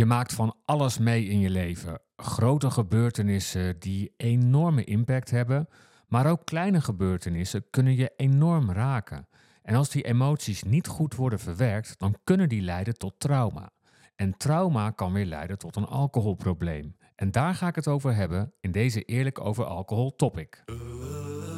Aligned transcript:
Je 0.00 0.06
maakt 0.06 0.32
van 0.32 0.56
alles 0.64 0.98
mee 0.98 1.24
in 1.24 1.40
je 1.40 1.50
leven. 1.50 2.00
Grote 2.16 2.70
gebeurtenissen 2.70 3.78
die 3.78 4.14
enorme 4.16 4.84
impact 4.84 5.30
hebben, 5.30 5.68
maar 6.06 6.26
ook 6.30 6.44
kleine 6.44 6.80
gebeurtenissen 6.80 7.64
kunnen 7.70 7.96
je 7.96 8.12
enorm 8.16 8.70
raken. 8.70 9.28
En 9.62 9.74
als 9.74 9.90
die 9.90 10.02
emoties 10.02 10.62
niet 10.62 10.86
goed 10.86 11.14
worden 11.14 11.38
verwerkt, 11.38 11.98
dan 11.98 12.16
kunnen 12.24 12.48
die 12.48 12.62
leiden 12.62 12.94
tot 12.94 13.14
trauma. 13.18 13.70
En 14.16 14.36
trauma 14.36 14.90
kan 14.90 15.12
weer 15.12 15.26
leiden 15.26 15.58
tot 15.58 15.76
een 15.76 15.86
alcoholprobleem. 15.86 16.96
En 17.14 17.30
daar 17.30 17.54
ga 17.54 17.68
ik 17.68 17.74
het 17.74 17.88
over 17.88 18.14
hebben 18.14 18.52
in 18.60 18.72
deze 18.72 19.02
Eerlijk 19.02 19.40
over 19.40 19.64
Alcohol 19.64 20.16
topic. 20.16 20.64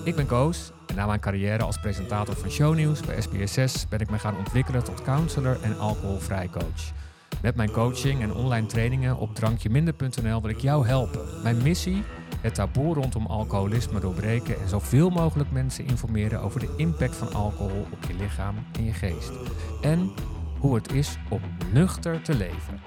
Ik 0.04 0.16
ben 0.16 0.27
Koos 0.27 0.72
en 0.86 0.95
na 0.95 1.06
mijn 1.06 1.20
carrière 1.20 1.62
als 1.62 1.80
presentator 1.80 2.36
van 2.36 2.50
shownieuws 2.50 3.00
bij 3.00 3.22
SBS6 3.22 3.88
ben 3.88 4.00
ik 4.00 4.11
me 4.11 4.18
gaan 4.18 4.36
ontwikkelen 4.36 4.84
tot 4.84 5.02
counselor 5.02 5.62
en 5.62 5.79
alcoholvrij 5.79 6.48
coach. 6.48 7.11
Met 7.43 7.56
mijn 7.56 7.70
coaching 7.70 8.22
en 8.22 8.34
online 8.34 8.66
trainingen 8.66 9.16
op 9.16 9.34
drankjeminder.nl 9.34 10.40
wil 10.40 10.50
ik 10.50 10.61
jou 10.61 10.86
helpen. 10.86 11.43
Mijn 11.43 11.62
missie? 11.62 12.03
Het 12.40 12.54
taboe 12.54 12.94
rondom 12.94 13.26
alcoholisme 13.26 14.00
doorbreken 14.00 14.61
en 14.61 14.68
zoveel 14.68 15.11
mogelijk 15.11 15.50
mensen 15.50 15.86
informeren 15.86 16.40
over 16.40 16.61
de 16.61 16.75
impact 16.76 17.16
van 17.16 17.32
alcohol 17.32 17.86
op 17.93 18.04
je 18.08 18.14
lichaam 18.14 18.54
en 18.72 18.85
je 18.85 18.93
geest. 18.93 19.30
En 19.80 20.13
hoe 20.58 20.75
het 20.75 20.93
is 20.93 21.16
om 21.30 21.40
nuchter 21.72 22.22
te 22.22 22.35
leven. 22.35 22.80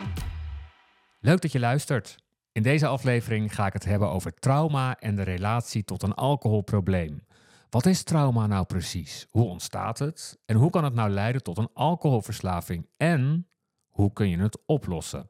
Leuk 1.20 1.42
dat 1.42 1.52
je 1.52 1.60
luistert. 1.60 2.16
In 2.52 2.64
deze 2.64 2.88
aflevering 2.88 3.56
ga 3.56 3.66
ik 3.66 3.74
het 3.74 3.86
hebben 3.86 4.10
over 4.10 4.34
trauma 4.34 5.00
en 5.00 5.16
de 5.16 5.24
relatie 5.24 5.84
tot 5.84 6.04
een 6.04 6.14
alcoholprobleem. 6.14 7.26
Wat 7.70 7.86
is 7.86 8.04
trauma 8.04 8.48
nou 8.48 8.66
precies? 8.66 9.28
Hoe 9.30 9.46
ontstaat 9.46 10.00
het? 10.00 10.38
En 10.46 10.56
hoe 10.56 10.70
kan 10.70 10.84
het 10.84 10.94
nou 10.94 11.10
leiden 11.10 11.44
tot 11.44 11.58
een 11.58 11.70
alcoholverslaving? 11.74 12.88
En 12.98 13.48
hoe 13.96 14.14
kun 14.14 14.30
je 14.30 14.38
het 14.38 14.58
oplossen? 14.66 15.30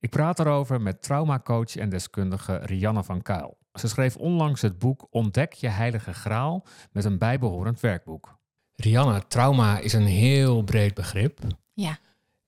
Ik 0.00 0.10
praat 0.10 0.38
erover 0.38 0.80
met 0.80 1.02
traumacoach 1.02 1.76
en 1.76 1.88
deskundige 1.88 2.56
Rianne 2.56 3.04
van 3.04 3.22
Kuil. 3.22 3.56
Ze 3.72 3.88
schreef 3.88 4.16
onlangs 4.16 4.62
het 4.62 4.78
boek 4.78 5.06
Ontdek 5.10 5.52
je 5.52 5.68
heilige 5.68 6.12
graal 6.12 6.64
met 6.92 7.04
een 7.04 7.18
bijbehorend 7.18 7.80
werkboek. 7.80 8.38
Rianne, 8.76 9.26
trauma 9.28 9.78
is 9.78 9.92
een 9.92 10.06
heel 10.06 10.62
breed 10.62 10.94
begrip. 10.94 11.38
Ja. 11.72 11.98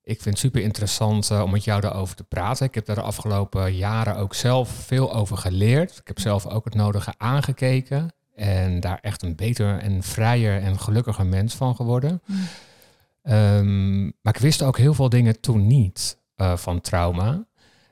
Ik 0.03 0.21
vind 0.21 0.25
het 0.25 0.37
super 0.37 0.61
interessant 0.61 1.29
uh, 1.29 1.41
om 1.41 1.51
met 1.51 1.63
jou 1.63 1.81
daarover 1.81 2.15
te 2.15 2.23
praten. 2.23 2.65
Ik 2.65 2.75
heb 2.75 2.85
daar 2.85 2.95
de 2.95 3.01
afgelopen 3.01 3.75
jaren 3.75 4.15
ook 4.15 4.33
zelf 4.33 4.69
veel 4.69 5.13
over 5.13 5.37
geleerd. 5.37 5.97
Ik 5.97 6.07
heb 6.07 6.19
zelf 6.19 6.45
ook 6.45 6.65
het 6.65 6.75
nodige 6.75 7.13
aangekeken 7.17 8.13
en 8.35 8.79
daar 8.79 8.99
echt 9.01 9.23
een 9.23 9.35
beter 9.35 9.79
en 9.79 10.03
vrijer 10.03 10.61
en 10.61 10.79
gelukkiger 10.79 11.25
mens 11.25 11.55
van 11.55 11.75
geworden. 11.75 12.21
Mm. 12.25 12.37
Um, 13.29 14.03
maar 14.21 14.35
ik 14.35 14.41
wist 14.41 14.61
ook 14.61 14.77
heel 14.77 14.93
veel 14.93 15.09
dingen 15.09 15.39
toen 15.39 15.67
niet 15.67 16.19
uh, 16.35 16.57
van 16.57 16.81
trauma. 16.81 17.47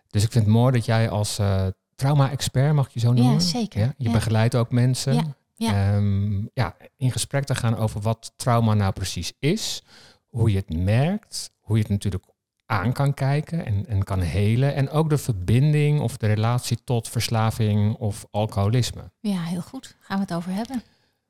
Dus 0.07 0.23
ik 0.23 0.31
vind 0.31 0.45
het 0.45 0.53
mooi 0.53 0.71
dat 0.71 0.85
jij 0.85 1.09
als 1.09 1.39
uh, 1.39 1.65
trauma-expert, 1.95 2.73
mag 2.73 2.93
je 2.93 2.99
zo 2.99 3.13
noemen? 3.13 3.33
Ja, 3.33 3.39
zeker. 3.39 3.79
Ja? 3.79 3.93
Je 3.97 4.09
begeleidt 4.09 4.55
ook 4.55 4.71
mensen. 4.71 5.13
Ja. 5.13 5.35
Ja. 5.57 5.95
Um, 5.95 6.49
ja, 6.53 6.75
in 6.97 7.11
gesprek 7.11 7.43
te 7.43 7.55
gaan 7.55 7.77
over 7.77 8.01
wat 8.01 8.33
trauma 8.35 8.73
nou 8.73 8.93
precies 8.93 9.33
is, 9.39 9.83
hoe 10.27 10.51
je 10.51 10.57
het 10.57 10.73
merkt, 10.73 11.51
hoe 11.59 11.75
je 11.75 11.81
het 11.81 11.91
natuurlijk 11.91 12.25
aan 12.65 12.93
kan 12.93 13.13
kijken 13.13 13.65
en, 13.65 13.85
en 13.87 14.03
kan 14.03 14.19
helen. 14.19 14.75
En 14.75 14.89
ook 14.89 15.09
de 15.09 15.17
verbinding 15.17 15.99
of 15.99 16.17
de 16.17 16.27
relatie 16.27 16.83
tot 16.83 17.09
verslaving 17.09 17.95
of 17.95 18.25
alcoholisme. 18.31 19.11
Ja, 19.19 19.41
heel 19.41 19.61
goed. 19.61 19.95
Gaan 19.99 20.17
we 20.17 20.23
het 20.23 20.33
over 20.33 20.51
hebben. 20.51 20.83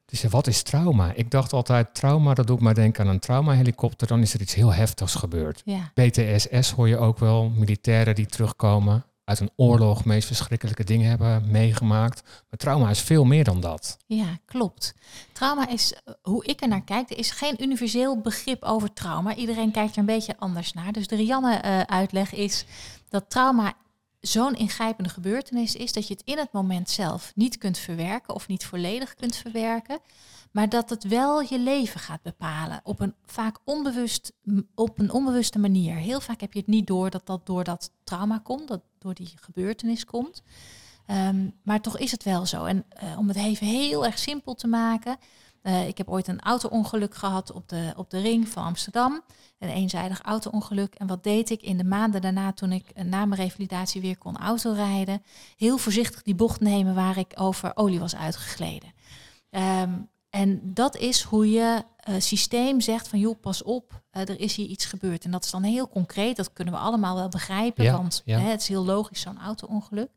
Dus 0.05 0.23
wat 0.23 0.47
is 0.47 0.63
trauma? 0.63 1.13
Ik 1.13 1.31
dacht 1.31 1.53
altijd, 1.53 1.95
trauma, 1.95 2.33
dat 2.33 2.47
doe 2.47 2.55
ik 2.55 2.61
maar 2.61 2.73
denken 2.73 3.05
aan 3.05 3.13
een 3.13 3.19
traumahelikopter. 3.19 4.07
Dan 4.07 4.21
is 4.21 4.33
er 4.33 4.41
iets 4.41 4.53
heel 4.53 4.73
heftigs 4.73 5.15
gebeurd. 5.15 5.61
Ja. 5.65 5.91
PTSS 5.93 6.71
hoor 6.71 6.87
je 6.87 6.97
ook 6.97 7.19
wel, 7.19 7.49
militairen 7.49 8.15
die 8.15 8.25
terugkomen 8.25 9.05
uit 9.25 9.39
een 9.39 9.51
oorlog, 9.55 10.05
meest 10.05 10.27
verschrikkelijke 10.27 10.83
dingen 10.83 11.09
hebben 11.09 11.51
meegemaakt. 11.51 12.23
Maar 12.23 12.59
trauma 12.59 12.89
is 12.89 12.99
veel 12.99 13.23
meer 13.23 13.43
dan 13.43 13.59
dat. 13.59 13.97
Ja, 14.05 14.39
klopt. 14.45 14.93
Trauma 15.33 15.69
is, 15.69 15.93
eh, 15.93 16.13
hoe 16.21 16.45
ik 16.45 16.61
er 16.61 16.67
naar 16.67 16.83
kijk, 16.83 17.09
er 17.09 17.17
is 17.17 17.31
geen 17.31 17.63
universeel 17.63 18.21
begrip 18.21 18.63
over 18.63 18.93
trauma. 18.93 19.35
Iedereen 19.35 19.71
kijkt 19.71 19.91
er 19.93 19.99
een 19.99 20.05
beetje 20.05 20.37
anders 20.37 20.73
naar. 20.73 20.91
Dus 20.91 21.07
de 21.07 21.15
Rianne-uitleg 21.15 22.33
eh, 22.33 22.39
is 22.39 22.65
dat 23.09 23.29
trauma 23.29 23.73
zo'n 24.27 24.55
ingrijpende 24.55 25.09
gebeurtenis 25.09 25.75
is 25.75 25.93
dat 25.93 26.07
je 26.07 26.13
het 26.13 26.23
in 26.25 26.37
het 26.37 26.51
moment 26.51 26.89
zelf 26.89 27.31
niet 27.35 27.57
kunt 27.57 27.77
verwerken 27.77 28.35
of 28.35 28.47
niet 28.47 28.65
volledig 28.65 29.13
kunt 29.13 29.35
verwerken, 29.35 29.99
maar 30.51 30.69
dat 30.69 30.89
het 30.89 31.03
wel 31.03 31.41
je 31.41 31.59
leven 31.59 31.99
gaat 31.99 32.21
bepalen 32.21 32.81
op 32.83 32.99
een 32.99 33.13
vaak 33.25 33.57
onbewust, 33.63 34.33
op 34.75 34.99
een 34.99 35.11
onbewuste 35.11 35.59
manier. 35.59 35.95
Heel 35.95 36.21
vaak 36.21 36.41
heb 36.41 36.53
je 36.53 36.59
het 36.59 36.67
niet 36.67 36.87
door 36.87 37.09
dat 37.09 37.25
dat 37.25 37.45
door 37.45 37.63
dat 37.63 37.91
trauma 38.03 38.39
komt, 38.43 38.67
dat 38.67 38.81
door 38.99 39.13
die 39.13 39.33
gebeurtenis 39.35 40.05
komt. 40.05 40.43
Um, 41.11 41.53
maar 41.63 41.81
toch 41.81 41.97
is 41.97 42.11
het 42.11 42.23
wel 42.23 42.45
zo. 42.45 42.65
En 42.65 42.85
uh, 43.03 43.17
om 43.17 43.27
het 43.27 43.37
even 43.37 43.67
heel 43.67 44.05
erg 44.05 44.19
simpel 44.19 44.53
te 44.53 44.67
maken, 44.67 45.17
uh, 45.67 45.87
ik 45.87 45.97
heb 45.97 46.09
ooit 46.09 46.27
een 46.27 46.39
auto-ongeluk 46.39 47.15
gehad 47.15 47.51
op 47.51 47.69
de, 47.69 47.93
op 47.95 48.09
de 48.09 48.19
ring 48.19 48.47
van 48.47 48.63
Amsterdam. 48.63 49.21
Een 49.59 49.69
eenzijdig 49.69 50.21
auto-ongeluk. 50.21 50.95
En 50.95 51.07
wat 51.07 51.23
deed 51.23 51.49
ik 51.49 51.61
in 51.61 51.77
de 51.77 51.83
maanden 51.83 52.21
daarna, 52.21 52.53
toen 52.53 52.71
ik 52.71 52.91
uh, 52.95 53.03
na 53.03 53.25
mijn 53.25 53.41
revalidatie 53.41 54.01
weer 54.01 54.17
kon 54.17 54.37
autorijden? 54.37 55.23
Heel 55.57 55.77
voorzichtig 55.77 56.21
die 56.21 56.35
bocht 56.35 56.59
nemen 56.59 56.95
waar 56.95 57.17
ik 57.17 57.33
over 57.35 57.71
olie 57.75 57.99
was 57.99 58.15
uitgegleden. 58.15 58.93
Um, 59.49 60.09
en 60.29 60.59
dat 60.63 60.97
is 60.97 61.21
hoe 61.21 61.49
je 61.49 61.83
uh, 62.09 62.15
systeem 62.19 62.81
zegt 62.81 63.07
van 63.07 63.19
joh, 63.19 63.39
pas 63.41 63.63
op, 63.63 64.01
er 64.11 64.39
is 64.39 64.55
hier 64.55 64.67
iets 64.67 64.85
gebeurd. 64.85 65.25
En 65.25 65.31
dat 65.31 65.43
is 65.43 65.51
dan 65.51 65.63
heel 65.63 65.89
concreet, 65.89 66.35
dat 66.35 66.53
kunnen 66.53 66.73
we 66.73 66.79
allemaal 66.79 67.15
wel 67.15 67.29
begrijpen, 67.29 67.83
ja, 67.83 67.91
want 67.91 68.21
ja. 68.25 68.39
Hè, 68.39 68.49
het 68.49 68.61
is 68.61 68.67
heel 68.67 68.85
logisch 68.85 69.21
zo'n 69.21 69.39
auto-ongeluk. 69.39 70.09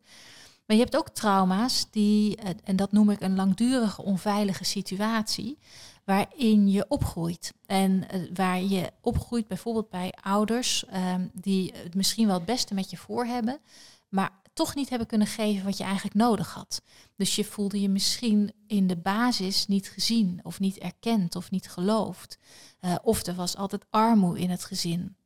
Maar 0.68 0.76
je 0.76 0.82
hebt 0.82 0.96
ook 0.96 1.08
trauma's 1.08 1.86
die, 1.90 2.36
eh, 2.36 2.50
en 2.64 2.76
dat 2.76 2.92
noem 2.92 3.10
ik 3.10 3.20
een 3.20 3.36
langdurige 3.36 4.02
onveilige 4.02 4.64
situatie, 4.64 5.58
waarin 6.04 6.70
je 6.70 6.88
opgroeit. 6.88 7.54
En 7.66 8.04
uh, 8.14 8.30
waar 8.34 8.62
je 8.62 8.92
opgroeit 9.00 9.48
bijvoorbeeld 9.48 9.90
bij 9.90 10.12
ouders 10.22 10.84
um, 10.94 11.30
die 11.34 11.72
het 11.74 11.94
misschien 11.94 12.26
wel 12.26 12.36
het 12.36 12.44
beste 12.44 12.74
met 12.74 12.90
je 12.90 12.96
voor 12.96 13.24
hebben, 13.24 13.60
maar 14.08 14.30
toch 14.52 14.74
niet 14.74 14.88
hebben 14.88 15.08
kunnen 15.08 15.26
geven 15.26 15.64
wat 15.64 15.76
je 15.76 15.84
eigenlijk 15.84 16.14
nodig 16.14 16.54
had. 16.54 16.82
Dus 17.16 17.36
je 17.36 17.44
voelde 17.44 17.80
je 17.80 17.88
misschien 17.88 18.52
in 18.66 18.86
de 18.86 18.96
basis 18.96 19.66
niet 19.66 19.88
gezien 19.88 20.40
of 20.42 20.60
niet 20.60 20.78
erkend 20.78 21.36
of 21.36 21.50
niet 21.50 21.70
geloofd. 21.70 22.38
Uh, 22.80 22.94
of 23.02 23.26
er 23.26 23.34
was 23.34 23.56
altijd 23.56 23.84
armoede 23.90 24.40
in 24.40 24.50
het 24.50 24.64
gezin. 24.64 25.16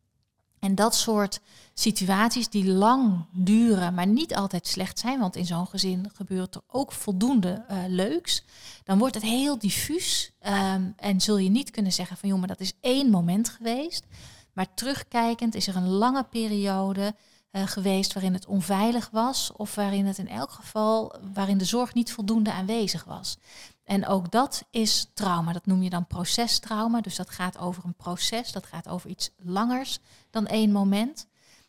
En 0.63 0.75
dat 0.75 0.95
soort 0.95 1.41
situaties 1.75 2.49
die 2.49 2.67
lang 2.67 3.25
duren, 3.33 3.95
maar 3.95 4.07
niet 4.07 4.35
altijd 4.35 4.67
slecht 4.67 4.99
zijn, 4.99 5.21
want 5.21 5.37
in 5.37 5.47
zo'n 5.47 5.67
gezin 5.67 6.11
gebeurt 6.15 6.55
er 6.55 6.61
ook 6.67 6.93
voldoende 6.93 7.65
uh, 7.71 7.79
leuks, 7.89 8.45
dan 8.85 8.99
wordt 8.99 9.15
het 9.15 9.25
heel 9.25 9.59
diffuus 9.59 10.33
um, 10.47 10.93
en 10.97 11.21
zul 11.21 11.37
je 11.37 11.49
niet 11.49 11.71
kunnen 11.71 11.93
zeggen 11.93 12.17
van 12.17 12.29
joh, 12.29 12.39
maar 12.39 12.49
dat 12.49 12.61
is 12.61 12.73
één 12.81 13.11
moment 13.11 13.49
geweest. 13.49 14.07
Maar 14.53 14.75
terugkijkend 14.75 15.55
is 15.55 15.67
er 15.67 15.77
een 15.77 15.89
lange 15.89 16.25
periode 16.25 17.15
uh, 17.53 17.63
geweest 17.67 18.13
waarin 18.13 18.35
het 18.35 18.47
onveilig 18.47 19.11
was 19.11 19.53
of 19.53 19.75
waarin 19.75 20.07
het 20.07 20.19
in 20.19 20.29
elk 20.29 20.51
geval, 20.51 21.15
waarin 21.33 21.59
de 21.59 21.65
zorg 21.65 21.95
niet 21.95 22.13
voldoende 22.13 22.53
aanwezig 22.53 23.05
was. 23.05 23.37
En 23.85 24.07
ook 24.07 24.31
dat 24.31 24.65
is 24.71 25.11
trauma. 25.15 25.53
Dat 25.53 25.67
noem 25.67 25.83
je 25.83 25.91
dan 25.91 26.07
procestrauma. 26.07 27.01
Dus 27.01 27.17
dat 27.17 27.31
gaat 27.31 27.59
over 27.59 27.85
een 27.85 27.95
proces, 27.95 28.53
dat 28.53 28.67
gaat 28.67 28.89
over 28.89 29.11
iets 29.11 29.31
langers 29.37 29.99
dan 30.31 30.47
één 30.47 30.73
moment. 30.73 31.27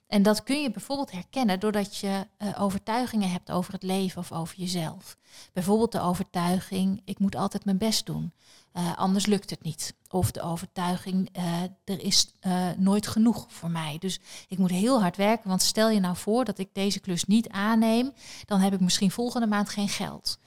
En 0.08 0.24
dat 0.24 0.44
kun 0.44 0.62
je 0.62 0.72
bijvoorbeeld 0.72 1.12
herkennen 1.12 1.60
doordat 1.60 1.98
je 1.98 2.28
uh, 2.38 2.62
overtuigingen 2.62 3.32
hebt 3.32 3.52
over 3.52 3.74
het 3.74 3.84
leven 3.84 4.20
of 4.20 4.32
over 4.32 4.56
jezelf. 4.58 5.18
Bijvoorbeeld 5.54 5.92
de 5.92 6.02
overtuiging, 6.02 7.02
ik 7.06 7.20
moet 7.20 7.36
altijd 7.36 7.66
mijn 7.66 7.78
best 7.78 8.06
doen, 8.06 8.34
uh, 8.74 8.98
anders 8.98 9.26
lukt 9.26 9.50
het 9.50 9.64
niet. 9.64 9.96
Of 10.10 10.32
de 10.32 10.42
overtuiging, 10.42 11.38
uh, 11.38 11.62
er 11.84 12.04
is 12.04 12.34
nooit 12.78 13.08
genoeg 13.08 13.46
voor 13.48 13.70
mij. 13.70 13.98
Dus 14.00 14.20
ik 14.48 14.58
moet 14.58 14.70
heel 14.70 15.02
hard 15.02 15.18
werken, 15.18 15.50
want 15.50 15.62
stel 15.62 15.90
je 15.90 16.00
nou 16.00 16.16
voor 16.16 16.46
dat 16.46 16.58
ik 16.58 16.70
deze 16.74 17.00
klus 17.00 17.26
niet 17.26 17.50
aanneem, 17.50 18.14
dan 18.46 18.60
heb 18.60 18.74
ik 18.74 18.80
misschien 18.80 19.12
volgende 19.12 19.48
maand 19.48 19.70
geen 19.70 19.90
geld. 19.90 20.38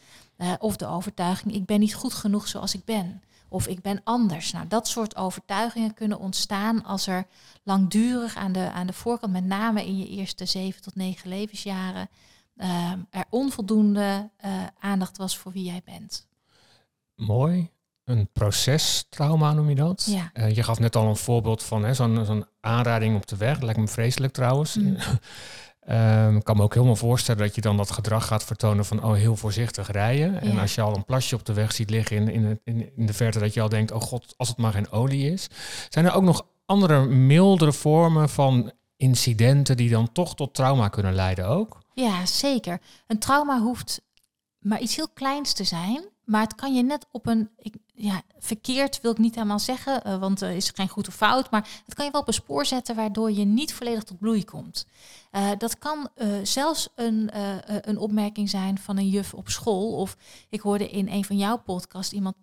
Of 0.58 0.76
de 0.76 0.86
overtuiging, 0.86 1.54
ik 1.54 1.66
ben 1.66 1.80
niet 1.80 1.94
goed 1.94 2.14
genoeg 2.14 2.48
zoals 2.48 2.74
ik 2.74 2.84
ben. 2.84 3.22
Of 3.48 3.66
ik 3.66 3.80
ben 3.80 4.00
anders. 4.04 4.52
Nou, 4.52 4.66
dat 4.68 4.88
soort 4.88 5.16
overtuigingen 5.16 5.94
kunnen 5.94 6.18
ontstaan 6.18 6.84
als 6.84 7.06
er 7.06 7.26
langdurig 7.62 8.36
aan 8.36 8.52
de, 8.52 8.70
aan 8.70 8.86
de 8.86 8.92
voorkant, 8.92 9.32
met 9.32 9.44
name 9.44 9.86
in 9.86 9.98
je 9.98 10.08
eerste 10.08 10.44
zeven 10.44 10.82
tot 10.82 10.94
negen 10.94 11.28
levensjaren, 11.28 12.08
uh, 12.56 12.92
er 13.10 13.24
onvoldoende 13.30 14.30
uh, 14.44 14.50
aandacht 14.78 15.16
was 15.16 15.38
voor 15.38 15.52
wie 15.52 15.64
jij 15.64 15.82
bent. 15.84 16.26
Mooi. 17.14 17.70
Een 18.04 18.28
procestrauma 18.32 19.52
noem 19.52 19.68
je 19.68 19.74
dat? 19.74 20.06
Ja. 20.10 20.30
Uh, 20.34 20.54
je 20.54 20.62
gaf 20.62 20.78
net 20.78 20.96
al 20.96 21.08
een 21.08 21.16
voorbeeld 21.16 21.62
van 21.62 21.94
zo'n 21.94 22.24
zo'n 22.24 22.46
aanrijding 22.60 23.16
op 23.16 23.26
de 23.26 23.36
weg. 23.36 23.54
Dat 23.54 23.62
lijkt 23.62 23.80
me 23.80 23.88
vreselijk 23.88 24.32
trouwens. 24.32 24.74
Mm. 24.74 24.96
Um, 25.90 26.36
ik 26.36 26.44
kan 26.44 26.56
me 26.56 26.62
ook 26.62 26.74
helemaal 26.74 26.96
voorstellen 26.96 27.42
dat 27.42 27.54
je 27.54 27.60
dan 27.60 27.76
dat 27.76 27.90
gedrag 27.90 28.26
gaat 28.26 28.44
vertonen 28.44 28.84
van 28.84 29.04
oh, 29.04 29.12
heel 29.12 29.36
voorzichtig 29.36 29.90
rijden. 29.90 30.40
En 30.40 30.58
als 30.58 30.74
je 30.74 30.80
al 30.80 30.94
een 30.94 31.04
plasje 31.04 31.34
op 31.34 31.44
de 31.44 31.52
weg 31.52 31.72
ziet 31.72 31.90
liggen 31.90 32.16
in, 32.16 32.28
in, 32.28 32.60
in, 32.64 32.90
in 32.96 33.06
de 33.06 33.12
verte, 33.12 33.38
dat 33.38 33.54
je 33.54 33.60
al 33.60 33.68
denkt, 33.68 33.92
oh 33.92 34.00
god, 34.00 34.34
als 34.36 34.48
het 34.48 34.56
maar 34.56 34.72
geen 34.72 34.90
olie 34.90 35.32
is. 35.32 35.48
Zijn 35.88 36.04
er 36.04 36.14
ook 36.14 36.22
nog 36.22 36.46
andere 36.64 37.04
mildere 37.06 37.72
vormen 37.72 38.28
van 38.28 38.72
incidenten 38.96 39.76
die 39.76 39.90
dan 39.90 40.12
toch 40.12 40.34
tot 40.34 40.54
trauma 40.54 40.88
kunnen 40.88 41.14
leiden 41.14 41.46
ook? 41.46 41.78
Ja, 41.94 42.26
zeker. 42.26 42.80
Een 43.06 43.18
trauma 43.18 43.60
hoeft 43.60 44.00
maar 44.58 44.80
iets 44.80 44.96
heel 44.96 45.08
kleins 45.14 45.52
te 45.52 45.64
zijn. 45.64 46.04
Maar 46.26 46.42
het 46.42 46.54
kan 46.54 46.74
je 46.74 46.82
net 46.82 47.06
op 47.10 47.26
een, 47.26 47.50
ik, 47.58 47.74
ja, 47.94 48.22
verkeerd 48.38 49.00
wil 49.00 49.10
ik 49.10 49.18
niet 49.18 49.34
helemaal 49.34 49.58
zeggen, 49.58 50.02
uh, 50.06 50.18
want 50.18 50.40
er 50.40 50.50
is 50.50 50.70
geen 50.74 50.88
goed 50.88 51.08
of 51.08 51.14
fout. 51.14 51.50
Maar 51.50 51.68
het 51.84 51.94
kan 51.94 52.04
je 52.04 52.10
wel 52.10 52.20
op 52.20 52.26
een 52.26 52.34
spoor 52.34 52.66
zetten 52.66 52.96
waardoor 52.96 53.32
je 53.32 53.44
niet 53.44 53.74
volledig 53.74 54.02
tot 54.02 54.18
bloei 54.18 54.44
komt. 54.44 54.86
Uh, 55.32 55.50
dat 55.58 55.78
kan 55.78 56.08
zelfs 56.42 56.88
een, 56.94 57.30
een 57.88 57.98
opmerking 57.98 58.50
zijn 58.50 58.78
van 58.78 58.96
een 58.96 59.08
juf 59.08 59.34
op 59.34 59.48
school. 59.48 59.92
Of 59.92 60.16
ik 60.48 60.60
hoorde 60.60 60.90
in 60.90 61.08
een 61.08 61.24
van 61.24 61.36
jouw 61.36 61.56
podcasts 61.56 62.12
iemand 62.12 62.36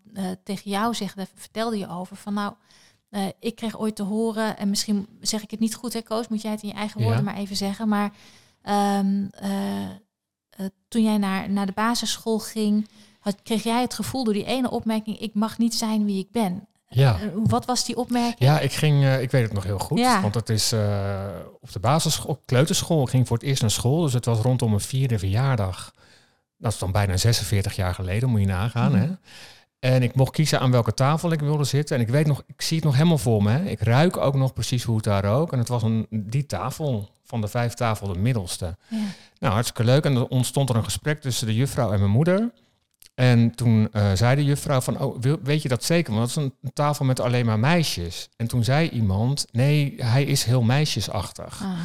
tegen 0.44 0.72
jou 0.72 0.94
zeggen, 0.94 1.18
daar 1.18 1.30
vertelde 1.36 1.78
je 1.78 1.90
over, 1.90 2.16
van 2.16 2.34
nou, 2.34 2.54
ik 3.40 3.56
kreeg 3.56 3.80
ooit 3.80 3.96
te 3.96 4.04
horen, 4.04 4.58
en 4.58 4.70
misschien 4.70 5.08
zeg 5.22 5.44
ik 5.44 5.52
het 5.52 5.60
niet 5.60 5.76
goed, 5.76 5.94
hè, 5.94 6.02
Koos, 6.02 6.28
moet 6.28 6.42
jij 6.42 6.52
het 6.52 6.62
in 6.62 6.68
je 6.68 6.76
eigen 6.76 7.02
woorden 7.02 7.24
ja. 7.24 7.32
maar 7.32 7.38
even 7.40 7.56
zeggen. 7.56 7.88
Maar 7.88 8.14
um, 9.00 9.30
toen 10.88 11.04
jij 11.04 11.18
naar, 11.18 11.50
naar 11.50 11.66
de 11.66 11.72
basisschool 11.72 12.40
ging 12.40 12.88
had, 13.24 13.36
kreeg 13.44 13.64
jij 13.64 13.82
het 13.82 13.94
gevoel 13.94 14.24
door 14.24 14.34
die 14.34 14.46
ene 14.46 14.70
opmerking, 14.70 15.20
ik 15.20 15.34
mag 15.34 15.58
niet 15.58 15.74
zijn 15.74 16.06
wie 16.06 16.20
ik 16.20 16.32
ben. 16.32 16.68
Ja. 16.88 17.20
Uh, 17.22 17.30
wat 17.44 17.66
was 17.66 17.86
die 17.86 17.96
opmerking? 17.96 18.40
Ja, 18.40 18.60
ik 18.60 18.72
ging, 18.72 19.04
uh, 19.04 19.22
ik 19.22 19.32
weet 19.32 19.44
het 19.44 19.54
nog 19.54 19.64
heel 19.64 19.80
goed, 19.80 20.00
ja. 20.00 20.22
want 20.22 20.36
het 20.36 20.50
is 20.50 20.74
uh, 20.74 21.26
op 21.62 21.72
de 21.72 21.80
basisschool, 21.80 22.30
op 22.32 22.42
kleuterschool, 22.46 23.04
ik 23.04 23.10
ging 23.10 23.28
voor 23.28 23.38
het 23.38 23.46
eerst 23.46 23.62
naar 23.62 23.72
school, 23.72 24.02
dus 24.02 24.14
het 24.14 24.26
was 24.26 24.40
rondom 24.40 24.70
mijn 24.70 24.82
vierde 24.82 25.20
verjaardag. 25.20 25.94
Dat 26.58 26.74
is 26.74 26.80
dan 26.80 26.92
bijna 26.92 27.18
46 27.18 27.76
jaar 27.76 27.94
geleden, 27.94 28.30
moet 28.30 28.40
je 28.40 28.46
nagaan. 28.46 28.92
Mm. 28.92 28.98
Hè? 28.98 29.10
En 29.80 30.04
ik 30.04 30.16
mocht 30.16 30.32
kiezen 30.32 30.60
aan 30.60 30.72
welke 30.72 30.94
tafel 30.94 31.32
ik 31.32 31.40
wilde 31.40 31.64
zitten. 31.64 31.96
En 31.96 32.02
ik 32.02 32.10
weet 32.10 32.28
nog, 32.28 32.44
ik 32.48 32.62
zie 32.62 32.76
het 32.76 32.86
nog 32.86 32.96
helemaal 32.96 33.18
voor 33.18 33.44
me. 33.44 33.52
Hè? 33.52 33.66
Ik 33.66 33.82
ruik 33.82 34.18
ook 34.18 34.36
nog 34.36 34.54
precies 34.54 34.84
hoe 34.84 34.96
het 34.96 35.04
daar 35.04 35.24
rook. 35.24 35.52
En 35.52 35.60
het 35.60 35.68
was 35.68 35.84
een, 35.84 36.08
die 36.10 36.46
tafel 36.46 37.10
van 37.24 37.42
de 37.42 37.48
vijf 37.48 37.74
tafel 37.74 38.08
de 38.08 38.20
middelste. 38.20 38.78
Ja. 38.88 38.98
Nou, 39.40 39.54
hartstikke 39.54 39.84
leuk. 39.84 40.06
En 40.06 40.16
er 40.16 40.28
ontstond 40.28 40.70
er 40.70 40.76
een 40.76 40.84
gesprek 40.84 41.22
tussen 41.22 41.48
de 41.48 41.56
juffrouw 41.56 41.92
en 41.92 42.00
mijn 42.00 42.12
moeder. 42.12 42.52
En 43.14 43.56
toen 43.56 43.90
uh, 43.92 44.12
zei 44.14 44.36
de 44.36 44.44
juffrouw 44.44 44.82
van, 44.82 45.00
oh, 45.00 45.22
weet 45.44 45.62
je 45.62 45.70
dat 45.70 45.84
zeker? 45.84 46.14
Want 46.14 46.36
het 46.36 46.38
is 46.38 46.52
een, 46.62 46.74
tafel 46.74 47.06
met 47.06 47.20
alleen 47.20 47.46
maar 47.46 47.60
meisjes. 47.60 48.30
En 48.36 48.48
toen 48.48 48.64
zei 48.64 48.90
iemand, 48.90 49.46
nee, 49.52 49.94
hij 49.98 50.24
is 50.24 50.44
heel 50.44 50.62
meisjesachtig. 50.62 51.62
Ah. 51.62 51.80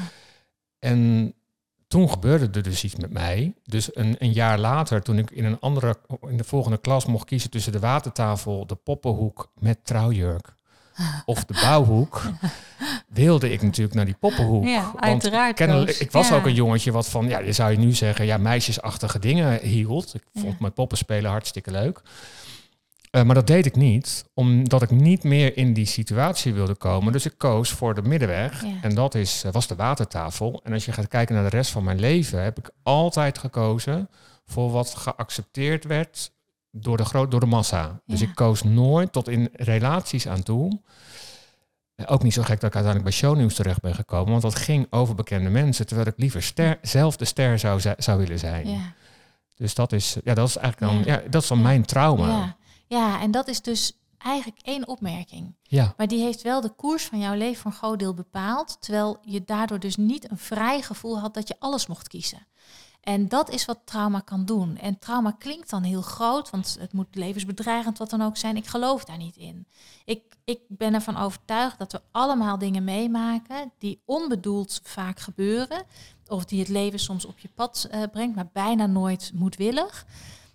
En 0.79 1.33
toen 1.89 2.11
gebeurde 2.11 2.49
er 2.53 2.63
dus 2.63 2.85
iets 2.85 2.97
met 2.97 3.13
mij. 3.13 3.55
Dus 3.65 3.97
een, 3.97 4.17
een, 4.19 4.33
jaar 4.33 4.59
later, 4.59 5.03
toen 5.03 5.19
ik 5.19 5.31
in 5.31 5.45
een 5.45 5.61
andere, 5.61 5.99
in 6.29 6.37
de 6.37 6.45
volgende 6.45 6.79
klas 6.79 7.07
mocht 7.07 7.25
kiezen 7.25 7.51
tussen 7.51 7.73
de 7.73 7.81
watertafel, 7.81 8.67
de 8.67 8.75
poppenhoek 8.75 9.53
met 9.55 9.85
trouwjurk 9.85 10.57
of 11.25 11.45
de 11.45 11.59
bouwhoek, 11.63 12.23
wilde 13.09 13.51
ik 13.51 13.63
natuurlijk 13.63 13.95
naar 13.95 14.05
die 14.05 14.17
poppenhoek. 14.21 14.65
Ja, 14.65 14.93
uiteraard. 14.97 15.57
Kennelijk, 15.57 15.99
ik 15.99 16.13
was 16.13 16.33
ook 16.33 16.47
een 16.47 16.55
jongetje 16.55 16.93
wat 16.93 17.09
van, 17.09 17.29
ja, 17.29 17.39
je 17.39 17.53
zou 17.53 17.71
je 17.71 17.79
nu 17.79 17.93
zeggen, 17.93 18.27
ja, 18.27 18.37
meisjesachtige 18.37 19.19
dingen 19.19 19.61
hield. 19.61 20.15
Ik 20.15 20.23
vond 20.35 20.53
ja. 20.53 20.57
mijn 20.61 20.73
poppenspelen 20.73 21.31
hartstikke 21.31 21.71
leuk. 21.71 22.03
Uh, 23.11 23.23
maar 23.23 23.35
dat 23.35 23.47
deed 23.47 23.67
ik 23.67 23.77
niet, 23.77 24.25
omdat 24.35 24.83
ik 24.83 24.91
niet 24.91 25.25
meer 25.25 25.57
in 25.57 25.73
die 25.73 25.87
situatie 25.87 26.55
wilde 26.55 26.75
komen. 26.75 27.13
Dus 27.13 27.27
ik 27.27 27.35
koos 27.37 27.71
voor 27.71 27.95
de 27.95 28.03
middenweg. 28.03 28.63
Ja. 28.63 28.75
En 28.83 28.95
dat 28.95 29.15
is, 29.15 29.45
was 29.53 29.67
de 29.67 29.77
watertafel. 29.77 30.61
En 30.65 30.73
als 30.73 30.85
je 30.85 30.93
gaat 30.93 31.09
kijken 31.09 31.35
naar 31.35 31.51
de 31.51 31.57
rest 31.57 31.71
van 31.71 31.85
mijn 31.85 32.01
leven, 32.01 32.43
heb 32.43 32.59
ik 32.59 32.71
altijd 32.83 33.39
gekozen 33.39 34.09
voor 34.47 34.71
wat 34.71 34.95
geaccepteerd 34.95 35.85
werd 35.85 36.31
door 36.71 36.97
de, 36.97 37.05
groot, 37.05 37.31
door 37.31 37.41
de 37.41 37.47
massa. 37.47 38.01
Dus 38.07 38.21
ik 38.21 38.35
koos 38.35 38.63
nooit 38.63 39.13
tot 39.13 39.29
in 39.29 39.49
relaties 39.53 40.29
aan 40.29 40.43
toe. 40.43 40.81
Ook 42.07 42.23
niet 42.23 42.33
zo 42.33 42.43
gek 42.43 42.61
dat 42.61 42.71
ik 42.71 42.77
uiteindelijk 42.77 43.05
bij 43.05 43.13
shownieuws 43.13 43.55
terecht 43.55 43.81
ben 43.81 43.95
gekomen. 43.95 44.31
Want 44.31 44.43
dat 44.43 44.55
ging 44.55 44.87
over 44.91 45.15
bekende 45.15 45.51
mensen. 45.51 45.87
Terwijl 45.87 46.09
ik 46.09 46.15
liever 46.17 46.43
ster, 46.43 46.79
zelf 46.83 47.17
de 47.17 47.25
ster 47.25 47.59
zou, 47.59 47.81
zou 47.97 48.19
willen 48.19 48.39
zijn. 48.39 48.69
Ja. 48.69 48.93
Dus 49.57 49.75
dat 49.75 49.93
is, 49.93 50.17
ja, 50.25 50.35
dat 50.35 50.49
is 50.49 50.57
eigenlijk 50.57 50.93
dan, 50.93 51.15
ja. 51.15 51.23
dat 51.31 51.43
is 51.43 51.49
dan 51.49 51.63
mijn 51.63 51.85
trauma. 51.85 52.29
Ja. 52.29 52.57
ja, 52.87 53.21
en 53.21 53.31
dat 53.31 53.49
is 53.49 53.63
dus 53.63 53.99
eigenlijk 54.19 54.61
één 54.63 54.89
opmerking. 54.89 55.57
Ja. 55.63 55.95
Maar 55.97 56.09
die 56.09 56.23
heeft 56.23 56.43
wel 56.43 56.61
de 56.61 56.75
koers 56.75 57.05
van 57.05 57.19
jouw 57.19 57.35
leven 57.35 57.61
voor 57.61 57.71
een 57.71 57.77
groot 57.77 57.99
deel 57.99 58.15
bepaald. 58.15 58.77
Terwijl 58.81 59.19
je 59.23 59.45
daardoor 59.45 59.79
dus 59.79 59.97
niet 59.97 60.31
een 60.31 60.39
vrij 60.39 60.83
gevoel 60.83 61.21
had 61.21 61.35
dat 61.35 61.49
je 61.49 61.57
alles 61.59 61.87
mocht 61.87 62.09
kiezen. 62.09 62.47
En 63.01 63.29
dat 63.29 63.51
is 63.51 63.65
wat 63.65 63.79
trauma 63.85 64.21
kan 64.21 64.45
doen. 64.45 64.77
En 64.77 64.99
trauma 64.99 65.31
klinkt 65.31 65.71
dan 65.71 65.83
heel 65.83 66.03
groot, 66.03 66.51
want 66.51 66.77
het 66.81 66.93
moet 66.93 67.15
levensbedreigend 67.15 67.99
wat 67.99 68.11
dan 68.11 68.23
ook 68.23 68.37
zijn. 68.37 68.57
Ik 68.57 68.67
geloof 68.67 69.05
daar 69.05 69.17
niet 69.17 69.37
in. 69.37 69.67
Ik, 70.05 70.23
ik 70.45 70.61
ben 70.69 70.95
ervan 70.95 71.17
overtuigd 71.17 71.79
dat 71.79 71.93
we 71.93 72.01
allemaal 72.11 72.59
dingen 72.59 72.85
meemaken 72.85 73.73
die 73.79 74.03
onbedoeld 74.05 74.81
vaak 74.83 75.21
gebeuren. 75.21 75.85
Of 76.27 76.45
die 76.45 76.59
het 76.59 76.69
leven 76.69 76.99
soms 76.99 77.25
op 77.25 77.39
je 77.39 77.49
pad 77.55 77.89
uh, 77.91 78.03
brengt, 78.13 78.37
maar 78.37 78.51
bijna 78.53 78.87
nooit 78.87 79.31
moedwillig. 79.35 80.07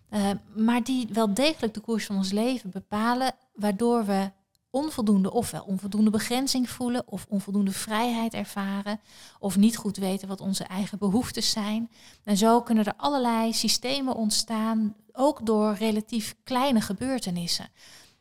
Uh, 0.09 0.29
maar 0.55 0.83
die 0.83 1.07
wel 1.13 1.33
degelijk 1.33 1.73
de 1.73 1.79
koers 1.79 2.05
van 2.05 2.15
ons 2.15 2.31
leven 2.31 2.69
bepalen, 2.69 3.35
waardoor 3.53 4.05
we 4.05 4.31
onvoldoende 4.73 5.31
ofwel 5.31 5.63
onvoldoende 5.63 6.09
begrenzing 6.09 6.69
voelen 6.69 7.03
of 7.05 7.25
onvoldoende 7.29 7.71
vrijheid 7.71 8.33
ervaren 8.33 8.99
of 9.39 9.57
niet 9.57 9.77
goed 9.77 9.97
weten 9.97 10.27
wat 10.27 10.41
onze 10.41 10.63
eigen 10.63 10.97
behoeftes 10.97 11.49
zijn. 11.49 11.89
En 12.23 12.37
zo 12.37 12.61
kunnen 12.61 12.85
er 12.85 12.93
allerlei 12.97 13.53
systemen 13.53 14.15
ontstaan, 14.15 14.95
ook 15.11 15.45
door 15.45 15.73
relatief 15.73 16.35
kleine 16.43 16.81
gebeurtenissen. 16.81 17.69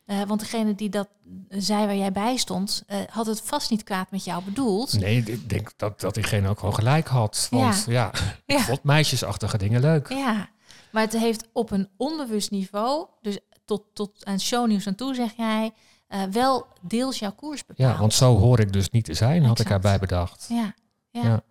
Uh, 0.05 0.21
want 0.23 0.39
degene 0.39 0.75
die 0.75 0.89
dat 0.89 1.07
zei 1.49 1.85
waar 1.85 1.95
jij 1.95 2.11
bij 2.11 2.37
stond, 2.37 2.83
uh, 2.87 2.97
had 3.09 3.25
het 3.25 3.41
vast 3.41 3.69
niet 3.69 3.83
kwaad 3.83 4.11
met 4.11 4.23
jou 4.23 4.43
bedoeld. 4.43 4.99
Nee, 4.99 5.23
ik 5.23 5.49
denk 5.49 5.71
dat, 5.75 5.99
dat 5.99 6.13
diegene 6.13 6.49
ook 6.49 6.59
gewoon 6.59 6.75
gelijk 6.75 7.07
had. 7.07 7.47
Want 7.51 7.83
ja, 7.87 7.91
ja 8.45 8.55
ja. 8.55 8.59
vond 8.59 8.83
meisjesachtige 8.83 9.57
dingen 9.57 9.81
leuk. 9.81 10.09
Ja, 10.09 10.49
maar 10.91 11.03
het 11.03 11.13
heeft 11.13 11.47
op 11.53 11.71
een 11.71 11.89
onbewust 11.97 12.51
niveau, 12.51 13.07
dus 13.21 13.39
tot, 13.65 13.83
tot 13.93 14.25
aan 14.25 14.39
shownieuws 14.39 14.87
aan 14.87 14.95
toe 14.95 15.15
zeg 15.15 15.33
jij, 15.37 15.71
uh, 16.13 16.23
wel 16.23 16.67
deels 16.81 17.19
jouw 17.19 17.31
koers 17.31 17.65
bepaalt. 17.65 17.89
Ja, 17.93 17.99
want 17.99 18.13
zo 18.13 18.37
hoor 18.37 18.59
ik 18.59 18.73
dus 18.73 18.89
niet 18.89 19.05
te 19.05 19.13
zijn, 19.13 19.43
had 19.43 19.59
ik 19.59 19.69
erbij 19.69 19.99
bedacht. 19.99 20.45
Ja, 20.49 20.73
ja. 21.09 21.23
ja. 21.23 21.43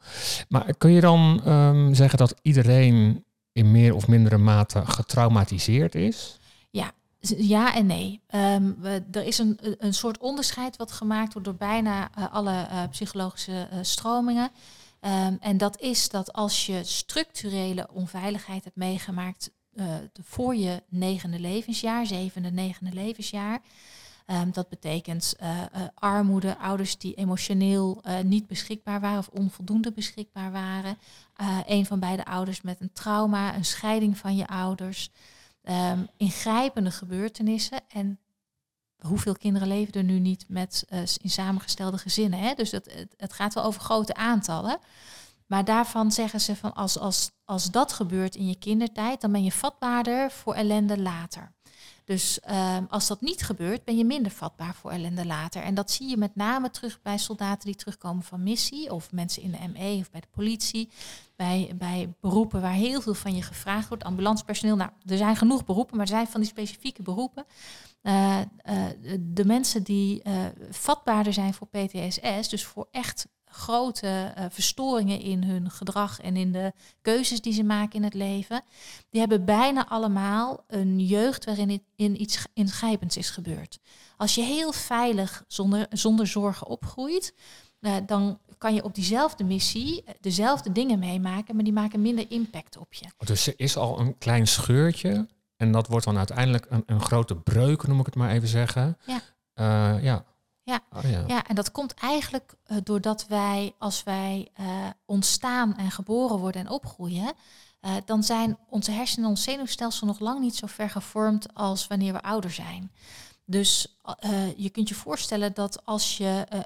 Maar 0.48 0.74
kun 0.74 0.90
je 0.90 1.00
dan 1.00 1.42
um, 1.48 1.94
zeggen 1.94 2.18
dat 2.18 2.34
iedereen 2.42 3.24
in 3.52 3.70
meer 3.70 3.94
of 3.94 4.08
mindere 4.08 4.38
mate 4.38 4.86
getraumatiseerd 4.86 5.94
is? 5.94 6.38
Ja, 6.70 6.92
ja 7.36 7.74
en 7.74 7.86
nee. 7.86 8.20
Um, 8.34 8.76
we, 8.80 9.02
er 9.10 9.24
is 9.24 9.38
een, 9.38 9.58
een 9.78 9.94
soort 9.94 10.18
onderscheid 10.18 10.76
wat 10.76 10.92
gemaakt 10.92 11.32
wordt 11.32 11.48
door 11.48 11.56
bijna 11.56 12.10
uh, 12.18 12.32
alle 12.32 12.66
uh, 12.70 12.82
psychologische 12.90 13.68
uh, 13.72 13.78
stromingen. 13.82 14.50
Um, 15.00 15.36
en 15.40 15.56
dat 15.56 15.80
is 15.80 16.08
dat 16.08 16.32
als 16.32 16.66
je 16.66 16.84
structurele 16.84 17.88
onveiligheid 17.92 18.64
hebt 18.64 18.76
meegemaakt 18.76 19.50
voor 20.22 20.54
je 20.54 20.82
negende 20.88 21.38
levensjaar, 21.38 22.06
zevende, 22.06 22.50
negende 22.50 22.92
levensjaar, 22.92 23.60
Um, 24.32 24.52
dat 24.52 24.68
betekent 24.68 25.34
uh, 25.42 25.48
uh, 25.58 25.82
armoede, 25.94 26.58
ouders 26.58 26.98
die 26.98 27.14
emotioneel 27.14 28.00
uh, 28.06 28.20
niet 28.20 28.46
beschikbaar 28.46 29.00
waren 29.00 29.18
of 29.18 29.28
onvoldoende 29.28 29.92
beschikbaar 29.92 30.52
waren. 30.52 30.98
een 31.66 31.86
van 31.86 32.00
beide 32.00 32.24
ouders 32.24 32.60
met 32.60 32.80
een 32.80 32.92
trauma, 32.92 33.54
een 33.54 33.64
scheiding 33.64 34.18
van 34.18 34.36
je 34.36 34.46
ouders. 34.46 35.10
Um, 35.62 36.08
ingrijpende 36.16 36.90
gebeurtenissen. 36.90 37.80
En 37.88 38.18
hoeveel 39.06 39.34
kinderen 39.34 39.68
leven 39.68 39.92
er 39.92 40.04
nu 40.04 40.18
niet 40.18 40.44
met 40.48 40.84
in 41.22 41.30
samengestelde 41.30 41.98
gezinnen? 41.98 42.38
Hè? 42.38 42.54
Dus 42.54 42.70
het, 42.70 42.92
het, 42.94 43.14
het 43.16 43.32
gaat 43.32 43.54
wel 43.54 43.64
over 43.64 43.80
grote 43.80 44.14
aantallen. 44.14 44.78
Maar 45.46 45.64
daarvan 45.64 46.12
zeggen 46.12 46.40
ze 46.40 46.56
van 46.56 46.74
als, 46.74 46.98
als, 46.98 47.30
als 47.44 47.70
dat 47.70 47.92
gebeurt 47.92 48.34
in 48.34 48.48
je 48.48 48.58
kindertijd, 48.58 49.20
dan 49.20 49.32
ben 49.32 49.44
je 49.44 49.52
vatbaarder 49.52 50.30
voor 50.30 50.54
ellende 50.54 50.98
later. 50.98 51.52
Dus 52.12 52.38
um, 52.50 52.86
als 52.90 53.06
dat 53.06 53.20
niet 53.20 53.42
gebeurt, 53.42 53.84
ben 53.84 53.96
je 53.96 54.04
minder 54.04 54.32
vatbaar 54.32 54.74
voor 54.74 54.90
ellende 54.90 55.26
later. 55.26 55.62
En 55.62 55.74
dat 55.74 55.90
zie 55.90 56.08
je 56.08 56.16
met 56.16 56.36
name 56.36 56.70
terug 56.70 57.02
bij 57.02 57.18
soldaten 57.18 57.66
die 57.66 57.76
terugkomen 57.76 58.22
van 58.22 58.42
missie, 58.42 58.92
of 58.92 59.12
mensen 59.12 59.42
in 59.42 59.50
de 59.50 59.58
ME 59.72 59.98
of 60.00 60.10
bij 60.10 60.20
de 60.20 60.26
politie. 60.30 60.88
Bij, 61.36 61.72
bij 61.74 62.14
beroepen 62.20 62.60
waar 62.60 62.72
heel 62.72 63.00
veel 63.00 63.14
van 63.14 63.34
je 63.34 63.42
gevraagd 63.42 63.88
wordt. 63.88 64.04
Ambulancepersoneel, 64.04 64.76
nou, 64.76 64.90
er 65.06 65.16
zijn 65.16 65.36
genoeg 65.36 65.64
beroepen, 65.64 65.96
maar 65.96 66.06
er 66.06 66.12
zijn 66.12 66.26
van 66.26 66.40
die 66.40 66.50
specifieke 66.50 67.02
beroepen. 67.02 67.44
Uh, 68.02 68.38
uh, 68.38 68.84
de 69.20 69.44
mensen 69.44 69.82
die 69.82 70.22
uh, 70.24 70.46
vatbaarder 70.70 71.32
zijn 71.32 71.54
voor 71.54 71.66
PTSS, 71.66 72.48
dus 72.48 72.64
voor 72.64 72.88
echt 72.90 73.26
grote 73.52 74.34
uh, 74.38 74.44
verstoringen 74.50 75.20
in 75.20 75.44
hun 75.44 75.70
gedrag 75.70 76.20
en 76.20 76.36
in 76.36 76.52
de 76.52 76.72
keuzes 77.02 77.40
die 77.40 77.52
ze 77.52 77.62
maken 77.62 77.92
in 77.92 78.04
het 78.04 78.14
leven, 78.14 78.62
die 79.10 79.20
hebben 79.20 79.44
bijna 79.44 79.88
allemaal 79.88 80.64
een 80.66 81.00
jeugd 81.00 81.44
waarin 81.44 81.82
in 81.96 82.20
iets 82.20 82.44
ingrijpends 82.54 83.16
is 83.16 83.30
gebeurd. 83.30 83.78
Als 84.16 84.34
je 84.34 84.42
heel 84.42 84.72
veilig 84.72 85.44
zonder, 85.46 85.86
zonder 85.90 86.26
zorgen 86.26 86.66
opgroeit, 86.66 87.34
uh, 87.80 87.96
dan 88.06 88.38
kan 88.58 88.74
je 88.74 88.84
op 88.84 88.94
diezelfde 88.94 89.44
missie 89.44 90.02
eh, 90.04 90.14
dezelfde 90.20 90.72
dingen 90.72 90.98
meemaken, 90.98 91.54
maar 91.54 91.64
die 91.64 91.72
maken 91.72 92.02
minder 92.02 92.24
impact 92.28 92.76
op 92.76 92.94
je. 92.94 93.06
Dus 93.18 93.46
er 93.46 93.54
is 93.56 93.76
al 93.76 94.00
een 94.00 94.18
klein 94.18 94.46
scheurtje 94.46 95.26
en 95.56 95.72
dat 95.72 95.86
wordt 95.86 96.04
dan 96.04 96.16
uiteindelijk 96.16 96.66
een, 96.68 96.82
een 96.86 97.00
grote 97.00 97.36
breuk, 97.36 97.86
noem 97.86 98.00
ik 98.00 98.06
het 98.06 98.14
maar 98.14 98.30
even 98.30 98.48
zeggen. 98.48 98.98
Ja. 99.06 99.20
Uh, 99.54 100.02
ja. 100.04 100.24
Ja. 100.64 100.80
Oh, 100.92 101.02
ja. 101.02 101.24
Ja, 101.26 101.46
en 101.46 101.54
dat 101.54 101.72
komt 101.72 101.94
eigenlijk 101.94 102.54
eh, 102.64 102.76
doordat 102.84 103.26
wij, 103.26 103.74
als 103.78 104.02
wij 104.02 104.50
eh, 104.54 104.66
ontstaan 105.04 105.76
en 105.76 105.90
geboren 105.90 106.38
worden 106.38 106.60
en 106.60 106.70
opgroeien, 106.70 107.32
eh, 107.80 107.94
dan 108.04 108.22
zijn 108.22 108.58
onze 108.68 108.90
hersenen 108.90 109.24
en 109.24 109.30
ons 109.30 109.42
zenuwstelsel 109.42 110.06
nog 110.06 110.18
lang 110.20 110.40
niet 110.40 110.56
zo 110.56 110.66
ver 110.66 110.90
gevormd 110.90 111.54
als 111.54 111.86
wanneer 111.86 112.12
we 112.12 112.22
ouder 112.22 112.50
zijn. 112.50 112.92
Dus 113.44 114.00
eh, 114.02 114.56
je 114.56 114.70
kunt 114.70 114.88
je 114.88 114.94
voorstellen 114.94 115.54
dat 115.54 115.84
als 115.84 116.16
je 116.16 116.44
eh, 116.48 116.58
eh, 116.58 116.64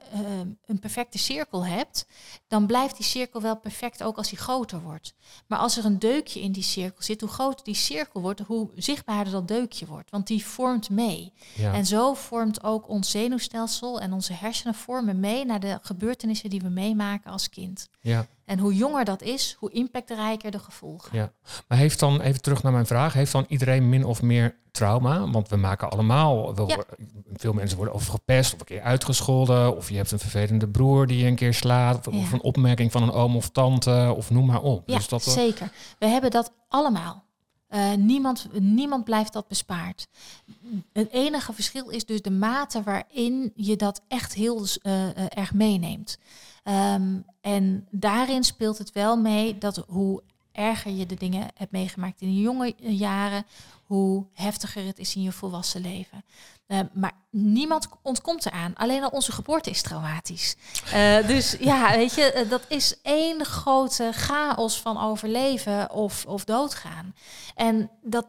een 0.66 0.78
perfecte 0.78 1.18
cirkel 1.18 1.66
hebt, 1.66 2.06
dan 2.48 2.66
blijft 2.66 2.96
die 2.96 3.06
cirkel 3.06 3.42
wel 3.42 3.56
perfect 3.56 4.02
ook 4.02 4.16
als 4.16 4.28
die 4.28 4.38
groter 4.38 4.80
wordt. 4.80 5.14
Maar 5.46 5.58
als 5.58 5.76
er 5.76 5.84
een 5.84 5.98
deukje 5.98 6.40
in 6.40 6.52
die 6.52 6.62
cirkel 6.62 7.02
zit, 7.02 7.20
hoe 7.20 7.30
groter 7.30 7.64
die 7.64 7.74
cirkel 7.74 8.20
wordt, 8.20 8.40
hoe 8.40 8.70
zichtbaarder 8.74 9.32
dat 9.32 9.48
deukje 9.48 9.86
wordt. 9.86 10.10
Want 10.10 10.26
die 10.26 10.44
vormt 10.44 10.90
mee. 10.90 11.32
Ja. 11.54 11.72
En 11.72 11.86
zo 11.86 12.14
vormt 12.14 12.62
ook 12.64 12.88
ons 12.88 13.10
zenuwstelsel 13.10 14.00
en 14.00 14.12
onze 14.12 14.32
hersenen 14.32 14.74
vormen 14.74 15.20
mee 15.20 15.44
naar 15.44 15.60
de 15.60 15.78
gebeurtenissen 15.82 16.50
die 16.50 16.60
we 16.60 16.68
meemaken 16.68 17.30
als 17.30 17.48
kind. 17.48 17.88
ja. 18.00 18.26
En 18.46 18.58
hoe 18.58 18.74
jonger 18.74 19.04
dat 19.04 19.22
is, 19.22 19.56
hoe 19.58 19.70
impactrijker 19.70 20.50
de 20.50 20.58
gevolgen. 20.58 21.18
Ja. 21.18 21.32
Maar 21.68 21.78
heeft 21.78 22.00
dan, 22.00 22.20
even 22.20 22.42
terug 22.42 22.62
naar 22.62 22.72
mijn 22.72 22.86
vraag, 22.86 23.12
heeft 23.12 23.32
dan 23.32 23.44
iedereen 23.48 23.88
min 23.88 24.04
of 24.04 24.22
meer 24.22 24.56
trauma? 24.70 25.30
Want 25.30 25.48
we 25.48 25.56
maken 25.56 25.90
allemaal, 25.90 26.54
we, 26.54 26.66
Ja. 26.66 26.84
Veel 27.32 27.52
mensen 27.52 27.76
worden 27.76 27.94
of 27.94 28.06
gepest 28.06 28.54
of 28.54 28.60
een 28.60 28.66
keer 28.66 28.82
uitgescholden. 28.82 29.76
Of 29.76 29.88
je 29.88 29.96
hebt 29.96 30.10
een 30.10 30.18
vervelende 30.18 30.68
broer 30.68 31.06
die 31.06 31.18
je 31.18 31.26
een 31.26 31.34
keer 31.34 31.54
slaat. 31.54 32.06
Of, 32.06 32.14
Ja. 32.14 32.20
of 32.20 32.32
een 32.32 32.42
opmerking 32.42 32.92
van 32.92 33.02
een 33.02 33.12
oom 33.12 33.36
of 33.36 33.48
tante 33.48 34.14
of 34.16 34.30
noem 34.30 34.46
maar 34.46 34.62
op. 34.62 34.88
Ja, 34.88 34.96
dus 34.96 35.08
dat, 35.08 35.22
zeker. 35.22 35.72
We 35.98 36.06
hebben 36.06 36.30
dat 36.30 36.52
allemaal. 36.68 37.24
Eh, 37.66 37.92
niemand, 37.92 38.48
niemand 38.60 39.04
blijft 39.04 39.32
dat 39.32 39.48
bespaard. 39.48 40.06
Het 40.92 41.10
enige 41.10 41.52
verschil 41.52 41.88
is 41.88 42.04
dus 42.04 42.22
de 42.22 42.30
mate 42.30 42.82
waarin 42.82 43.52
je 43.54 43.76
dat 43.76 44.02
echt 44.08 44.34
heel 44.34 44.66
eh, 44.82 45.08
eh, 45.08 45.24
erg 45.28 45.54
meeneemt. 45.54 46.18
Ehm, 46.62 47.16
en 47.40 47.86
daarin 47.90 48.44
speelt 48.44 48.78
het 48.78 48.92
wel 48.92 49.16
mee 49.16 49.58
dat 49.58 49.84
hoe 49.88 50.22
erger 50.52 50.92
je 50.92 51.06
de 51.06 51.14
dingen 51.14 51.46
hebt 51.54 51.72
meegemaakt 51.72 52.20
in 52.20 52.34
je 52.34 52.40
jonge 52.40 52.74
jaren, 52.78 53.46
hoe 53.84 54.26
heftiger 54.32 54.84
het 54.84 54.98
is 54.98 55.16
in 55.16 55.22
je 55.22 55.32
volwassen 55.32 55.80
leven. 55.80 56.24
Eh, 56.66 56.80
maar 56.92 57.12
niemand 57.30 57.88
ontkomt 58.02 58.46
eraan. 58.46 58.74
Alleen 58.74 59.02
al 59.02 59.08
onze 59.08 59.32
geboorte 59.32 59.70
is 59.70 59.82
traumatisch. 59.82 60.56
Eh, 60.92 61.26
dus 61.26 61.56
ja, 61.60 61.96
weet 61.96 62.14
je, 62.14 62.32
eh, 62.32 62.50
dat 62.50 62.62
is 62.68 63.00
één 63.02 63.44
grote 63.44 64.08
chaos 64.12 64.80
van 64.80 65.00
overleven 65.00 65.90
of, 65.90 66.26
of 66.26 66.44
doodgaan. 66.44 67.14
En 67.54 67.90
dat 68.02 68.26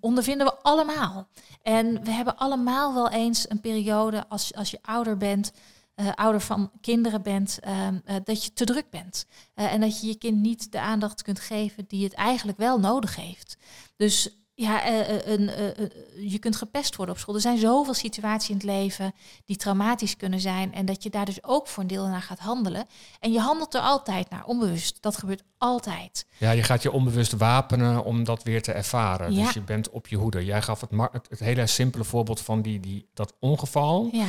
ondervinden 0.00 0.46
we 0.46 0.54
allemaal. 0.62 1.28
En 1.62 2.04
we 2.04 2.10
hebben 2.10 2.36
allemaal 2.36 2.94
wel 2.94 3.10
eens 3.10 3.50
een 3.50 3.60
periode 3.60 4.24
als, 4.28 4.54
als 4.54 4.70
je 4.70 4.78
ouder 4.82 5.16
bent, 5.16 5.52
eh, 5.94 6.12
ouder 6.14 6.40
van 6.40 6.70
kinderen 6.80 7.22
bent, 7.22 7.58
ehm, 7.60 7.98
eh, 8.04 8.16
dat 8.24 8.44
je 8.44 8.52
te 8.52 8.64
druk 8.64 8.90
bent. 8.90 9.26
En 9.54 9.80
dat 9.80 10.00
je 10.00 10.06
je 10.06 10.14
kind 10.14 10.40
niet 10.40 10.72
de 10.72 10.80
aandacht 10.80 11.22
kunt 11.22 11.40
geven 11.40 11.84
die 11.88 12.04
het 12.04 12.14
eigenlijk 12.14 12.58
wel 12.58 12.80
nodig 12.80 13.16
heeft. 13.16 13.56
Dus 13.96 14.39
ja, 14.60 14.84
eh, 14.84 15.00
eh, 15.00 15.26
een, 15.26 15.48
eh, 15.48 16.30
je 16.30 16.38
kunt 16.38 16.56
gepest 16.56 16.96
worden 16.96 17.14
op 17.14 17.20
school. 17.20 17.34
Er 17.34 17.40
zijn 17.40 17.58
zoveel 17.58 17.94
situaties 17.94 18.48
in 18.48 18.54
het 18.54 18.64
leven 18.64 19.14
die 19.44 19.56
traumatisch 19.56 20.16
kunnen 20.16 20.40
zijn. 20.40 20.74
En 20.74 20.86
dat 20.86 21.02
je 21.02 21.10
daar 21.10 21.24
dus 21.24 21.44
ook 21.44 21.66
voor 21.66 21.82
een 21.82 21.88
deel 21.88 22.06
naar 22.06 22.22
gaat 22.22 22.38
handelen. 22.38 22.86
En 23.20 23.32
je 23.32 23.40
handelt 23.40 23.74
er 23.74 23.80
altijd 23.80 24.30
naar, 24.30 24.44
onbewust. 24.44 25.02
Dat 25.02 25.16
gebeurt 25.16 25.42
altijd. 25.58 26.26
ja, 26.38 26.50
je 26.50 26.62
gaat 26.62 26.82
je 26.82 26.92
onbewust 26.92 27.32
wapenen 27.32 28.04
om 28.04 28.24
dat 28.24 28.42
weer 28.42 28.62
te 28.62 28.72
ervaren. 28.72 29.32
Ja. 29.32 29.44
Dus 29.44 29.54
je 29.54 29.62
bent 29.62 29.90
op 29.90 30.06
je 30.06 30.16
hoede. 30.16 30.44
Jij 30.44 30.62
gaf 30.62 30.80
het, 30.80 30.90
het, 31.12 31.26
het 31.28 31.38
hele 31.38 31.66
simpele 31.66 32.04
voorbeeld 32.04 32.40
van 32.40 32.62
die, 32.62 32.80
die, 32.80 33.08
dat 33.14 33.34
ongeval. 33.38 34.08
Ja, 34.12 34.28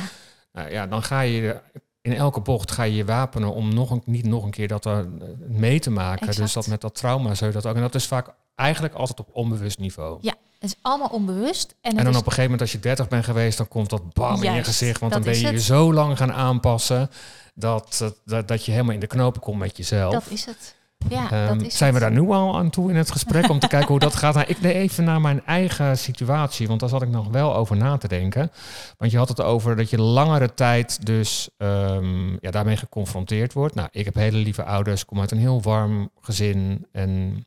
Nou 0.52 0.70
ja, 0.70 0.86
dan 0.86 1.02
ga 1.02 1.20
je 1.20 1.60
in 2.00 2.14
elke 2.14 2.40
bocht 2.40 2.70
ga 2.70 2.82
je 2.82 2.94
je 2.94 3.04
wapenen 3.04 3.54
om 3.54 3.74
nog 3.74 3.90
een, 3.90 4.02
niet 4.04 4.26
nog 4.26 4.44
een 4.44 4.50
keer 4.50 4.68
dat 4.68 4.84
er 4.84 5.08
mee 5.38 5.80
te 5.80 5.90
maken. 5.90 6.36
Dus 6.36 6.52
dat 6.52 6.66
met 6.66 6.80
dat 6.80 6.94
trauma 6.94 7.34
zou 7.34 7.50
je 7.50 7.56
dat 7.56 7.66
ook. 7.66 7.74
En 7.76 7.82
dat 7.82 7.94
is 7.94 8.06
vaak 8.06 8.34
eigenlijk 8.54 8.94
altijd 8.94 9.20
op 9.20 9.28
onbewust 9.32 9.78
niveau. 9.78 10.18
ja, 10.20 10.34
het 10.58 10.70
is 10.70 10.76
allemaal 10.82 11.08
onbewust. 11.08 11.74
En, 11.80 11.96
dan 11.96 12.06
is 12.06 12.10
op 12.10 12.14
een 12.14 12.18
gegeven 12.22 12.42
moment 12.42 12.60
als 12.60 12.72
je 12.72 12.78
30 12.78 13.08
bent 13.08 13.24
geweest, 13.24 13.56
dan 13.58 13.68
komt 13.68 13.90
dat 13.90 14.12
bam 14.12 14.42
in 14.42 14.52
je 14.52 14.64
gezicht. 14.64 15.00
Want 15.00 15.12
dan 15.12 15.22
ben 15.22 15.38
je 15.40 15.50
je 15.50 15.60
zo 15.60 15.92
lang 15.92 16.16
gaan 16.16 16.32
aanpassen 16.32 17.10
dat, 17.54 18.12
dat- 18.24 18.48
dat, 18.48 18.64
je 18.64 18.70
helemaal 18.72 18.94
in 18.94 19.00
de 19.00 19.06
knopen 19.06 19.40
komt 19.40 19.58
met 19.58 19.76
jezelf. 19.76 20.12
Dat 20.12 20.24
is 20.28 20.44
het. 20.44 20.74
Ja, 21.08 21.30
Ehm, 21.30 21.58
dat 21.58 21.66
is 21.66 21.76
zijn 21.76 21.94
we 21.94 21.98
het. 21.98 22.12
daar 22.14 22.22
nu 22.22 22.28
al 22.30 22.56
aan 22.58 22.70
toe 22.70 22.90
in 22.90 22.96
het 22.96 23.10
gesprek 23.10 23.48
om 23.48 23.58
te 23.58 23.66
kijken 23.66 23.88
hoe 23.88 23.98
dat 23.98 24.14
gaat? 24.14 24.34
Nou, 24.34 24.46
ik 24.48 24.62
deed 24.62 24.74
even 24.74 25.04
naar 25.04 25.20
mijn 25.20 25.46
eigen 25.46 25.98
situatie, 25.98 26.68
want 26.68 26.80
daar 26.80 26.88
zat 26.88 27.02
ik 27.02 27.08
nog 27.08 27.28
wel 27.28 27.54
over 27.56 27.76
na 27.76 27.96
te 27.96 28.08
denken. 28.08 28.52
Want 28.98 29.10
je 29.12 29.18
had 29.18 29.28
het 29.28 29.40
over 29.40 29.76
dat 29.76 29.90
je 29.90 30.00
langere 30.00 30.54
tijd 30.54 31.06
dus 31.06 31.48
ehm, 31.56 32.30
ja, 32.40 32.50
daarmee 32.50 32.76
geconfronteerd 32.76 33.52
wordt. 33.52 33.74
Nou, 33.74 33.88
ik 33.92 34.04
heb 34.04 34.14
hele 34.14 34.36
lieve 34.36 34.64
ouders, 34.64 35.04
kom 35.04 35.20
uit 35.20 35.30
een 35.30 35.38
heel 35.38 35.62
warm 35.62 36.10
gezin. 36.20 36.86
En 36.92 37.46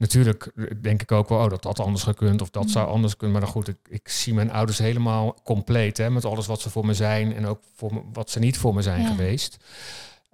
natuurlijk 0.00 0.52
denk 0.82 1.02
ik 1.02 1.12
ook 1.12 1.28
wel, 1.28 1.38
oh, 1.44 1.50
dat 1.50 1.64
had 1.64 1.80
anders 1.80 2.02
gekund 2.02 2.40
of 2.42 2.50
dat 2.50 2.62
Mhm. 2.62 2.72
zou 2.72 2.88
anders 2.88 3.16
kunnen. 3.16 3.32
Maar 3.32 3.44
dan 3.44 3.54
goed, 3.54 3.68
ik, 3.68 3.76
ik 3.88 4.08
zie 4.08 4.34
mijn 4.34 4.52
ouders 4.52 4.78
helemaal 4.78 5.34
compleet, 5.44 5.96
hè, 5.96 6.10
met 6.10 6.24
alles 6.24 6.46
wat 6.46 6.60
ze 6.60 6.70
voor 6.70 6.86
me 6.86 6.94
zijn 6.94 7.34
en 7.34 7.46
ook 7.46 7.60
voor 7.74 7.94
me, 7.94 8.00
wat 8.12 8.30
ze 8.30 8.38
niet 8.38 8.58
voor 8.58 8.74
me 8.74 8.82
zijn 8.82 9.02
Ja. 9.02 9.08
geweest. 9.08 9.56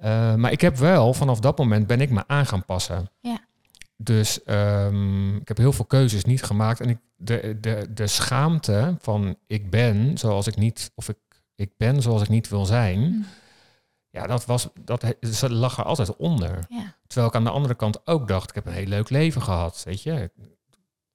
Uh, 0.04 0.34
maar 0.34 0.52
ik 0.52 0.60
heb 0.60 0.76
wel, 0.76 1.14
vanaf 1.14 1.40
dat 1.40 1.58
moment 1.58 1.86
ben 1.86 2.00
ik 2.00 2.10
me 2.10 2.22
aan 2.26 2.46
gaan 2.46 2.64
passen. 2.64 3.10
Ja. 3.20 3.38
Dus 3.96 4.40
um, 4.46 5.36
ik 5.36 5.48
heb 5.48 5.56
heel 5.56 5.72
veel 5.72 5.84
keuzes 5.84 6.24
niet 6.24 6.42
gemaakt. 6.42 6.80
En 6.80 6.88
ik, 6.88 6.98
de, 7.16 7.56
de, 7.60 7.86
de 7.94 8.06
schaamte 8.06 8.96
van 9.00 9.36
ik 9.46 9.70
ben 9.70 10.18
zoals 10.18 10.46
ik 10.46 10.56
niet, 10.56 10.90
of 10.94 11.08
ik, 11.08 11.16
ik 11.54 11.70
ben 11.76 12.02
zoals 12.02 12.22
ik 12.22 12.28
niet 12.28 12.48
wil 12.48 12.66
zijn. 12.66 12.98
Mm. 13.00 13.26
Ja, 14.16 14.26
dat, 14.26 14.44
was, 14.44 14.68
dat 14.80 15.04
ze 15.20 15.50
lag 15.52 15.78
er 15.78 15.84
altijd 15.84 16.16
onder. 16.16 16.66
Ja. 16.68 16.94
Terwijl 17.06 17.28
ik 17.28 17.34
aan 17.34 17.44
de 17.44 17.50
andere 17.50 17.74
kant 17.74 18.06
ook 18.06 18.28
dacht, 18.28 18.48
ik 18.48 18.54
heb 18.54 18.66
een 18.66 18.72
heel 18.72 18.86
leuk 18.86 19.10
leven 19.10 19.42
gehad. 19.42 19.82
Weet 19.84 20.02
je, 20.02 20.30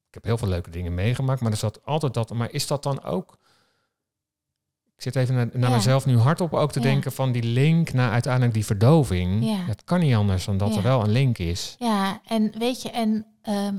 ik 0.08 0.14
heb 0.14 0.24
heel 0.24 0.38
veel 0.38 0.48
leuke 0.48 0.70
dingen 0.70 0.94
meegemaakt. 0.94 1.42
Maar 1.42 1.52
er 1.52 1.58
zat 1.58 1.86
altijd 1.86 2.14
dat. 2.14 2.34
Maar 2.34 2.52
is 2.52 2.68
dat 2.68 2.84
dan 2.84 3.04
ook 3.04 3.38
ik 4.96 5.02
zit 5.14 5.16
even 5.16 5.36
naar, 5.36 5.50
naar 5.54 5.70
Ja. 5.70 5.76
mezelf 5.76 6.06
nu 6.06 6.18
hardop 6.18 6.54
ook 6.54 6.72
te 6.72 6.80
Ja. 6.80 6.86
denken 6.86 7.12
van 7.12 7.32
die 7.32 7.44
link 7.44 7.94
naar 7.94 8.12
uiteindelijk 8.12 8.54
die 8.54 8.66
verdoving. 8.66 9.46
Ja. 9.46 9.56
Het 9.58 9.84
kan 9.84 10.00
niet 10.00 10.16
anders 10.16 10.46
dan 10.46 10.58
dat 10.58 10.76
er 10.76 10.82
wel 10.84 11.04
een 11.04 11.12
link 11.12 11.38
is. 11.38 11.76
Ja, 11.80 12.22
en 12.28 12.54
weet 12.58 12.82
je, 12.82 12.90
en 12.90 13.26
ehm, 13.42 13.76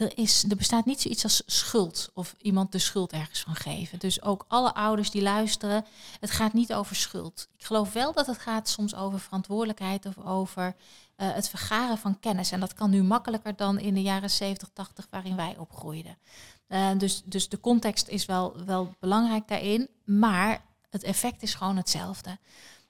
er, 0.00 0.18
is, 0.18 0.44
er 0.48 0.56
bestaat 0.56 0.84
niet 0.84 1.00
zoiets 1.00 1.24
als 1.24 1.42
schuld 1.46 2.10
of 2.14 2.34
iemand 2.38 2.72
de 2.72 2.78
schuld 2.78 3.12
ergens 3.12 3.40
van 3.40 3.54
geven. 3.54 3.98
Dus 3.98 4.22
ook 4.22 4.44
alle 4.48 4.74
ouders 4.74 5.10
die 5.10 5.22
luisteren, 5.22 5.84
het 6.20 6.30
gaat 6.30 6.52
niet 6.52 6.74
over 6.74 6.96
schuld. 6.96 7.48
Ik 7.58 7.64
geloof 7.64 7.92
wel 7.92 8.12
dat 8.12 8.26
het 8.26 8.38
gaat 8.38 8.68
soms 8.68 8.94
over 8.94 9.20
verantwoordelijkheid 9.20 10.06
of 10.06 10.18
over 10.18 10.76
eh, 11.16 11.32
het 11.32 11.48
vergaren 11.48 11.98
van 11.98 12.20
kennis. 12.20 12.50
En 12.50 12.60
dat 12.60 12.74
kan 12.74 12.90
nu 12.90 13.02
makkelijker 13.02 13.56
dan 13.56 13.78
in 13.78 13.94
de 13.94 14.02
jaren 14.02 14.30
70, 14.30 14.68
80 14.72 15.06
waarin 15.10 15.36
wij 15.36 15.56
opgroeiden. 15.58 16.18
Eh, 16.66 16.90
dus, 16.98 17.22
dus 17.24 17.48
de 17.48 17.60
context 17.60 18.08
is 18.08 18.26
wel, 18.26 18.64
wel 18.64 18.94
belangrijk 18.98 19.48
daarin, 19.48 19.88
maar 20.04 20.64
het 20.90 21.02
effect 21.02 21.42
is 21.42 21.54
gewoon 21.54 21.76
hetzelfde. 21.76 22.38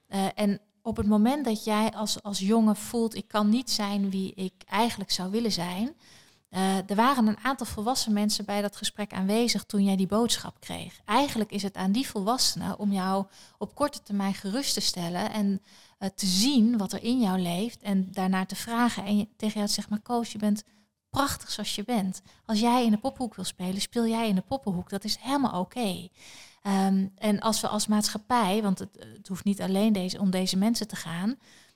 Eh, 0.07 0.25
en 0.35 0.59
op 0.81 0.97
het 0.97 1.07
moment 1.07 1.45
dat 1.45 1.63
jij 1.63 1.93
als, 1.93 2.23
als 2.23 2.39
jongen 2.39 2.75
voelt, 2.75 3.15
ik 3.15 3.27
kan 3.27 3.49
niet 3.49 3.71
zijn 3.71 4.09
wie 4.09 4.33
ik 4.33 4.53
eigenlijk 4.65 5.11
zou 5.11 5.31
willen 5.31 5.51
zijn. 5.51 5.95
Uh, 6.51 6.89
er 6.89 6.95
waren 6.95 7.27
een 7.27 7.43
aantal 7.43 7.65
volwassen 7.65 8.13
mensen 8.13 8.45
bij 8.45 8.61
dat 8.61 8.75
gesprek 8.75 9.13
aanwezig 9.13 9.63
toen 9.63 9.83
jij 9.83 9.95
die 9.95 10.07
boodschap 10.07 10.59
kreeg. 10.59 11.01
Eigenlijk 11.05 11.51
is 11.51 11.63
het 11.63 11.75
aan 11.75 11.91
die 11.91 12.07
volwassenen 12.07 12.79
om 12.79 12.91
jou 12.91 13.25
op 13.57 13.75
korte 13.75 14.03
termijn 14.03 14.33
gerust 14.33 14.73
te 14.73 14.79
stellen 14.79 15.31
en 15.31 15.61
uh, 15.99 16.09
te 16.15 16.25
zien 16.25 16.77
wat 16.77 16.93
er 16.93 17.03
in 17.03 17.19
jou 17.19 17.39
leeft 17.39 17.81
en 17.81 18.11
daarnaar 18.11 18.45
te 18.45 18.55
vragen 18.55 19.05
en 19.05 19.17
je, 19.17 19.27
tegen 19.35 19.55
jou 19.55 19.67
te 19.67 19.73
zeggen, 19.73 19.93
maar 19.93 20.03
Koos, 20.03 20.31
je 20.31 20.37
bent 20.37 20.63
prachtig 21.09 21.51
zoals 21.51 21.75
je 21.75 21.83
bent. 21.83 22.21
Als 22.45 22.59
jij 22.59 22.85
in 22.85 22.91
de 22.91 22.97
poppenhoek 22.97 23.35
wil 23.35 23.45
spelen, 23.45 23.81
speel 23.81 24.07
jij 24.07 24.27
in 24.27 24.35
de 24.35 24.41
poppenhoek. 24.41 24.89
Dat 24.89 25.03
is 25.03 25.17
helemaal 25.19 25.59
oké. 25.59 26.07
Um, 26.63 27.11
en 27.17 27.39
als 27.39 27.61
we 27.61 27.67
als 27.67 27.87
maatschappij, 27.87 28.61
want 28.61 28.79
het, 28.79 29.05
het 29.15 29.27
hoeft 29.27 29.43
niet 29.43 29.61
alleen 29.61 29.93
deze, 29.93 30.19
om 30.19 30.29
deze 30.29 30.57
mensen 30.57 30.87
te 30.87 30.95
gaan, 30.95 31.35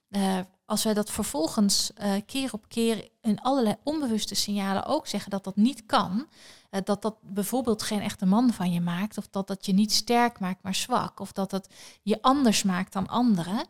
uh, 0.10 0.39
als 0.66 0.84
wij 0.84 0.94
dat 0.94 1.12
vervolgens 1.12 1.92
uh, 1.98 2.14
keer 2.26 2.54
op 2.54 2.66
keer 2.68 3.10
in 3.22 3.42
allerlei 3.42 3.76
onbewuste 3.84 4.36
signalen 4.36 4.86
ook 4.86 5.08
zeggen 5.08 5.32
dat 5.32 5.44
dat 5.44 5.56
niet 5.56 5.86
kan, 5.86 6.28
uh, 6.72 6.80
dat 6.84 7.02
dat 7.02 7.16
bijvoorbeeld 7.22 7.84
geen 7.84 8.02
echte 8.02 8.26
man 8.26 8.54
van 8.54 8.72
je 8.72 8.82
maakt, 8.82 9.18
of 9.18 9.28
dat 9.28 9.48
dat 9.48 9.66
je 9.66 9.74
niet 9.74 9.92
sterk 9.92 10.40
maakt, 10.40 10.64
maar 10.64 10.76
zwak, 10.76 11.20
of 11.20 11.32
dat 11.32 11.50
dat 11.50 11.70
je 12.02 12.22
anders 12.22 12.64
maakt 12.64 12.94
dan 12.94 13.08
anderen, 13.08 13.66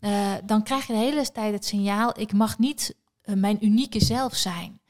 uh, 0.00 0.34
dan 0.44 0.62
krijg 0.62 0.86
je 0.86 0.92
de 0.92 0.98
hele 0.98 1.32
tijd 1.32 1.52
het 1.52 1.64
signaal: 1.64 2.20
ik 2.20 2.32
mag 2.32 2.58
niet 2.58 2.94
mijn 3.24 3.64
unieke 3.64 4.04
zelf 4.04 4.34
zijn. 4.34 4.80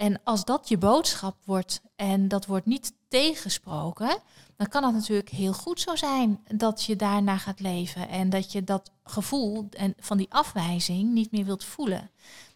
En 0.00 0.20
als 0.24 0.44
dat 0.44 0.68
je 0.68 0.78
boodschap 0.78 1.36
wordt 1.44 1.82
en 1.96 2.28
dat 2.28 2.46
wordt 2.46 2.66
niet 2.66 2.92
tegensproken, 3.08 4.18
dan 4.56 4.68
kan 4.68 4.84
het 4.84 4.94
natuurlijk 4.94 5.28
heel 5.28 5.52
goed 5.52 5.80
zo 5.80 5.96
zijn 5.96 6.40
dat 6.54 6.84
je 6.84 6.96
daarna 6.96 7.38
gaat 7.38 7.60
leven 7.60 8.08
en 8.08 8.30
dat 8.30 8.52
je 8.52 8.64
dat 8.64 8.90
gevoel 9.04 9.66
en 9.70 9.94
van 9.98 10.16
die 10.16 10.30
afwijzing 10.30 11.12
niet 11.12 11.32
meer 11.32 11.44
wilt 11.44 11.64
voelen. 11.64 12.10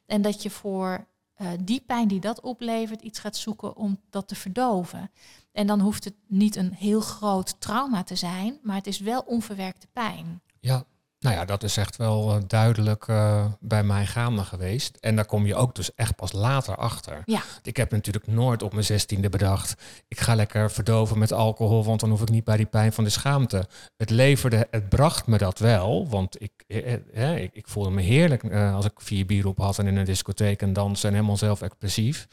En 0.07 0.23
dat 0.23 0.43
je 0.43 0.51
voor 0.51 1.07
eh, 1.35 1.49
die 1.61 1.81
pijn 1.81 2.09
die 2.09 2.21
dat 2.21 2.41
oplevert 2.41 3.03
iets 3.03 3.19
gaat 3.19 3.37
zoeken 3.37 3.77
om 3.77 4.01
dat 4.11 4.29
te 4.29 4.35
verdoven. 4.35 5.11
En 5.53 5.67
dan 5.67 5.81
hoeft 5.81 6.05
het 6.05 6.15
niet 6.27 6.57
een 6.57 6.73
heel 6.73 7.01
groot 7.01 7.61
trauma 7.61 8.03
te 8.03 8.17
zijn, 8.17 8.59
maar 8.63 8.77
het 8.77 8.87
is 8.87 8.99
wel 8.99 9.21
onverwerkte 9.21 9.87
pijn. 9.93 10.43
Ja, 10.61 10.85
nou 11.25 11.37
ja, 11.37 11.45
dat 11.45 11.63
is 11.63 11.77
echt 11.77 11.97
wel 11.97 12.35
eh, 12.35 12.43
duidelijk 12.47 13.07
uh, 13.07 13.45
bij 13.61 13.83
mij 13.83 14.07
gaande 14.07 14.45
geweest. 14.45 14.97
En 15.01 15.17
daar 15.17 15.25
kom 15.25 15.47
je 15.47 15.55
ook 15.55 15.75
dus 15.75 15.95
echt 15.95 16.17
pas 16.17 16.33
later 16.33 16.77
achter. 16.77 17.23
Ja. 17.25 17.41
Ik 17.63 17.77
heb 17.77 17.91
natuurlijk 17.91 18.27
nooit 18.27 18.63
op 18.63 18.73
mijn 18.73 18.85
zestiende 18.85 19.29
bedacht... 19.29 19.83
ik 20.09 20.21
ga 20.21 20.35
lekker 20.35 20.71
verdoven 20.71 21.19
met 21.19 21.33
alcohol... 21.33 21.85
want 21.85 22.01
dan 22.01 22.11
hoef 22.11 22.23
ik 22.23 22.31
niet 22.31 22.45
bij 22.45 22.57
die 22.57 22.67
pijn 22.67 22.93
van 22.93 23.05
de 23.05 23.11
schaamte. 23.11 23.67
Het 23.97 24.11
leverde, 24.11 24.67
het 24.71 24.89
bracht 24.89 25.27
me 25.27 25.39
dat 25.39 25.59
wel. 25.59 26.09
Want 26.09 26.43
ik, 26.43 26.53
eh, 26.67 27.43
ik, 27.43 27.51
ik 27.55 27.69
voelde 27.69 27.91
me 27.91 28.03
heerlijk 28.03 28.43
uh, 28.43 28.75
als 28.75 28.85
ik 28.85 28.93
vier 28.97 29.27
bier 29.27 29.47
op 29.47 29.59
had... 29.59 29.79
en 29.79 29.87
in 29.87 29.97
een 29.97 30.05
discotheek 30.05 30.63
en 30.63 30.73
dansen 30.73 31.09
en 31.09 31.15
helemaal 31.15 31.37
zelf 31.37 31.63
expressief. 31.63 32.27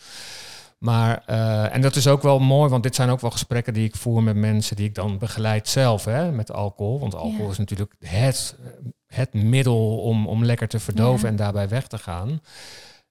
Maar, 0.81 1.23
uh, 1.29 1.75
en 1.75 1.81
dat 1.81 1.95
is 1.95 2.07
ook 2.07 2.21
wel 2.21 2.39
mooi, 2.39 2.69
want 2.69 2.83
dit 2.83 2.95
zijn 2.95 3.09
ook 3.09 3.21
wel 3.21 3.31
gesprekken 3.31 3.73
die 3.73 3.85
ik 3.87 3.95
voer 3.95 4.23
met 4.23 4.35
mensen 4.35 4.75
die 4.75 4.87
ik 4.87 4.95
dan 4.95 5.17
begeleid 5.17 5.67
zelf, 5.69 6.05
hè, 6.05 6.31
met 6.31 6.51
alcohol. 6.51 6.99
Want 6.99 7.15
alcohol 7.15 7.45
Ja. 7.45 7.51
is 7.51 7.57
natuurlijk 7.57 7.95
het, 8.05 8.55
het 9.07 9.33
middel 9.33 9.97
om, 9.97 10.27
om 10.27 10.45
lekker 10.45 10.67
te 10.67 10.79
verdoven 10.79 11.23
Ja. 11.23 11.27
en 11.29 11.35
daarbij 11.35 11.69
weg 11.69 11.87
te 11.87 11.97
gaan. 11.97 12.41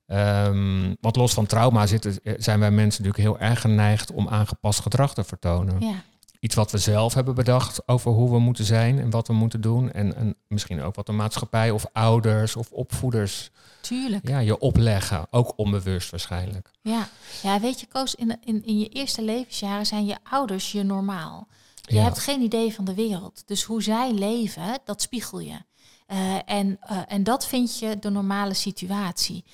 Ehm, 0.06 0.94
want 1.00 1.16
los 1.16 1.34
van 1.34 1.46
trauma 1.46 1.86
zitten, 1.86 2.18
zijn 2.36 2.60
wij 2.60 2.70
mensen 2.70 3.02
natuurlijk 3.04 3.38
heel 3.40 3.48
erg 3.48 3.60
geneigd 3.60 4.12
om 4.12 4.28
aangepast 4.28 4.80
gedrag 4.80 5.14
te 5.14 5.24
vertonen. 5.24 5.76
Ja, 5.80 5.94
Iets 6.40 6.54
wat 6.54 6.70
we 6.70 6.78
zelf 6.78 7.14
hebben 7.14 7.34
bedacht 7.34 7.88
over 7.88 8.10
hoe 8.10 8.30
we 8.30 8.38
moeten 8.38 8.64
zijn 8.64 8.98
en 8.98 9.10
wat 9.10 9.26
we 9.26 9.32
moeten 9.32 9.60
doen. 9.60 9.92
En, 9.92 10.16
en 10.16 10.36
misschien 10.48 10.82
ook 10.82 10.94
wat 10.94 11.06
de 11.06 11.12
maatschappij 11.12 11.70
of 11.70 11.84
ouders 11.92 12.56
of 12.56 12.70
opvoeders 12.70 13.50
tuurlijk. 13.80 14.28
ja, 14.28 14.38
je 14.38 14.58
opleggen. 14.58 15.26
Ook 15.30 15.52
onbewust 15.56 16.10
waarschijnlijk. 16.10 16.70
Ja, 16.82 17.08
ja 17.42 17.60
weet 17.60 17.80
je, 17.80 17.86
Koos, 17.86 18.14
in, 18.14 18.38
in, 18.44 18.64
in 18.64 18.78
je 18.78 18.88
eerste 18.88 19.22
levensjaren 19.22 19.86
zijn 19.86 20.06
je 20.06 20.16
ouders 20.22 20.72
je 20.72 20.82
normaal. 20.82 21.48
Je 21.82 21.94
Ja. 21.94 22.02
hebt 22.02 22.18
geen 22.18 22.40
idee 22.40 22.74
van 22.74 22.84
de 22.84 22.94
wereld. 22.94 23.42
Dus 23.46 23.62
hoe 23.62 23.82
zij 23.82 24.12
leven, 24.12 24.78
dat 24.84 25.02
spiegel 25.02 25.40
je. 25.40 25.58
Eh, 26.06 26.34
en, 26.44 26.76
eh, 26.80 26.98
en 27.06 27.22
dat 27.24 27.46
vind 27.46 27.78
je 27.78 27.98
de 27.98 28.10
normale 28.10 28.54
situatie. 28.54 29.44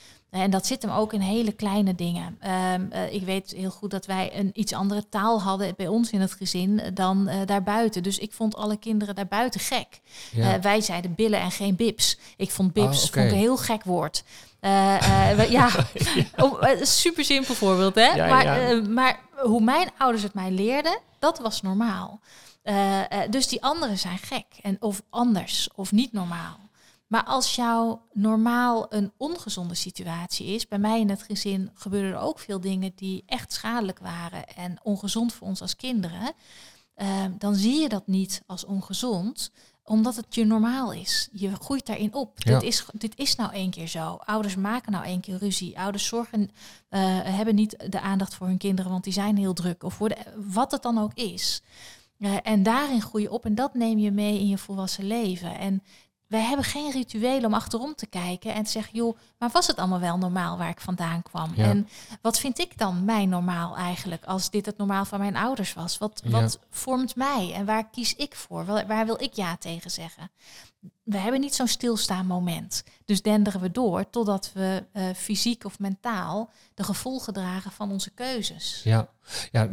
En 0.43 0.51
dat 0.51 0.67
zit 0.67 0.83
hem 0.83 0.91
ook 0.91 1.13
in 1.13 1.21
hele 1.21 1.53
kleine 1.53 1.95
dingen. 1.95 2.37
Ehm, 2.41 2.87
eh, 2.91 3.13
ik 3.13 3.23
weet 3.23 3.51
heel 3.57 3.71
goed 3.71 3.91
dat 3.91 4.07
wij 4.07 4.39
een 4.39 4.51
iets 4.55 4.73
andere 4.73 5.09
taal 5.09 5.43
hadden 5.43 5.75
bij 5.77 5.89
ons 5.89 6.11
in 6.11 6.21
het 6.21 6.33
gezin 6.33 6.81
eh, 6.81 6.91
dan 6.95 7.29
eh, 7.29 7.39
daarbuiten. 7.47 8.03
Dus 8.03 8.19
ik 8.19 8.33
vond 8.33 8.57
alle 8.57 8.77
kinderen 8.77 9.15
daarbuiten 9.15 9.61
gek. 9.61 10.01
Ja. 10.33 10.61
Wij 10.61 10.81
zeiden 10.81 11.15
billen 11.15 11.41
en 11.41 11.51
geen 11.51 11.77
bips. 11.77 12.19
Ik 12.37 12.51
vond 12.51 12.73
bips 12.73 12.87
Oh, 12.87 12.93
vond 12.93 13.15
ik 13.15 13.33
een 13.33 13.39
heel 13.39 13.57
gek 13.57 13.85
woord. 13.85 14.25
Ja, 14.61 14.99
eh, 16.37 16.83
super 16.83 17.25
simpel 17.25 17.55
voorbeeld, 17.55 17.95
hè? 17.95 18.09
Ja, 18.09 18.27
maar, 18.27 18.75
ja. 18.75 18.81
maar 18.81 19.21
hoe 19.37 19.61
mijn 19.61 19.89
ouders 19.99 20.23
het 20.23 20.35
mij 20.35 20.51
leerden, 20.51 20.99
dat 21.19 21.39
was 21.39 21.63
normaal. 21.63 22.21
Dus 23.31 23.49
die 23.49 23.63
anderen 23.63 23.99
zijn 23.99 24.19
gek 24.19 24.47
en 24.63 24.77
of 24.81 25.03
anders 25.11 25.69
of 25.75 25.93
niet 25.93 26.13
normaal. 26.13 26.66
Maar 27.07 27.25
als 27.25 27.55
jouw 27.55 28.07
normaal 28.13 28.87
een 28.89 29.13
ongezonde 29.17 29.75
situatie 29.75 30.47
is, 30.47 30.69
bij 30.69 30.79
mij 30.79 31.01
in 31.01 31.11
het 31.11 31.23
gezin 31.23 31.71
gebeurden 31.75 32.11
er 32.11 32.19
ook 32.19 32.39
veel 32.39 32.61
dingen 32.61 32.93
die 32.95 33.23
echt 33.27 33.53
schadelijk 33.53 33.99
waren 33.99 34.49
en 34.49 34.79
ongezond 34.83 35.33
voor 35.33 35.47
ons 35.47 35.61
als 35.61 35.77
kinderen. 35.77 36.33
eh, 36.95 37.25
dan 37.39 37.55
zie 37.55 37.81
je 37.81 37.89
dat 37.89 38.07
niet 38.07 38.43
als 38.47 38.65
ongezond, 38.65 39.51
omdat 39.85 40.17
het 40.17 40.35
je 40.35 40.45
normaal 40.45 40.93
is. 40.93 41.29
Je 41.33 41.55
groeit 41.55 41.87
daarin 41.87 42.15
op. 42.15 42.33
Ja. 42.37 42.53
Dit, 42.53 42.63
is, 42.63 42.85
dit 42.93 43.19
is 43.19 43.35
nou 43.35 43.53
één 43.53 43.71
keer 43.71 43.87
zo. 43.87 44.19
Ouders 44.25 44.57
maken 44.57 44.93
nou 44.93 45.05
één 45.05 45.21
keer 45.21 45.39
ruzie. 45.39 45.79
Ouders 45.79 46.07
zorgen, 46.07 46.51
eh, 46.89 47.01
hebben 47.23 47.55
niet 47.55 47.91
de 47.91 48.01
aandacht 48.01 48.35
voor 48.35 48.47
hun 48.47 48.59
kinderen, 48.59 48.91
want 48.91 49.05
die 49.05 49.13
zijn 49.13 49.37
heel 49.37 49.53
druk. 49.53 49.83
Of 49.83 49.99
worden, 49.99 50.19
wat 50.53 50.71
het 50.71 50.83
dan 50.83 50.99
ook 50.99 51.15
is. 51.15 51.63
Eh, 52.19 52.37
en 52.43 52.63
daarin 52.63 53.03
groei 53.03 53.23
je 53.23 53.31
op 53.31 53.45
en 53.45 53.55
dat 53.55 53.75
neem 53.75 53.99
je 53.99 54.11
mee 54.11 54.39
in 54.39 54.49
je 54.49 54.59
volwassen 54.59 55.07
leven. 55.07 55.59
En 55.59 55.83
wij 56.27 56.41
hebben 56.41 56.65
geen 56.65 56.91
rituelen 56.91 57.45
om 57.45 57.55
achterom 57.55 57.95
te 57.95 58.07
kijken 58.07 58.55
en 58.55 58.65
te 58.65 58.71
zeggen, 58.71 58.95
joh, 58.95 59.17
maar 59.39 59.51
was 59.53 59.67
het 59.67 59.77
allemaal 59.77 60.01
wel 60.01 60.19
normaal 60.19 60.59
waar 60.59 60.69
ik 60.69 60.81
vandaan 60.81 61.23
kwam? 61.23 61.53
Ja. 61.55 61.65
En 61.65 61.89
wat 62.23 62.39
vind 62.39 62.59
ik 62.59 62.79
dan 62.79 63.05
mijn 63.05 63.29
normaal 63.29 63.77
eigenlijk, 63.77 64.25
als 64.25 64.51
dit 64.51 64.67
het 64.67 64.77
normaal 64.77 65.05
van 65.05 65.19
mijn 65.19 65.37
ouders 65.37 65.75
was? 65.75 65.99
Wat, 65.99 66.21
Ja. 66.25 66.31
wat 66.31 66.59
vormt 66.71 67.17
mij 67.17 67.53
en 67.55 67.65
waar 67.65 67.91
kies 67.91 68.15
ik 68.15 68.35
voor? 68.35 68.65
Waar, 68.65 68.87
waar 68.87 69.07
wil 69.07 69.23
ik 69.23 69.33
ja 69.33 69.57
tegen 69.57 69.91
zeggen? 69.91 70.31
We 71.03 71.19
hebben 71.19 71.41
niet 71.41 71.55
zo'n 71.55 71.67
stilstaan 71.69 72.27
moment. 72.27 72.85
Dus 73.05 73.23
denderen 73.23 73.61
we 73.61 73.71
door 73.71 74.11
totdat 74.11 74.51
we 74.55 74.85
eh, 74.93 75.05
fysiek 75.15 75.65
of 75.65 75.79
mentaal 75.79 76.51
de 76.75 76.85
gevolgen 76.85 77.33
dragen 77.33 77.71
van 77.71 77.91
onze 77.91 78.11
keuzes. 78.11 78.81
Ja, 78.85 79.09
ja 79.53 79.69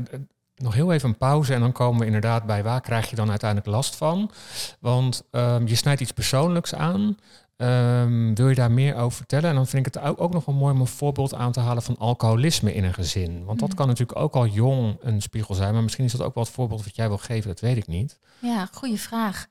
nog 0.64 0.74
heel 0.74 0.92
even 0.94 1.10
een 1.10 1.18
pauze 1.18 1.54
en 1.54 1.60
dan 1.60 1.72
komen 1.72 2.00
we 2.00 2.06
inderdaad 2.06 2.46
bij 2.46 2.64
waar 2.64 2.82
krijg 2.82 3.10
je 3.10 3.16
dan 3.16 3.30
uiteindelijk 3.30 3.70
last 3.70 3.96
van. 3.96 4.32
Want 4.80 5.24
ehm, 5.32 5.68
je 5.68 5.76
snijdt 5.76 6.02
iets 6.02 6.12
persoonlijks 6.12 6.74
aan. 6.76 7.18
Ehm, 7.58 8.34
wil 8.34 8.50
je 8.50 8.56
daar 8.56 8.72
meer 8.72 8.96
over 8.96 9.18
vertellen? 9.18 9.50
En 9.50 9.56
dan 9.56 9.68
vind 9.68 9.88
ik 9.88 9.94
het 9.94 10.04
ook, 10.04 10.22
ook 10.22 10.34
nog 10.34 10.46
wel 10.46 10.56
mooi 10.56 10.74
om 10.74 10.80
een 10.82 10.88
voorbeeld 10.88 11.34
aan 11.34 11.52
te 11.52 11.60
halen 11.60 11.84
van 11.84 11.98
alcoholisme 11.98 12.74
in 12.74 12.84
een 12.84 12.94
gezin. 12.94 13.46
Want 13.46 13.60
dat 13.60 13.68
Mhm. 13.68 13.78
kan 13.78 13.88
natuurlijk 13.88 14.20
ook 14.20 14.34
al 14.36 14.46
jong 14.48 14.98
een 15.02 15.22
spiegel 15.22 15.56
zijn. 15.56 15.74
Maar 15.74 15.84
misschien 15.84 16.06
is 16.06 16.12
dat 16.12 16.22
ook 16.22 16.34
wel 16.36 16.44
het 16.44 16.54
voorbeeld 16.54 16.84
wat 16.84 16.96
jij 16.96 17.08
wil 17.08 17.18
geven, 17.18 17.50
dat 17.50 17.60
weet 17.60 17.78
ik 17.78 17.88
niet. 17.88 18.20
Ja, 18.40 18.68
goede 18.72 18.98
vraag. 18.98 19.48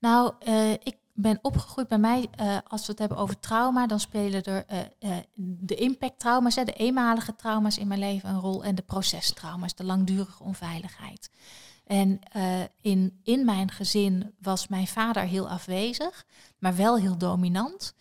Nou, 0.00 0.32
eh, 0.38 0.70
ik 0.72 0.96
ben 1.16 1.38
opgegroeid 1.42 1.88
bij 1.88 1.98
mij, 1.98 2.28
eh, 2.30 2.56
als 2.68 2.80
we 2.80 2.90
het 2.90 2.98
hebben 2.98 3.18
over 3.18 3.38
trauma, 3.38 3.86
dan 3.86 4.00
spelen 4.00 4.42
er 4.42 4.64
eh, 4.66 4.80
eh, 4.98 5.16
de 5.34 5.74
impacttrauma's, 5.74 6.54
de 6.54 6.72
eenmalige 6.72 7.34
trauma's 7.34 7.78
in 7.78 7.86
mijn 7.86 8.00
leven 8.00 8.28
een 8.28 8.40
rol 8.40 8.64
en 8.64 8.74
de 8.74 8.82
procestrauma's, 8.82 9.74
de 9.74 9.84
langdurige 9.84 10.42
onveiligheid. 10.42 11.30
En 11.86 12.20
in, 12.80 13.20
in 13.22 13.44
mijn 13.44 13.70
gezin 13.70 14.34
was 14.40 14.68
mijn 14.68 14.86
vader 14.86 15.22
heel 15.22 15.48
afwezig, 15.48 16.26
maar 16.58 16.76
wel 16.76 16.98
heel 16.98 17.18
dominant. 17.18 17.94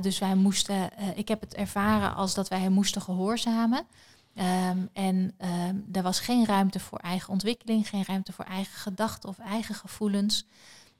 Dus 0.00 0.18
wij 0.18 0.34
moesten, 0.34 0.90
ik 1.14 1.28
heb 1.28 1.40
het 1.40 1.54
ervaren 1.54 2.14
als 2.14 2.34
dat 2.34 2.48
wij 2.48 2.58
hem 2.58 2.72
moesten 2.72 3.02
gehoorzamen. 3.02 3.86
Ehm, 4.34 4.78
en 4.92 5.34
ehm, 5.38 5.76
er 5.92 6.02
was 6.02 6.20
geen 6.20 6.46
ruimte 6.46 6.80
voor 6.80 6.98
eigen 6.98 7.28
ontwikkeling, 7.28 7.88
geen 7.88 8.04
ruimte 8.06 8.32
voor 8.32 8.44
eigen 8.44 8.78
gedachten 8.78 9.28
of 9.28 9.38
eigen 9.38 9.74
gevoelens. 9.74 10.46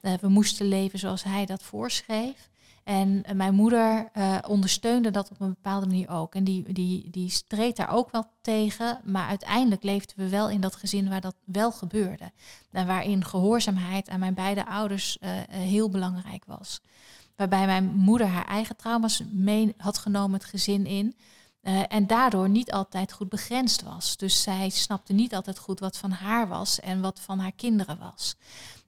Eh, 0.04 0.12
we 0.20 0.28
moesten 0.28 0.68
leven 0.68 0.98
zoals 0.98 1.22
hij 1.22 1.46
dat 1.46 1.62
voorschreef. 1.62 2.48
En 2.84 3.22
eh, 3.24 3.34
mijn 3.34 3.54
moeder 3.54 4.08
eh, 4.12 4.38
ondersteunde 4.48 5.10
dat 5.10 5.30
op 5.30 5.40
een 5.40 5.48
bepaalde 5.48 5.86
manier 5.86 6.08
ook. 6.08 6.34
En 6.34 6.44
die, 6.44 6.72
die, 6.72 7.10
die 7.10 7.30
streed 7.30 7.76
daar 7.76 7.92
ook 7.92 8.10
wel 8.10 8.26
tegen. 8.40 9.00
Maar 9.04 9.28
uiteindelijk 9.28 9.82
leefden 9.82 10.16
we 10.16 10.28
wel 10.28 10.50
in 10.50 10.60
dat 10.60 10.76
gezin 10.76 11.08
waar 11.08 11.20
dat 11.20 11.34
wel 11.44 11.72
gebeurde. 11.72 12.32
En 12.70 12.86
waarin 12.86 13.24
gehoorzaamheid 13.24 14.08
aan 14.08 14.18
mijn 14.18 14.34
beide 14.34 14.66
ouders 14.66 15.18
heel 15.48 15.88
belangrijk 15.88 16.44
was. 16.44 16.80
Waarbij 17.36 17.66
mijn 17.66 17.84
moeder 17.84 18.26
haar 18.26 18.46
eigen 18.46 18.76
trauma's 18.76 19.22
mee 19.30 19.74
had 19.76 19.98
genomen 19.98 20.38
het 20.38 20.48
gezin 20.48 20.86
in. 20.86 21.16
en 21.88 22.06
daardoor 22.06 22.48
niet 22.48 22.72
altijd 22.72 23.12
goed 23.12 23.28
begrensd 23.28 23.82
was. 23.82 24.16
Dus 24.16 24.42
zij 24.42 24.68
snapte 24.68 25.12
niet 25.12 25.34
altijd 25.34 25.58
goed 25.58 25.80
wat 25.80 25.98
van 25.98 26.10
haar 26.10 26.48
was 26.48 26.80
en 26.80 27.00
wat 27.00 27.20
van 27.20 27.38
haar 27.38 27.52
kinderen 27.52 27.98
was. 27.98 28.36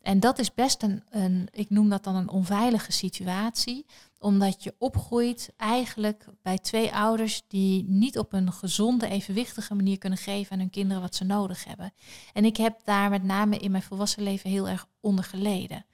En 0.06 0.20
dat 0.20 0.38
is 0.38 0.54
best 0.54 0.82
een, 0.82 1.02
een, 1.10 1.48
ik 1.52 1.70
noem 1.70 1.88
dat 1.88 2.04
dan 2.04 2.16
een 2.16 2.28
onveilige 2.28 2.92
situatie, 2.92 3.86
omdat 4.18 4.62
je 4.62 4.74
opgroeit 4.78 5.52
eigenlijk 5.56 6.24
bij 6.42 6.58
twee 6.58 6.94
ouders 6.94 7.42
die 7.48 7.84
niet 7.88 8.18
op 8.18 8.32
een 8.32 8.52
gezonde, 8.52 9.08
evenwichtige 9.08 9.74
manier 9.74 9.98
kunnen 9.98 10.18
geven 10.18 10.52
aan 10.52 10.58
hun 10.58 10.70
kinderen 10.70 11.02
wat 11.02 11.14
ze 11.14 11.24
nodig 11.24 11.64
hebben. 11.64 11.92
En 12.32 12.44
ik 12.44 12.56
heb 12.56 12.80
daar 12.84 13.10
met 13.10 13.22
name 13.22 13.58
in 13.58 13.70
mijn 13.70 13.82
volwassen 13.82 14.22
leven 14.22 14.50
heel 14.50 14.68
erg 14.68 14.86
onder 15.00 15.24
geleden. 15.24 15.84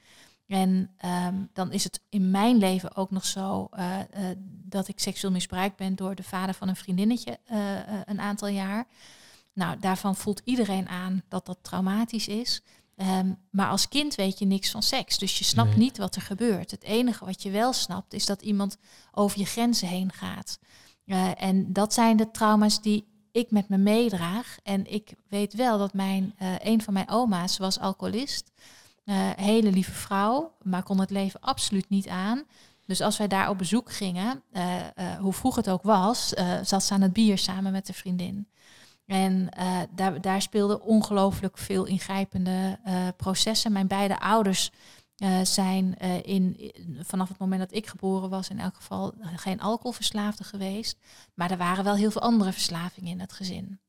En 0.46 0.90
ehm, 0.96 1.36
dan 1.52 1.72
is 1.72 1.84
het 1.84 2.00
in 2.08 2.30
mijn 2.30 2.56
leven 2.56 2.96
ook 2.96 3.10
nog 3.10 3.24
zo 3.24 3.68
eh, 3.70 4.00
eh, 4.00 4.36
dat 4.46 4.88
ik 4.88 5.00
seksueel 5.00 5.32
misbruikt 5.32 5.76
ben 5.76 5.94
door 5.94 6.14
de 6.14 6.22
vader 6.22 6.54
van 6.54 6.68
een 6.68 6.76
vriendinnetje 6.76 7.38
eh, 7.44 7.58
een 8.04 8.20
aantal 8.20 8.48
jaar. 8.48 8.86
Nou, 9.52 9.78
daarvan 9.78 10.16
voelt 10.16 10.40
iedereen 10.44 10.88
aan 10.88 11.22
dat 11.28 11.46
dat 11.46 11.58
traumatisch 11.62 12.28
is. 12.28 12.62
Ehm, 12.96 13.32
maar 13.50 13.68
als 13.68 13.88
kind 13.88 14.14
weet 14.14 14.38
je 14.38 14.44
niks 14.44 14.70
van 14.70 14.82
seks, 14.82 15.18
dus 15.18 15.38
je 15.38 15.44
snapt 15.44 15.68
Nee. 15.68 15.78
niet 15.78 15.98
wat 15.98 16.14
er 16.16 16.22
gebeurt. 16.22 16.70
Het 16.70 16.82
enige 16.82 17.24
wat 17.24 17.42
je 17.42 17.50
wel 17.50 17.72
snapt 17.72 18.12
is 18.12 18.26
dat 18.26 18.42
iemand 18.42 18.76
over 19.12 19.38
je 19.38 19.44
grenzen 19.46 19.88
heen 19.88 20.12
gaat. 20.12 20.58
Eh, 21.06 21.42
en 21.42 21.72
dat 21.72 21.92
zijn 21.94 22.16
de 22.16 22.30
trauma's 22.30 22.80
die 22.82 23.06
ik 23.32 23.50
met 23.50 23.68
me 23.68 23.76
meedraag. 23.78 24.56
En 24.62 24.92
ik 24.92 25.12
weet 25.28 25.54
wel 25.54 25.78
dat 25.78 25.92
mijn, 25.94 26.34
eh, 26.38 26.48
een 26.58 26.82
van 26.82 26.92
mijn 26.92 27.08
oma's 27.08 27.58
was 27.58 27.78
alcoholist. 27.78 28.50
Eh, 29.04 29.30
hele 29.36 29.70
lieve 29.70 29.92
vrouw, 29.92 30.52
maar 30.62 30.82
kon 30.82 31.00
het 31.00 31.10
leven 31.10 31.40
absoluut 31.40 31.88
niet 31.88 32.08
aan. 32.08 32.42
Dus 32.86 33.00
als 33.00 33.16
wij 33.18 33.28
daar 33.28 33.48
op 33.48 33.58
bezoek 33.58 33.92
gingen, 33.92 34.42
hoe 35.20 35.32
vroeg 35.32 35.56
het 35.56 35.70
ook 35.70 35.82
was, 35.82 36.32
zat 36.62 36.82
ze 36.84 36.94
aan 36.94 37.00
het 37.00 37.12
bier 37.12 37.38
samen 37.38 37.72
met 37.72 37.86
de 37.86 37.92
vriendin. 37.92 38.48
En 39.12 39.48
eh, 39.50 39.78
daar, 39.94 40.20
daar 40.20 40.42
speelden 40.42 40.82
ongelooflijk 40.82 41.58
veel 41.58 41.84
ingrijpende 41.84 42.78
eh, 42.84 42.94
processen. 43.16 43.72
Mijn 43.72 43.86
beide 43.86 44.20
ouders 44.20 44.70
eh, 45.16 45.40
zijn 45.42 45.98
in, 46.22 46.56
in- 46.58 46.98
vanaf 47.02 47.28
het 47.28 47.38
moment 47.38 47.60
dat 47.60 47.74
ik 47.74 47.86
geboren 47.86 48.30
was 48.30 48.48
in 48.48 48.58
elk 48.58 48.74
geval 48.76 49.14
geen 49.36 49.60
alcoholverslaafden 49.60 50.44
geweest. 50.44 50.98
Maar 51.34 51.50
er 51.50 51.56
waren 51.56 51.84
wel 51.84 51.94
heel 51.94 52.10
veel 52.10 52.20
andere 52.20 52.52
verslavingen 52.52 53.10
in 53.10 53.20
het 53.20 53.32
gezin. 53.32 53.80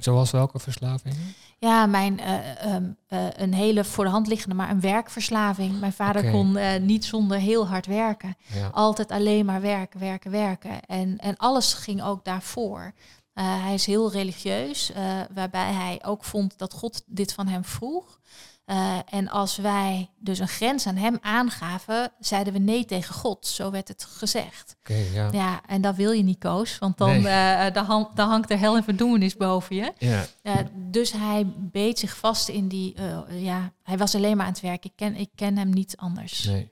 Zoals 0.00 0.30
welke 0.30 0.58
verslavingen? 0.58 1.34
Ja, 1.58 1.86
mijn 1.86 2.18
eh, 2.20 2.64
ehm, 2.64 2.90
eh, 3.06 3.26
een 3.32 3.54
hele 3.54 3.84
voor 3.84 4.04
de 4.04 4.10
hand 4.10 4.26
liggende, 4.26 4.54
maar 4.54 4.70
een 4.70 4.80
werkverslaving. 4.80 5.80
Mijn 5.80 5.92
vader 5.92 6.30
kon 6.30 6.58
niet 6.86 7.04
zonder 7.04 7.38
heel 7.38 7.68
hard 7.68 7.86
werken. 7.86 8.36
Ja. 8.46 8.68
Altijd 8.68 9.10
alleen 9.10 9.44
maar 9.44 9.60
werken, 9.60 10.00
werken, 10.00 10.30
werken. 10.30 10.84
En, 10.86 11.18
en 11.18 11.36
alles 11.36 11.74
ging 11.74 12.02
ook 12.02 12.24
daarvoor. 12.24 12.92
Eh, 13.34 13.62
hij 13.64 13.74
is 13.74 13.86
heel 13.86 14.10
religieus, 14.12 14.92
eh, 14.92 15.20
waarbij 15.34 15.72
hij 15.72 16.00
ook 16.04 16.24
vond 16.24 16.58
dat 16.58 16.72
God 16.72 17.02
dit 17.06 17.32
van 17.32 17.48
hem 17.48 17.64
vroeg. 17.64 18.20
Eh, 18.64 18.98
en 19.10 19.28
als 19.28 19.56
wij 19.56 20.10
dus 20.18 20.38
een 20.38 20.48
grens 20.48 20.86
aan 20.86 20.96
hem 20.96 21.18
aangaven, 21.20 22.12
zeiden 22.20 22.52
we 22.52 22.58
nee 22.58 22.84
tegen 22.84 23.14
God. 23.14 23.46
Zo 23.46 23.70
werd 23.70 23.88
het 23.88 24.04
gezegd. 24.04 24.76
Ja. 25.12 25.28
Ja, 25.32 25.60
en 25.66 25.80
dat 25.80 25.94
wil 25.96 26.10
je 26.12 26.22
niet, 26.22 26.38
Koos, 26.38 26.78
want 26.78 26.98
dan, 26.98 27.22
Nee. 27.22 27.72
hang- 27.72 28.08
hangt 28.18 28.50
er 28.50 28.58
hel 28.58 28.76
en 28.76 28.84
verdoemenis 28.84 29.36
boven 29.36 29.76
je. 29.76 29.92
ja. 29.98 30.24
Dus 30.74 31.12
hij 31.12 31.46
beet 31.56 31.98
zich 31.98 32.16
vast 32.16 32.48
in 32.48 32.68
die, 32.68 32.94
ja, 33.30 33.72
hij 33.82 33.98
was 33.98 34.14
alleen 34.14 34.36
maar 34.36 34.46
aan 34.46 34.52
het 34.52 34.60
werk. 34.62 34.84
Ik 34.84 34.92
ken, 34.96 35.14
ik 35.16 35.30
ken 35.34 35.56
hem 35.58 35.70
niet 35.70 35.96
anders. 35.96 36.44
Nee. 36.44 36.70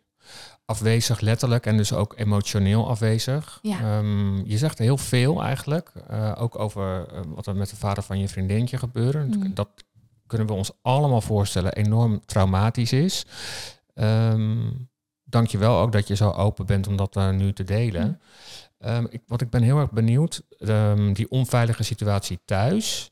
Afwezig 0.70 1.20
letterlijk 1.20 1.66
en 1.66 1.76
dus 1.76 1.92
ook 1.92 2.14
emotioneel 2.16 2.88
afwezig. 2.88 3.58
Ja. 3.62 3.78
Ehm, 3.80 4.44
je 4.44 4.58
zegt 4.58 4.78
heel 4.78 4.96
veel 4.98 5.42
eigenlijk. 5.42 5.92
eh, 6.08 6.32
ook 6.38 6.58
over 6.58 7.06
eh, 7.08 7.20
wat 7.28 7.46
er 7.46 7.56
met 7.56 7.70
de 7.70 7.76
vader 7.76 8.02
van 8.02 8.18
je 8.18 8.28
vriendinnetje 8.28 8.78
gebeurde. 8.78 9.18
Mm. 9.18 9.54
Dat 9.54 9.68
kunnen 10.26 10.46
we 10.46 10.52
ons 10.52 10.70
allemaal 10.82 11.20
voorstellen 11.20 11.72
enorm 11.72 12.20
traumatisch 12.26 12.92
is. 12.92 13.26
Ehm 13.94 14.58
Dank 15.24 15.46
je 15.48 15.58
wel 15.58 15.78
ook 15.78 15.92
dat 15.92 16.08
je 16.08 16.16
zo 16.16 16.30
open 16.30 16.66
bent 16.66 16.86
om 16.86 16.96
dat 16.96 17.16
eh, 17.16 17.30
nu 17.30 17.52
te 17.52 17.64
delen. 17.64 18.06
Mm. 18.06 18.18
Ehm, 18.78 19.06
ik, 19.10 19.22
wat 19.26 19.40
ik 19.40 19.50
ben 19.50 19.62
heel 19.62 19.78
erg 19.78 19.90
benieuwd, 19.90 20.42
die 21.12 21.30
onveilige 21.30 21.82
situatie 21.82 22.38
thuis. 22.44 23.10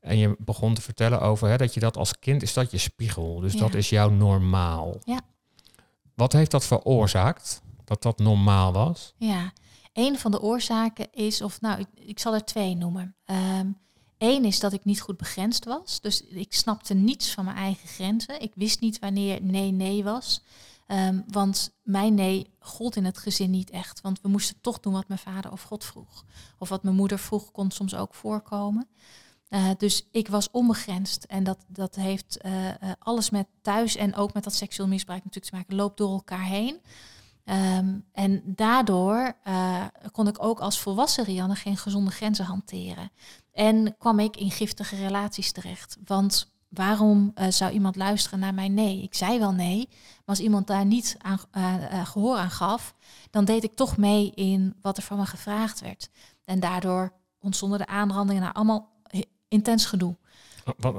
En 0.00 0.18
je 0.18 0.36
begon 0.38 0.74
te 0.74 0.82
vertellen 0.82 1.20
over 1.20 1.48
hè, 1.48 1.56
dat 1.56 1.74
je 1.74 1.80
dat 1.80 1.96
als 1.96 2.18
kind 2.18 2.42
is 2.42 2.52
dat 2.54 2.70
je 2.70 2.78
spiegel. 2.78 3.40
Dus 3.40 3.52
Ja. 3.52 3.58
dat 3.58 3.74
is 3.74 3.88
jouw 3.88 4.10
normaal. 4.10 4.96
Ja. 5.04 5.20
Wat 6.16 6.32
heeft 6.32 6.50
dat 6.50 6.64
veroorzaakt? 6.64 7.62
Dat 7.84 8.02
dat 8.02 8.18
normaal 8.18 8.72
was? 8.72 9.14
Ja, 9.16 9.52
een 9.92 10.18
van 10.18 10.30
de 10.30 10.40
oorzaken 10.40 11.12
is, 11.12 11.42
of 11.42 11.60
nou, 11.60 11.84
ik, 11.94 12.18
zal 12.18 12.34
er 12.34 12.44
twee 12.44 12.74
noemen. 12.74 13.16
Eén 14.18 14.44
is 14.44 14.60
dat 14.60 14.72
ik 14.72 14.84
niet 14.84 15.00
goed 15.00 15.16
begrensd 15.16 15.64
was. 15.64 16.00
Dus 16.00 16.22
ik 16.22 16.54
snapte 16.54 16.94
niets 16.94 17.30
van 17.32 17.44
mijn 17.44 17.56
eigen 17.56 17.88
grenzen. 17.88 18.40
Ik 18.40 18.52
wist 18.54 18.80
niet 18.80 18.98
wanneer 18.98 19.42
nee 19.42 19.70
nee 19.70 20.04
was. 20.04 20.42
Ehm, 20.86 21.20
want 21.26 21.70
mijn 21.82 22.14
nee 22.14 22.50
gold 22.58 22.96
in 22.96 23.04
het 23.04 23.18
gezin 23.18 23.50
niet 23.50 23.70
echt. 23.70 24.00
Want 24.00 24.20
we 24.20 24.28
moesten 24.28 24.60
toch 24.60 24.80
doen 24.80 24.92
wat 24.92 25.08
mijn 25.08 25.20
vader 25.20 25.52
of 25.52 25.62
God 25.62 25.84
vroeg. 25.84 26.24
Of 26.58 26.68
wat 26.68 26.82
mijn 26.82 26.96
moeder 26.96 27.18
vroeg, 27.18 27.52
kon 27.52 27.70
soms 27.70 27.94
ook 27.94 28.14
voorkomen. 28.14 28.88
Eh, 29.56 29.70
dus 29.78 30.06
ik 30.10 30.28
was 30.28 30.50
onbegrensd. 30.50 31.24
En 31.24 31.44
dat, 31.44 31.58
dat 31.68 31.94
heeft 31.94 32.36
eh, 32.36 32.68
eh, 32.68 32.74
alles 32.98 33.30
met 33.30 33.46
thuis 33.62 33.96
en 33.96 34.14
ook 34.14 34.32
met 34.32 34.44
dat 34.44 34.54
seksueel 34.54 34.88
misbruik 34.88 35.24
natuurlijk 35.24 35.52
te 35.52 35.56
maken. 35.56 35.76
Loopt 35.76 35.98
door 35.98 36.12
elkaar 36.12 36.44
heen. 36.44 36.80
Ehm, 37.44 37.98
en 38.12 38.42
daardoor 38.44 39.36
kon 40.12 40.28
ik 40.28 40.42
ook 40.44 40.60
als 40.60 40.80
volwassen 40.80 41.24
Rianne 41.24 41.54
geen 41.54 41.76
gezonde 41.76 42.10
grenzen 42.10 42.44
hanteren. 42.44 43.10
En 43.52 43.96
kwam 43.98 44.18
ik 44.18 44.36
in 44.36 44.50
giftige 44.50 44.96
relaties 44.96 45.52
terecht. 45.52 45.96
Want 46.04 46.52
waarom 46.68 47.32
zou 47.48 47.72
iemand 47.72 47.96
luisteren 47.96 48.38
naar 48.38 48.54
mijn 48.54 48.74
nee? 48.74 49.02
Ik 49.02 49.14
zei 49.14 49.38
wel 49.38 49.52
nee, 49.52 49.88
maar 49.88 50.36
als 50.36 50.40
iemand 50.40 50.66
daar 50.66 50.84
niet 50.84 51.16
aan, 51.18 51.38
eh, 51.50 52.00
eh, 52.00 52.06
gehoor 52.06 52.36
aan 52.36 52.50
gaf, 52.50 52.94
dan 53.30 53.44
deed 53.44 53.64
ik 53.64 53.74
toch 53.74 53.96
mee 53.96 54.30
in 54.30 54.74
wat 54.82 54.96
er 54.96 55.02
van 55.02 55.18
me 55.18 55.26
gevraagd 55.26 55.80
werd. 55.80 56.10
En 56.44 56.60
daardoor 56.60 57.12
ontstonden 57.40 57.78
de 57.78 57.86
aanrandingen 57.86 58.42
naar 58.42 58.52
allemaal 58.52 58.95
intens 59.48 59.86
gedoe. 59.86 60.16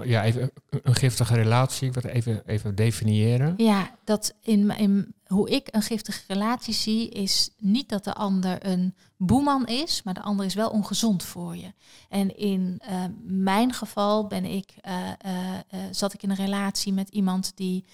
Ja, 0.03 0.23
even 0.23 0.51
een 0.69 0.95
giftige 0.95 1.35
relatie, 1.35 1.87
ik 1.87 1.93
wil 1.93 2.03
het 2.03 2.11
even, 2.11 2.41
even 2.45 2.75
definiëren. 2.75 3.53
Ja, 3.57 3.95
dat 4.03 4.33
in, 4.41 4.69
in 4.69 5.15
hoe 5.27 5.49
ik 5.49 5.67
een 5.71 5.81
giftige 5.81 6.21
relatie 6.27 6.73
zie, 6.73 7.09
is 7.09 7.49
niet 7.57 7.89
dat 7.89 8.03
de 8.03 8.13
ander 8.13 8.65
een 8.65 8.95
boeman 9.17 9.65
is, 9.65 10.03
maar 10.03 10.13
de 10.13 10.21
ander 10.21 10.45
is 10.45 10.53
wel 10.53 10.69
ongezond 10.69 11.23
voor 11.23 11.55
je. 11.55 11.73
En 12.09 12.37
in 12.37 12.79
eh, 12.79 13.03
mijn 13.23 13.73
geval 13.73 14.27
ben 14.27 14.45
ik, 14.45 14.73
eh, 14.81 15.09
eh, 15.09 15.79
zat 15.91 16.13
ik 16.13 16.23
in 16.23 16.29
een 16.29 16.35
relatie 16.35 16.93
met 16.93 17.09
iemand 17.09 17.51
die 17.55 17.85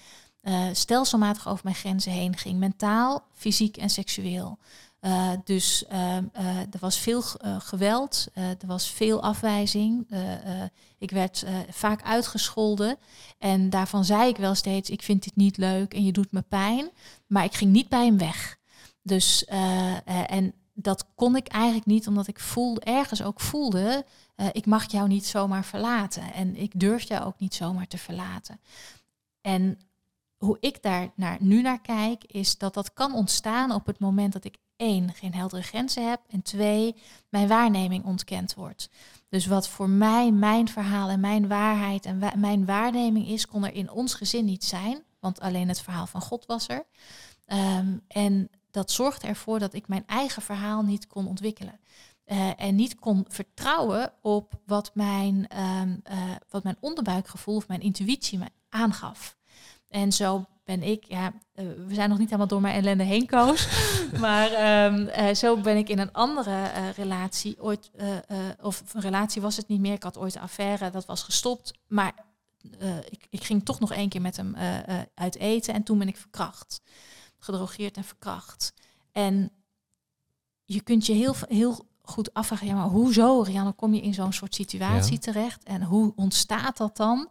stelselmatig 0.72 1.48
over 1.48 1.64
mijn 1.64 1.76
grenzen 1.76 2.12
heen 2.12 2.36
ging, 2.36 2.58
mentaal, 2.58 3.26
fysiek 3.32 3.76
en 3.76 3.90
seksueel. 3.90 4.58
Eh, 5.04 5.30
dus 5.44 5.86
ehm, 5.86 6.24
eh, 6.32 6.58
er 6.58 6.78
was 6.80 6.98
veel 6.98 7.22
eh, 7.22 7.60
geweld, 7.60 8.26
er 8.34 8.66
was 8.66 8.90
veel 8.90 9.22
afwijzing. 9.22 10.06
ik 10.98 11.10
werd 11.10 11.44
vaak 11.70 12.02
uitgescholden. 12.02 12.96
En 13.38 13.70
daarvan 13.70 14.04
zei 14.04 14.28
ik 14.28 14.36
wel 14.36 14.54
steeds, 14.54 14.90
ik 14.90 15.02
vind 15.02 15.24
dit 15.24 15.36
niet 15.36 15.56
leuk 15.56 15.94
en 15.94 16.04
je 16.04 16.12
doet 16.12 16.32
me 16.32 16.42
pijn. 16.42 16.90
Maar 17.26 17.44
ik 17.44 17.54
ging 17.54 17.72
niet 17.72 17.88
bij 17.88 18.04
hem 18.04 18.18
weg. 18.18 18.58
Dus, 19.02 19.44
en 20.26 20.54
dat 20.72 21.06
kon 21.14 21.36
ik 21.36 21.48
eigenlijk 21.48 21.86
niet, 21.86 22.08
omdat 22.08 22.26
ik 22.26 22.40
voelde, 22.40 22.80
ergens 22.80 23.22
ook 23.22 23.40
voelde, 23.40 24.04
ik 24.52 24.66
mag 24.66 24.90
jou 24.90 25.08
niet 25.08 25.26
zomaar 25.26 25.64
verlaten. 25.64 26.32
En 26.32 26.56
ik 26.56 26.80
durf 26.80 27.02
jou 27.02 27.24
ook 27.24 27.38
niet 27.38 27.54
zomaar 27.54 27.86
te 27.86 27.98
verlaten. 27.98 28.60
En 29.40 29.78
hoe 30.36 30.56
ik 30.60 30.82
daar 30.82 31.12
naar, 31.16 31.36
nu 31.40 31.62
naar 31.62 31.80
kijk, 31.80 32.24
is 32.24 32.58
dat 32.58 32.74
dat 32.74 32.92
kan 32.92 33.14
ontstaan 33.14 33.72
op 33.72 33.86
het 33.86 33.98
moment 33.98 34.32
dat 34.32 34.44
ik 34.44 34.56
één, 34.76 35.14
geen 35.14 35.34
heldere 35.34 35.62
grenzen 35.62 36.08
heb. 36.08 36.20
En 36.28 36.42
twee, 36.42 36.94
mijn 37.28 37.48
waarneming 37.48 38.04
ontkend 38.04 38.54
wordt. 38.54 38.90
Dus 39.28 39.46
wat 39.46 39.68
voor 39.68 39.88
mij 39.88 40.32
mijn 40.32 40.68
verhaal 40.68 41.08
en 41.08 41.20
mijn 41.20 41.48
waarheid 41.48 42.04
en 42.04 42.22
mijn 42.36 42.64
waarneming 42.64 43.28
is, 43.28 43.46
kon 43.46 43.64
er 43.64 43.74
in 43.74 43.90
ons 43.90 44.14
gezin 44.14 44.44
niet 44.44 44.64
zijn. 44.64 45.02
Want 45.20 45.40
alleen 45.40 45.68
het 45.68 45.80
verhaal 45.80 46.06
van 46.06 46.20
God 46.20 46.46
was 46.46 46.68
er. 46.68 46.86
Ehm, 47.46 47.96
en 48.08 48.50
dat 48.70 48.90
zorgde 48.90 49.26
ervoor 49.26 49.58
dat 49.58 49.74
ik 49.74 49.88
mijn 49.88 50.06
eigen 50.06 50.42
verhaal 50.42 50.82
niet 50.82 51.06
kon 51.06 51.26
ontwikkelen. 51.26 51.80
Eh, 52.24 52.60
en 52.60 52.74
niet 52.74 52.94
kon 52.94 53.24
vertrouwen 53.28 54.12
op 54.22 54.60
wat 54.66 54.90
mijn, 54.94 55.48
ehm, 55.48 55.96
eh, 56.02 56.30
wat 56.48 56.62
mijn 56.62 56.76
onderbuikgevoel 56.80 57.56
of 57.56 57.68
mijn 57.68 57.80
intuïtie 57.80 58.38
me 58.38 58.46
aangaf. 58.68 59.36
En 59.88 60.12
zo 60.12 60.44
ben 60.64 60.82
ik, 60.82 61.04
ja, 61.04 61.32
eh, 61.52 61.64
we 61.86 61.94
zijn 61.94 62.08
nog 62.08 62.18
niet 62.18 62.26
helemaal 62.26 62.48
door 62.48 62.60
mijn 62.60 62.74
ellende 62.74 63.04
heen, 63.04 63.26
Koos. 63.26 63.68
maar 64.20 64.50
ehm, 64.52 65.06
eh, 65.06 65.34
zo 65.34 65.56
ben 65.56 65.76
ik 65.76 65.88
in 65.88 65.98
een 65.98 66.12
andere 66.12 66.62
eh, 66.64 66.90
relatie 66.90 67.62
ooit, 67.62 67.90
of 68.60 68.82
een 68.94 69.00
relatie 69.00 69.42
was 69.42 69.56
het 69.56 69.68
niet 69.68 69.80
meer. 69.80 69.92
Ik 69.92 70.02
had 70.02 70.18
ooit 70.18 70.34
een 70.34 70.40
affaire, 70.40 70.90
dat 70.90 71.06
was 71.06 71.22
gestopt. 71.22 71.72
Maar 71.86 72.12
ik, 73.08 73.26
ik 73.30 73.44
ging 73.44 73.64
toch 73.64 73.80
nog 73.80 73.92
één 73.92 74.08
keer 74.08 74.20
met 74.20 74.36
hem 74.36 74.54
uit 75.14 75.36
eten 75.36 75.74
en 75.74 75.82
toen 75.82 75.98
ben 75.98 76.08
ik 76.08 76.16
verkracht. 76.16 76.80
Gedrogeerd 77.38 77.96
en 77.96 78.04
verkracht. 78.04 78.72
En 79.12 79.50
je 80.64 80.80
kunt 80.80 81.06
je 81.06 81.12
heel, 81.12 81.34
heel 81.48 81.86
goed 82.02 82.34
afvragen, 82.34 82.66
ja, 82.66 82.74
maar 82.74 82.88
hoezo, 82.88 83.40
Rianne, 83.40 83.72
kom 83.72 83.94
je 83.94 84.00
in 84.00 84.14
zo'n 84.14 84.32
soort 84.32 84.54
situatie 84.54 85.12
Ja. 85.12 85.18
terecht? 85.18 85.62
En 85.62 85.82
hoe 85.82 86.12
ontstaat 86.16 86.76
dat 86.76 86.96
dan? 86.96 87.28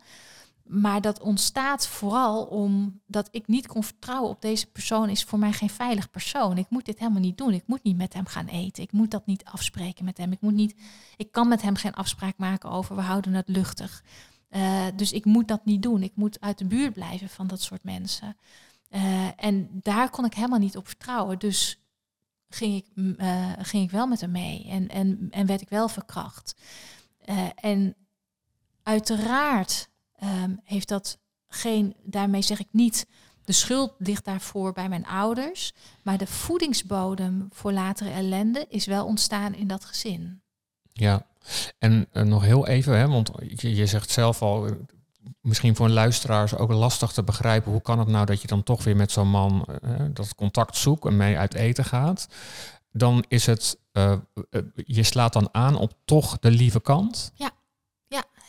Maar 0.63 1.01
dat 1.01 1.19
ontstaat 1.21 1.87
vooral 1.87 2.43
omdat 2.45 3.27
ik 3.31 3.47
niet 3.47 3.67
kon 3.67 3.83
vertrouwen 3.83 4.29
op 4.29 4.41
deze 4.41 4.71
persoon 4.71 5.09
is 5.09 5.23
voor 5.23 5.39
mij 5.39 5.51
geen 5.51 5.69
veilig 5.69 6.09
persoon. 6.09 6.57
Ik 6.57 6.69
moet 6.69 6.85
dit 6.85 6.99
helemaal 6.99 7.21
niet 7.21 7.37
doen. 7.37 7.53
Ik 7.53 7.67
moet 7.67 7.83
niet 7.83 7.97
met 7.97 8.13
hem 8.13 8.25
gaan 8.25 8.47
eten. 8.47 8.83
Ik 8.83 8.91
moet 8.91 9.11
dat 9.11 9.25
niet 9.25 9.45
afspreken 9.45 10.05
met 10.05 10.17
hem. 10.17 10.31
Ik 10.31 10.41
moet 10.41 10.53
niet. 10.53 10.75
Ik 11.17 11.31
kan 11.31 11.47
met 11.47 11.61
hem 11.61 11.75
geen 11.75 11.93
afspraak 11.93 12.37
maken 12.37 12.69
over 12.69 12.95
we 12.95 13.01
houden 13.01 13.33
het 13.33 13.47
luchtig. 13.47 14.03
Eh, 14.53 14.85
dus 14.95 15.11
ik 15.11 15.25
moet 15.25 15.47
dat 15.47 15.65
niet 15.65 15.81
doen. 15.81 16.03
Ik 16.03 16.15
moet 16.15 16.41
uit 16.41 16.57
de 16.57 16.65
buurt 16.65 16.93
blijven 16.93 17.29
van 17.29 17.47
dat 17.47 17.61
soort 17.61 17.83
mensen. 17.83 18.37
Eh, 18.89 19.27
en 19.35 19.69
daar 19.71 20.09
kon 20.09 20.25
ik 20.25 20.33
helemaal 20.33 20.59
niet 20.59 20.77
op 20.77 20.87
vertrouwen. 20.87 21.39
Dus 21.39 21.79
ging 22.49 22.75
ik, 22.75 22.85
mm, 22.95 23.15
eh, 23.17 23.51
ging 23.57 23.83
ik 23.83 23.91
wel 23.91 24.07
met 24.07 24.21
hem 24.21 24.31
mee 24.31 24.67
en, 24.69 24.87
en, 24.87 25.27
en 25.31 25.45
werd 25.45 25.61
ik 25.61 25.69
wel 25.69 25.87
verkracht. 25.87 26.55
En 27.55 27.95
uiteraard 28.83 29.89
ehm, 30.23 30.55
heeft 30.63 30.87
dat 30.87 31.17
geen, 31.47 31.95
daarmee 32.03 32.41
zeg 32.41 32.59
ik 32.59 32.67
niet, 32.71 33.07
de 33.45 33.53
schuld 33.53 33.93
ligt 33.97 34.25
daarvoor 34.25 34.73
bij 34.73 34.89
mijn 34.89 35.05
ouders, 35.05 35.73
maar 36.01 36.17
de 36.17 36.27
voedingsbodem 36.27 37.47
voor 37.51 37.71
latere 37.71 38.09
ellende 38.09 38.65
is 38.69 38.85
wel 38.85 39.05
ontstaan 39.05 39.53
in 39.53 39.67
dat 39.67 39.85
gezin. 39.85 40.41
Ja, 40.93 41.25
en 41.79 42.07
eh, 42.11 42.23
nog 42.23 42.43
heel 42.43 42.67
even, 42.67 42.97
hè, 42.97 43.07
want 43.07 43.31
je, 43.55 43.75
je 43.75 43.85
zegt 43.85 44.11
zelf 44.11 44.41
al, 44.41 44.65
eh, 44.65 44.71
misschien 45.41 45.75
voor 45.75 45.85
een 45.85 45.91
luisteraar 45.91 46.43
is 46.43 46.55
ook 46.55 46.71
lastig 46.71 47.11
te 47.11 47.23
begrijpen, 47.23 47.71
hoe 47.71 47.81
kan 47.81 47.99
het 47.99 48.07
nou 48.07 48.25
dat 48.25 48.41
je 48.41 48.47
dan 48.47 48.63
toch 48.63 48.83
weer 48.83 48.95
met 48.95 49.11
zo'n 49.11 49.29
man 49.29 49.65
eh, 49.81 49.89
dat 50.13 50.35
contact 50.35 50.77
zoekt 50.77 51.05
en 51.05 51.17
mee 51.17 51.37
uit 51.37 51.53
eten 51.53 51.85
gaat? 51.85 52.27
Dan 52.91 53.23
is 53.27 53.45
het, 53.45 53.79
je 54.73 55.03
slaat 55.03 55.33
dan 55.33 55.49
aan 55.51 55.75
op 55.75 55.93
toch 56.05 56.39
de 56.39 56.51
lieve 56.51 56.81
kant. 56.81 57.31
Ja, 57.35 57.51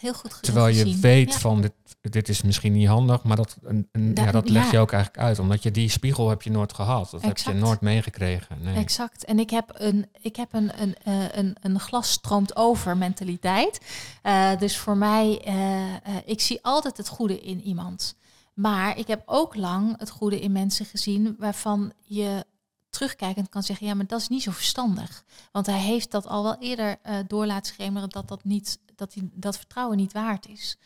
heel 0.00 0.14
goed 0.14 0.42
Terwijl 0.42 0.66
je 0.68 0.82
gezien. 0.82 1.00
weet 1.00 1.32
Ja. 1.32 1.38
van 1.38 1.60
dit, 1.60 1.72
dit 2.00 2.28
is 2.28 2.42
misschien 2.42 2.72
niet 2.72 2.88
handig, 2.88 3.22
maar 3.22 3.36
dat, 3.36 3.56
en, 3.66 3.88
en, 3.92 4.14
Da- 4.14 4.24
ja, 4.24 4.30
dat 4.30 4.48
leg 4.48 4.64
ja. 4.64 4.70
je 4.70 4.78
ook 4.78 4.92
eigenlijk 4.92 5.24
uit. 5.24 5.38
Omdat 5.38 5.62
je 5.62 5.70
die 5.70 5.88
spiegel 5.88 6.28
heb 6.28 6.42
je 6.42 6.50
nooit 6.50 6.72
gehad. 6.74 7.10
Dat 7.10 7.22
heb 7.22 7.38
je 7.38 7.52
nooit 7.52 7.80
meegekregen. 7.80 8.62
Nee. 8.62 8.76
Exact. 8.76 9.24
En 9.24 9.38
ik 9.38 9.50
heb 9.50 9.70
een, 9.74 10.06
ik 10.20 10.36
heb 10.36 10.52
een, 10.52 10.82
een, 10.82 10.94
eh, 11.04 11.24
een, 11.32 11.56
een 11.60 11.80
glas 11.80 12.10
stroomt 12.10 12.56
over 12.56 12.96
mentaliteit. 12.96 13.80
Eh, 14.22 14.58
dus 14.58 14.76
voor 14.76 14.96
mij, 14.96 15.40
eh, 15.44 16.16
ik 16.24 16.40
zie 16.40 16.58
altijd 16.62 16.96
het 16.96 17.08
goede 17.08 17.40
in 17.40 17.60
iemand. 17.62 18.14
Maar 18.54 18.98
ik 18.98 19.06
heb 19.06 19.22
ook 19.26 19.56
lang 19.56 19.98
het 19.98 20.10
goede 20.10 20.40
in 20.40 20.52
mensen 20.52 20.86
gezien 20.86 21.36
waarvan 21.38 21.92
je 22.02 22.44
terugkijkend 22.90 23.48
kan 23.48 23.62
zeggen, 23.62 23.86
ja, 23.86 23.94
maar 23.94 24.06
dat 24.06 24.20
is 24.20 24.28
niet 24.28 24.42
zo 24.42 24.50
verstandig. 24.50 25.24
Want 25.52 25.66
hij 25.66 25.78
heeft 25.80 26.10
dat 26.10 26.26
al 26.26 26.42
wel 26.42 26.56
eerder 26.58 26.96
eh 27.02 27.14
door 27.26 27.46
laten 27.46 27.72
schemeren 27.74 28.08
dat 28.08 28.28
dat, 28.28 28.44
niet, 28.44 28.78
dat, 28.96 29.14
hij, 29.14 29.28
dat 29.32 29.56
vertrouwen 29.56 29.96
niet 29.96 30.12
waard 30.12 30.48
is. 30.48 30.78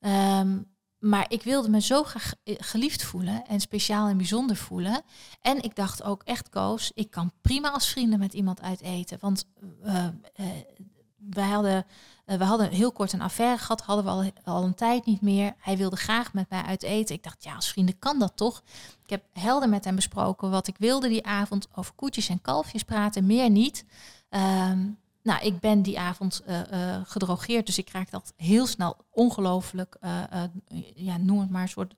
Ehm, 0.00 0.58
maar 0.98 1.24
ik 1.28 1.42
wilde 1.42 1.68
me 1.68 1.80
zo 1.80 2.02
graag 2.02 2.32
geliefd 2.44 3.02
voelen 3.02 3.46
en 3.46 3.60
speciaal 3.60 4.08
en 4.08 4.16
bijzonder 4.16 4.56
voelen. 4.56 5.02
En 5.40 5.62
ik 5.62 5.76
dacht 5.76 6.02
ook 6.02 6.22
echt, 6.22 6.48
Koos, 6.48 6.90
ik 6.94 7.10
kan 7.10 7.32
prima 7.40 7.70
als 7.70 7.88
vrienden 7.88 8.18
met 8.18 8.34
iemand 8.34 8.60
uit 8.62 8.80
eten. 8.80 9.18
Want 9.20 9.46
wij 11.28 11.48
hadden, 11.48 11.86
eh, 12.24 12.38
we 12.38 12.44
hadden 12.44 12.70
heel 12.70 12.92
kort 12.92 13.12
een 13.12 13.20
affaire 13.20 13.58
gehad, 13.58 13.80
hadden 13.80 14.04
we 14.04 14.10
al, 14.10 14.54
al 14.54 14.64
een 14.64 14.74
tijd 14.74 15.06
niet 15.06 15.20
meer. 15.20 15.54
Hij 15.58 15.76
wilde 15.76 15.96
graag 15.96 16.32
met 16.32 16.50
mij 16.50 16.62
uit 16.62 16.82
eten. 16.82 17.14
Ik 17.14 17.22
dacht, 17.22 17.44
ja, 17.44 17.54
als 17.54 17.70
vrienden 17.70 17.98
kan 17.98 18.18
dat 18.18 18.36
toch? 18.36 18.62
Ik 19.04 19.10
heb 19.10 19.24
helder 19.32 19.68
met 19.68 19.84
hem 19.84 19.94
besproken 19.94 20.50
wat 20.50 20.66
ik 20.66 20.76
wilde 20.78 21.08
die 21.08 21.26
avond. 21.26 21.68
Over 21.74 21.94
koetjes 21.94 22.28
en 22.28 22.40
kalfjes 22.40 22.82
praten, 22.82 23.26
meer 23.26 23.50
niet. 23.50 23.84
Ehm, 24.28 24.88
nou, 25.22 25.44
ik 25.44 25.60
ben 25.60 25.82
die 25.82 25.98
avond 25.98 26.42
eh, 26.46 26.94
eh, 26.94 27.00
gedrogeerd, 27.04 27.66
dus 27.66 27.78
ik 27.78 27.90
raakte 27.90 28.10
dat 28.10 28.32
heel 28.36 28.66
snel 28.66 28.96
ongelooflijk, 29.10 29.96
eh, 30.00 30.22
ja, 30.94 31.16
noem 31.16 31.40
het 31.40 31.50
maar, 31.50 31.62
een 31.62 31.68
soort 31.68 31.94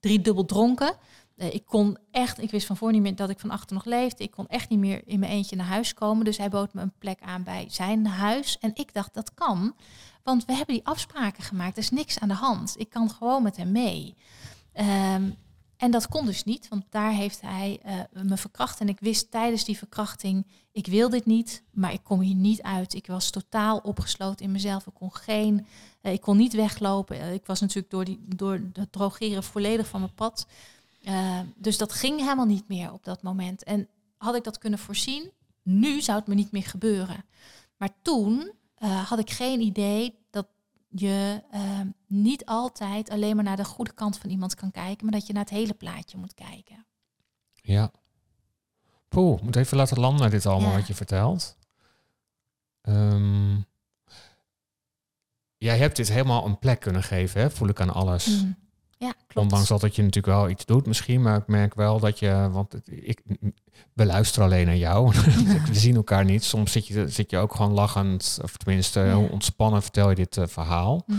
driedubbel 0.00 0.44
dronken. 0.44 0.96
Ik 1.36 1.66
kon 1.66 1.98
echt, 2.10 2.42
ik 2.42 2.50
wist 2.50 2.66
van 2.66 2.76
voor 2.76 2.92
niet 2.92 3.02
meer 3.02 3.16
dat 3.16 3.30
ik 3.30 3.40
van 3.40 3.50
achter 3.50 3.74
nog 3.74 3.84
leefde. 3.84 4.24
Ik 4.24 4.30
kon 4.30 4.46
echt 4.46 4.68
niet 4.68 4.78
meer 4.78 5.02
in 5.06 5.18
mijn 5.18 5.32
eentje 5.32 5.56
naar 5.56 5.66
huis 5.66 5.94
komen. 5.94 6.24
Dus 6.24 6.36
hij 6.36 6.48
bood 6.48 6.74
me 6.74 6.82
een 6.82 6.98
plek 6.98 7.20
aan 7.20 7.42
bij 7.42 7.66
zijn 7.68 8.06
huis. 8.06 8.58
En 8.58 8.70
ik 8.74 8.94
dacht, 8.94 9.14
dat 9.14 9.34
kan. 9.34 9.74
Want 10.22 10.44
we 10.44 10.54
hebben 10.54 10.74
die 10.74 10.86
afspraken 10.86 11.42
gemaakt. 11.42 11.76
Er 11.76 11.82
is 11.82 11.90
niks 11.90 12.18
aan 12.18 12.28
de 12.28 12.34
hand. 12.34 12.74
Ik 12.78 12.90
kan 12.90 13.10
gewoon 13.10 13.42
met 13.42 13.56
hem 13.56 13.72
mee. 13.72 14.14
Ehm, 14.72 15.30
en 15.84 15.90
dat 15.90 16.08
kon 16.08 16.26
dus 16.26 16.44
niet, 16.44 16.68
want 16.68 16.84
daar 16.90 17.12
heeft 17.12 17.40
hij 17.40 17.78
eh, 17.82 17.98
me 18.22 18.36
verkracht. 18.36 18.80
En 18.80 18.88
ik 18.88 19.00
wist 19.00 19.30
tijdens 19.30 19.64
die 19.64 19.78
verkrachting, 19.78 20.46
ik 20.72 20.86
wil 20.86 21.08
dit 21.08 21.26
niet, 21.26 21.62
maar 21.72 21.92
ik 21.92 22.04
kom 22.04 22.20
hier 22.20 22.34
niet 22.34 22.62
uit. 22.62 22.94
Ik 22.94 23.06
was 23.06 23.30
totaal 23.30 23.78
opgesloten 23.78 24.44
in 24.44 24.52
mezelf. 24.52 24.86
Ik 24.86 24.94
kon 24.94 25.14
geen, 25.14 25.66
eh, 26.00 26.12
ik 26.12 26.20
kon 26.20 26.36
niet 26.36 26.52
weglopen. 26.52 27.20
Eh, 27.20 27.32
ik 27.32 27.46
was 27.46 27.60
natuurlijk 27.60 27.90
door, 27.90 28.04
die, 28.04 28.20
door 28.36 28.60
het 28.72 28.92
drogeren 28.92 29.42
volledig 29.42 29.86
van 29.86 30.00
mijn 30.00 30.14
pad. 30.14 30.46
Dus 31.56 31.78
dat 31.78 31.92
ging 31.92 32.20
helemaal 32.20 32.46
niet 32.46 32.68
meer 32.68 32.92
op 32.92 33.04
dat 33.04 33.22
moment. 33.22 33.64
En 33.64 33.88
had 34.16 34.34
ik 34.34 34.44
dat 34.44 34.58
kunnen 34.58 34.78
voorzien, 34.78 35.30
nu 35.62 36.00
zou 36.00 36.18
het 36.18 36.26
me 36.26 36.34
niet 36.34 36.52
meer 36.52 36.66
gebeuren. 36.66 37.24
Maar 37.76 37.90
toen 38.02 38.52
had 38.80 39.18
ik 39.18 39.30
geen 39.30 39.60
idee 39.60 40.18
dat 40.30 40.46
je 40.96 41.42
eh, 41.50 41.80
niet 42.06 42.44
altijd 42.44 43.10
alleen 43.10 43.34
maar 43.36 43.44
naar 43.44 43.56
de 43.56 43.64
goede 43.64 43.92
kant 43.92 44.18
van 44.18 44.30
iemand 44.30 44.54
kan 44.54 44.70
kijken, 44.70 45.04
maar 45.04 45.14
dat 45.14 45.26
je 45.26 45.32
naar 45.32 45.42
het 45.42 45.52
hele 45.52 45.74
plaatje 45.74 46.18
moet 46.18 46.34
kijken. 46.34 46.86
Ja. 47.52 47.90
Poeh, 49.08 49.40
moet 49.40 49.56
even 49.56 49.76
laten 49.76 50.00
landen 50.00 50.30
dit 50.30 50.46
allemaal 50.46 50.70
Ja. 50.70 50.76
wat 50.76 50.86
je 50.86 50.94
vertelt. 50.94 51.56
Ehm, 52.80 53.56
jij 55.56 55.78
hebt 55.78 55.96
dit 55.96 56.08
helemaal 56.08 56.46
een 56.46 56.58
plek 56.58 56.80
kunnen 56.80 57.02
geven, 57.02 57.40
hè? 57.40 57.50
voel 57.50 57.68
ik 57.68 57.80
aan 57.80 57.94
alles. 57.94 58.42
Mm. 58.42 58.56
Ja, 58.98 59.10
klopt. 59.12 59.36
Ondanks 59.36 59.68
dat 59.68 59.80
dat 59.80 59.96
je 59.96 60.02
natuurlijk 60.02 60.36
wel 60.36 60.48
iets 60.48 60.64
doet 60.64 60.86
misschien, 60.86 61.22
maar 61.22 61.38
ik 61.38 61.46
merk 61.46 61.74
wel 61.74 62.00
dat 62.00 62.18
je, 62.18 62.48
want 62.52 62.74
ik, 62.90 63.22
we 63.94 64.06
luisteren 64.06 64.44
alleen 64.48 64.66
naar 64.66 64.76
jou, 64.76 65.12
we 65.66 65.74
zien 65.74 65.96
elkaar 65.96 66.24
niet. 66.24 66.44
Soms 66.44 66.72
zit 66.72 66.86
je, 66.86 67.08
zit 67.08 67.30
je 67.30 67.38
ook 67.38 67.54
gewoon 67.54 67.72
lachend, 67.72 68.38
of 68.42 68.56
tenminste 68.56 69.00
Ja. 69.00 69.06
heel 69.06 69.28
ontspannen 69.30 69.82
vertel 69.82 70.08
je 70.08 70.14
dit 70.14 70.36
eh, 70.36 70.46
verhaal. 70.46 71.02
Mhm. 71.06 71.18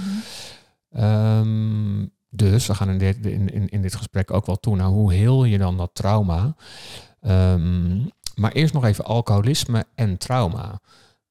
Ehm, 0.91 2.05
dus 2.29 2.67
we 2.67 2.75
gaan 2.75 2.89
in 2.89 2.97
dit, 2.97 3.25
in, 3.25 3.49
in, 3.49 3.69
in 3.69 3.81
dit 3.81 3.95
gesprek 3.95 4.31
ook 4.31 4.45
wel 4.45 4.59
toe 4.59 4.75
naar 4.75 4.87
hoe 4.87 5.13
heel 5.13 5.43
je 5.43 5.57
dan 5.57 5.77
dat 5.77 5.89
trauma. 5.93 6.55
Ehm, 7.21 7.97
maar 8.35 8.51
eerst 8.51 8.73
nog 8.73 8.85
even 8.85 9.05
alcoholisme 9.05 9.85
en 9.95 10.17
trauma. 10.17 10.79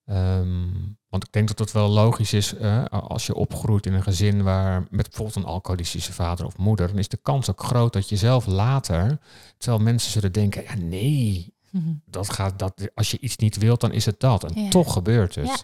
Ehm, 0.05 0.69
want 1.15 1.27
ik 1.27 1.33
denk 1.33 1.49
dat 1.49 1.59
het 1.59 1.73
wel 1.73 1.89
logisch 1.89 2.33
is 2.33 2.55
eh, 2.55 2.85
als 2.91 3.27
je 3.27 3.35
opgroeit 3.35 3.87
in 3.87 3.93
een 3.95 4.03
gezin 4.03 4.43
waar 4.43 4.81
met 4.91 5.09
bijvoorbeeld 5.09 5.37
een 5.37 5.45
alcoholistische 5.53 6.13
vader 6.13 6.47
of 6.47 6.57
moeder, 6.57 6.87
dan 6.89 6.99
is 6.99 7.09
de 7.09 7.17
kans 7.23 7.51
ook 7.51 7.63
groot 7.63 7.93
dat 7.93 8.09
je 8.09 8.17
zelf 8.17 8.47
later, 8.47 9.19
terwijl 9.59 9.83
mensen 9.83 10.11
zullen 10.11 10.33
denken, 10.33 10.63
ja 10.63 10.75
nee, 10.77 11.53
Mhm. 11.71 11.93
dat 12.07 12.31
gaat, 12.33 12.59
dat, 12.59 12.89
als 12.95 13.11
je 13.11 13.19
iets 13.19 13.37
niet 13.37 13.57
wilt, 13.57 13.81
dan 13.81 13.93
is 13.93 14.07
het 14.07 14.21
dat. 14.21 14.45
En 14.45 14.63
Ja. 14.63 14.69
toch 14.71 14.93
gebeurt 14.93 15.35
het. 15.35 15.47
Ja. 15.47 15.57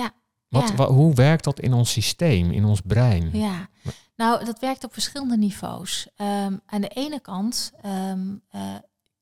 Ja. 0.00 0.10
Wat, 0.48 0.68
Ja. 0.68 0.74
wa- 0.74 0.88
hoe 0.90 1.14
werkt 1.14 1.44
dat 1.44 1.60
in 1.60 1.72
ons 1.72 1.90
systeem, 1.92 2.50
in 2.50 2.64
ons 2.64 2.80
brein? 2.80 3.30
Ja, 3.32 3.68
nou, 4.16 4.44
dat 4.44 4.58
werkt 4.58 4.84
op 4.84 4.92
verschillende 4.92 5.36
niveaus. 5.36 6.08
Ehm, 6.16 6.56
aan 6.66 6.80
de 6.80 6.88
ene 6.88 7.20
kant, 7.20 7.72
ehm, 7.82 8.26
eh, 8.50 8.60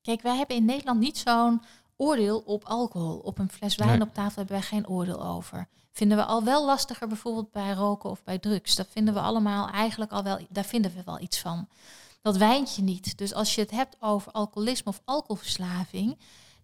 kijk, 0.01 0.21
wij 0.21 0.35
hebben 0.37 0.55
in 0.55 0.65
Nederland 0.65 0.99
niet 0.99 1.17
zo'n 1.17 1.61
oordeel 1.97 2.39
op 2.39 2.63
alcohol. 2.63 3.17
Op 3.17 3.39
een 3.39 3.51
fles 3.51 3.75
wijn 3.75 3.91
Nee. 3.91 4.07
op 4.07 4.13
tafel 4.13 4.35
hebben 4.35 4.55
wij 4.55 4.65
geen 4.65 4.87
oordeel 4.87 5.25
over. 5.25 5.67
Vinden 5.91 6.17
we 6.17 6.23
al 6.23 6.43
wel 6.43 6.65
lastiger 6.65 7.07
bijvoorbeeld 7.07 7.51
bij 7.51 7.71
roken 7.73 8.09
of 8.09 8.23
bij 8.23 8.39
drugs. 8.39 8.75
Dat 8.75 8.87
vinden 8.89 9.13
we 9.13 9.19
allemaal 9.19 9.69
eigenlijk 9.69 10.11
al 10.11 10.23
wel, 10.23 10.39
daar 10.49 10.65
vinden 10.65 10.93
we 10.95 11.03
wel 11.05 11.19
iets 11.21 11.39
van. 11.39 11.67
Dat 12.21 12.37
wijntje 12.37 12.81
niet. 12.83 13.17
Dus 13.17 13.33
als 13.33 13.55
je 13.55 13.61
het 13.61 13.71
hebt 13.71 13.95
over 13.99 14.31
alcoholisme 14.31 14.91
of 14.91 15.01
alcoholverslaving, 15.05 16.17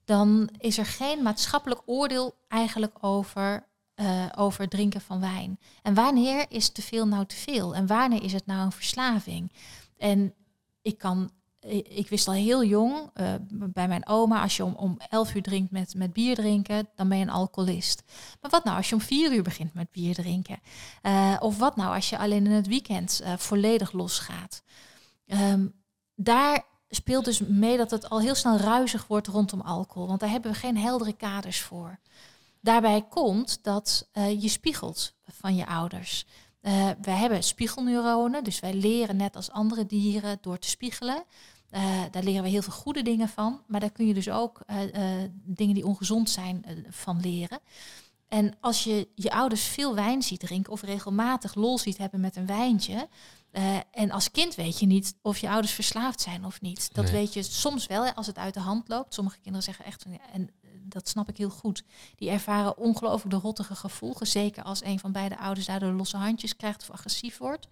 dan 0.05 0.49
is 0.57 0.77
er 0.77 0.85
geen 0.85 1.21
maatschappelijk 1.21 1.81
oordeel 1.85 2.35
eigenlijk 2.47 2.97
over, 3.01 3.67
eh, 3.95 4.25
over 4.35 4.61
het 4.61 4.69
drinken 4.69 5.01
van 5.01 5.19
wijn. 5.19 5.59
En 5.81 5.93
wanneer 5.93 6.45
is 6.49 6.69
te 6.69 6.81
veel 6.81 7.07
nou 7.07 7.25
te 7.25 7.35
veel? 7.35 7.75
En 7.75 7.87
wanneer 7.87 8.23
is 8.23 8.33
het 8.33 8.45
nou 8.45 8.61
een 8.65 8.71
verslaving? 8.71 9.51
En 9.97 10.33
ik 10.81 10.97
kan, 10.97 11.31
ik 11.71 12.09
wist 12.09 12.27
al 12.27 12.33
heel 12.33 12.63
jong 12.63 13.09
eh, 13.13 13.33
bij 13.49 13.87
mijn 13.87 14.07
oma, 14.07 14.41
als 14.41 14.57
je 14.57 14.65
om, 14.65 14.73
om 14.75 14.97
11 15.09 15.35
uur 15.35 15.41
drinkt 15.41 15.71
met, 15.71 15.95
met 15.95 16.13
bier 16.13 16.35
drinken, 16.35 16.89
dan 16.95 17.09
ben 17.09 17.17
je 17.17 17.23
een 17.23 17.29
alcoholist. 17.29 18.03
Maar 18.41 18.51
wat 18.51 18.63
nou 18.63 18.77
als 18.77 18.89
je 18.89 18.95
om 18.95 19.01
4 19.01 19.33
uur 19.33 19.43
begint 19.43 19.73
met 19.73 19.91
bier 19.91 20.13
drinken? 20.13 20.59
Eh, 21.01 21.35
of 21.39 21.57
wat 21.57 21.75
nou 21.75 21.95
als 21.95 22.09
je 22.09 22.17
alleen 22.17 22.45
in 22.45 22.51
het 22.51 22.67
weekend 22.67 23.19
eh, 23.23 23.33
volledig 23.37 23.91
losgaat? 23.91 24.63
Ehm, 25.27 25.67
daar 26.15 26.63
speelt 26.89 27.25
dus 27.25 27.39
mee 27.39 27.77
dat 27.77 27.91
het 27.91 28.09
al 28.09 28.19
heel 28.19 28.35
snel 28.35 28.57
ruizig 28.57 29.07
wordt 29.07 29.27
rondom 29.27 29.61
alcohol, 29.61 30.07
want 30.07 30.19
daar 30.19 30.29
hebben 30.29 30.51
we 30.51 30.57
geen 30.57 30.77
heldere 30.77 31.13
kaders 31.13 31.61
voor. 31.61 31.99
Daarbij 32.61 33.05
komt 33.09 33.63
dat 33.63 34.09
je 34.39 34.47
spiegelt 34.47 35.15
van 35.23 35.55
je 35.55 35.65
ouders. 35.65 36.25
Wij 37.01 37.15
hebben 37.15 37.43
spiegelneuronen, 37.43 38.43
dus 38.43 38.59
wij 38.59 38.73
leren 38.73 39.15
net 39.15 39.35
als 39.35 39.51
andere 39.51 39.85
dieren 39.85 40.37
door 40.41 40.59
te 40.59 40.69
spiegelen. 40.69 41.23
Eh, 41.73 42.01
daar 42.11 42.23
leren 42.23 42.43
we 42.43 42.49
heel 42.49 42.61
veel 42.61 42.73
goede 42.73 43.01
dingen 43.01 43.29
van, 43.29 43.61
maar 43.67 43.79
daar 43.79 43.91
kun 43.91 44.07
je 44.07 44.13
dus 44.13 44.29
ook 44.29 44.61
eh, 44.65 45.21
eh, 45.23 45.29
dingen 45.43 45.73
die 45.73 45.85
ongezond 45.85 46.29
zijn 46.29 46.65
van 46.89 47.19
leren. 47.19 47.59
En 48.27 48.55
als 48.59 48.83
je 48.83 49.07
je 49.15 49.31
ouders 49.31 49.63
veel 49.63 49.95
wijn 49.95 50.21
ziet 50.21 50.39
drinken 50.39 50.71
of 50.71 50.81
regelmatig 50.81 51.55
lol 51.55 51.77
ziet 51.77 51.97
hebben 51.97 52.19
met 52.19 52.35
een 52.35 52.45
wijntje, 52.45 53.07
en 53.91 54.11
als 54.11 54.31
kind 54.31 54.55
weet 54.55 54.79
je 54.79 54.85
niet 54.85 55.15
of 55.21 55.37
je 55.37 55.49
ouders 55.49 55.73
verslaafd 55.73 56.21
zijn 56.21 56.45
of 56.45 56.61
niet. 56.61 56.93
Dat 56.93 57.03
Nee. 57.03 57.13
weet 57.13 57.33
je 57.33 57.43
soms 57.43 57.87
wel 57.87 58.11
als 58.11 58.27
het 58.27 58.37
uit 58.37 58.53
de 58.53 58.59
hand 58.59 58.87
loopt. 58.87 59.13
Sommige 59.13 59.37
kinderen 59.37 59.63
zeggen 59.63 59.85
echt, 59.85 60.01
van, 60.01 60.11
ja, 60.11 60.19
en 60.33 60.49
dat 60.71 61.09
snap 61.09 61.29
ik 61.29 61.37
heel 61.37 61.49
goed. 61.49 61.83
Die 62.15 62.29
ervaren 62.29 62.77
ongelooflijk 62.77 63.35
de 63.35 63.41
rottige 63.41 63.75
gevolgen. 63.75 64.27
Zeker 64.27 64.63
als 64.63 64.83
een 64.83 64.99
van 64.99 65.11
beide 65.11 65.37
ouders 65.37 65.65
daardoor 65.65 65.91
losse 65.91 66.17
handjes 66.17 66.55
krijgt 66.55 66.81
of 66.81 66.91
agressief 66.91 67.37
wordt. 67.37 67.67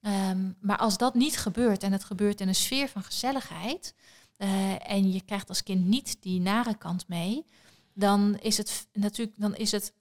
Ehm, 0.00 0.52
maar 0.60 0.78
als 0.78 0.98
dat 0.98 1.14
niet 1.14 1.36
gebeurt 1.38 1.82
en 1.82 1.92
het 1.92 2.04
gebeurt 2.04 2.40
in 2.40 2.48
een 2.48 2.54
sfeer 2.54 2.88
van 2.88 3.02
gezelligheid. 3.02 3.94
eh, 4.36 4.90
en 4.90 5.12
je 5.12 5.20
krijgt 5.20 5.48
als 5.48 5.62
kind 5.62 5.84
niet 5.86 6.16
die 6.22 6.40
nare 6.40 6.74
kant 6.78 7.08
mee. 7.08 7.46
Dan 7.94 8.38
is 8.40 8.56
het 8.56 8.86
natuurlijk, 8.92 9.40
dan 9.40 9.54
is 9.56 9.72
het. 9.72 9.92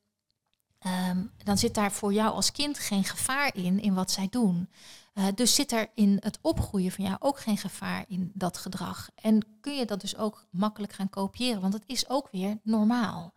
ehm, 0.79 1.23
dan 1.43 1.57
zit 1.57 1.73
daar 1.75 1.91
voor 1.91 2.13
jou 2.13 2.33
als 2.33 2.51
kind 2.51 2.79
geen 2.79 3.03
gevaar 3.03 3.55
in, 3.55 3.79
in 3.79 3.93
wat 3.93 4.11
zij 4.11 4.27
doen. 4.29 4.69
Eh, 5.13 5.25
dus 5.35 5.55
zit 5.55 5.71
er 5.71 5.89
in 5.95 6.17
het 6.19 6.39
opgroeien 6.41 6.91
van 6.91 7.03
jou 7.05 7.17
ook 7.19 7.39
geen 7.39 7.57
gevaar 7.57 8.05
in 8.07 8.31
dat 8.33 8.57
gedrag. 8.57 9.09
En 9.15 9.45
kun 9.61 9.75
je 9.75 9.85
dat 9.85 10.01
dus 10.01 10.17
ook 10.17 10.45
makkelijk 10.51 10.93
gaan 10.93 11.09
kopiëren, 11.09 11.61
want 11.61 11.73
het 11.73 11.83
is 11.85 12.09
ook 12.09 12.29
weer 12.31 12.57
normaal. 12.63 13.33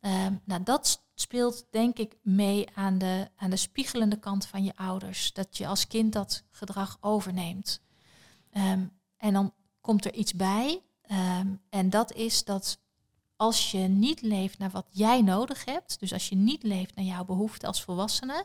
Ehm, 0.00 0.34
nou, 0.44 0.62
dat 0.62 1.02
speelt 1.20 1.66
denk 1.70 1.98
ik 1.98 2.16
mee 2.22 2.66
aan 2.74 2.98
de, 2.98 3.28
aan 3.36 3.50
de 3.50 3.56
spiegelende 3.56 4.18
kant 4.18 4.46
van 4.46 4.64
je 4.64 4.76
ouders. 4.76 5.32
Dat 5.32 5.56
je 5.56 5.66
als 5.66 5.86
kind 5.86 6.12
dat 6.12 6.42
gedrag 6.50 6.98
overneemt. 7.00 7.80
Ehm, 8.52 8.84
en 9.16 9.32
dan 9.32 9.52
komt 9.80 10.04
er 10.04 10.14
iets 10.14 10.34
bij. 10.34 10.82
ehm, 11.02 11.46
en 11.70 11.90
dat 11.90 12.12
is 12.12 12.44
dat 12.44 12.78
als 13.36 13.70
je 13.70 13.78
niet 13.78 14.22
leeft 14.22 14.58
naar 14.58 14.70
wat 14.70 14.86
jij 14.90 15.22
nodig 15.22 15.64
hebt, 15.64 16.00
dus 16.00 16.12
als 16.12 16.28
je 16.28 16.36
niet 16.36 16.62
leeft 16.62 16.94
naar 16.94 17.04
jouw 17.04 17.24
behoeften 17.24 17.68
als 17.68 17.82
volwassene, 17.82 18.44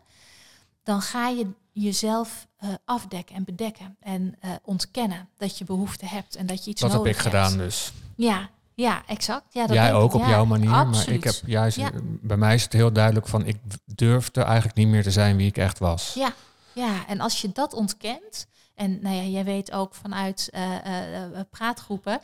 dan 0.84 1.02
ga 1.02 1.28
je 1.28 1.48
jezelf 1.72 2.48
uh, 2.64 2.74
afdekken 2.86 3.36
en 3.36 3.44
bedekken 3.44 3.98
en 4.00 4.36
uh, 4.46 4.52
ontkennen 4.64 5.30
dat 5.38 5.58
je 5.58 5.66
behoefte 5.66 6.06
hebt 6.06 6.36
en 6.36 6.46
dat 6.46 6.64
je 6.64 6.70
iets 6.70 6.82
dat 6.82 6.92
nodig 6.92 7.06
hebt. 7.06 7.24
Dat 7.24 7.34
heb 7.34 7.42
ik 7.42 7.50
gedaan 7.50 7.66
dus. 7.66 7.92
Ja, 8.16 8.50
ja, 8.76 9.04
exact. 9.08 9.54
Ja, 9.54 9.68
dat 9.68 9.76
Jij 9.76 9.94
ook 9.94 10.14
op 10.14 10.22
ja, 10.22 10.30
jouw 10.30 10.46
manier, 10.46 10.72
absoluut. 10.72 11.06
maar 11.06 11.16
ik 11.16 11.24
heb 11.24 11.36
juist, 11.46 11.78
Ja. 11.78 11.92
bij 12.04 12.38
mij 12.38 12.56
is 12.56 12.64
het 12.64 12.74
heel 12.74 12.94
duidelijk 12.94 13.28
van, 13.28 13.46
ik 13.46 13.58
durfde 13.86 14.42
eigenlijk 14.42 14.76
niet 14.76 14.88
meer 14.88 15.04
te 15.04 15.12
zijn 15.12 15.38
wie 15.38 15.48
ik 15.48 15.58
echt 15.58 15.80
was. 15.80 16.14
Ja, 16.14 16.34
ja, 16.74 17.08
en 17.08 17.20
als 17.20 17.42
je 17.42 17.52
dat 17.52 17.74
ontkent, 17.74 18.48
en 18.76 19.00
nou 19.02 19.16
ja, 19.16 19.24
jij 19.24 19.44
weet 19.44 19.72
ook 19.72 19.96
vanuit 19.96 20.50
eh, 20.52 20.86
eh, 20.86 21.26
eh, 21.26 21.46
praatgroepen, 21.50 22.20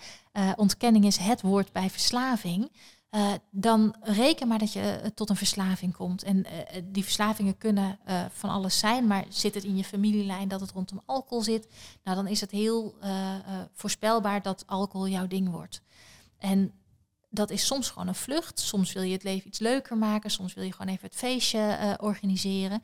ontkenning 0.55 1.05
is 1.05 1.17
het 1.17 1.41
woord 1.41 1.71
bij 1.71 1.89
verslaving. 1.89 2.71
dan 3.51 3.95
reken 4.01 4.47
maar 4.47 4.59
dat 4.59 4.73
je 4.73 5.11
tot 5.15 5.29
een 5.29 5.35
verslaving 5.35 5.93
komt. 5.93 6.23
En 6.23 6.45
die 6.83 7.03
verslavingen 7.03 7.57
kunnen 7.57 7.99
van 8.31 8.49
alles 8.49 8.79
zijn, 8.79 9.07
maar 9.07 9.25
zit 9.29 9.53
het 9.55 9.63
in 9.63 9.77
je 9.77 9.83
familielijn 9.83 10.47
dat 10.47 10.59
het 10.59 10.71
rondom 10.71 11.01
alcohol 11.05 11.43
zit, 11.43 11.67
nou 12.03 12.15
dan 12.17 12.27
is 12.27 12.41
het 12.41 12.51
heel 12.51 12.95
voorspelbaar 13.73 14.41
dat 14.41 14.63
alcohol 14.67 15.07
jouw 15.07 15.27
ding 15.27 15.49
wordt. 15.49 15.81
En 16.39 16.73
dat 17.29 17.49
is 17.49 17.65
soms 17.65 17.89
gewoon 17.89 18.07
een 18.07 18.15
vlucht. 18.15 18.59
Soms 18.59 18.93
wil 18.93 19.03
je 19.03 19.13
het 19.13 19.23
leven 19.23 19.47
iets 19.47 19.59
leuker 19.59 19.97
maken. 19.97 20.31
Soms 20.31 20.53
wil 20.53 20.63
je 20.63 20.71
gewoon 20.71 20.93
even 20.93 21.07
het 21.07 21.15
feestje 21.15 21.59
eh, 21.59 21.93
organiseren. 21.97 22.83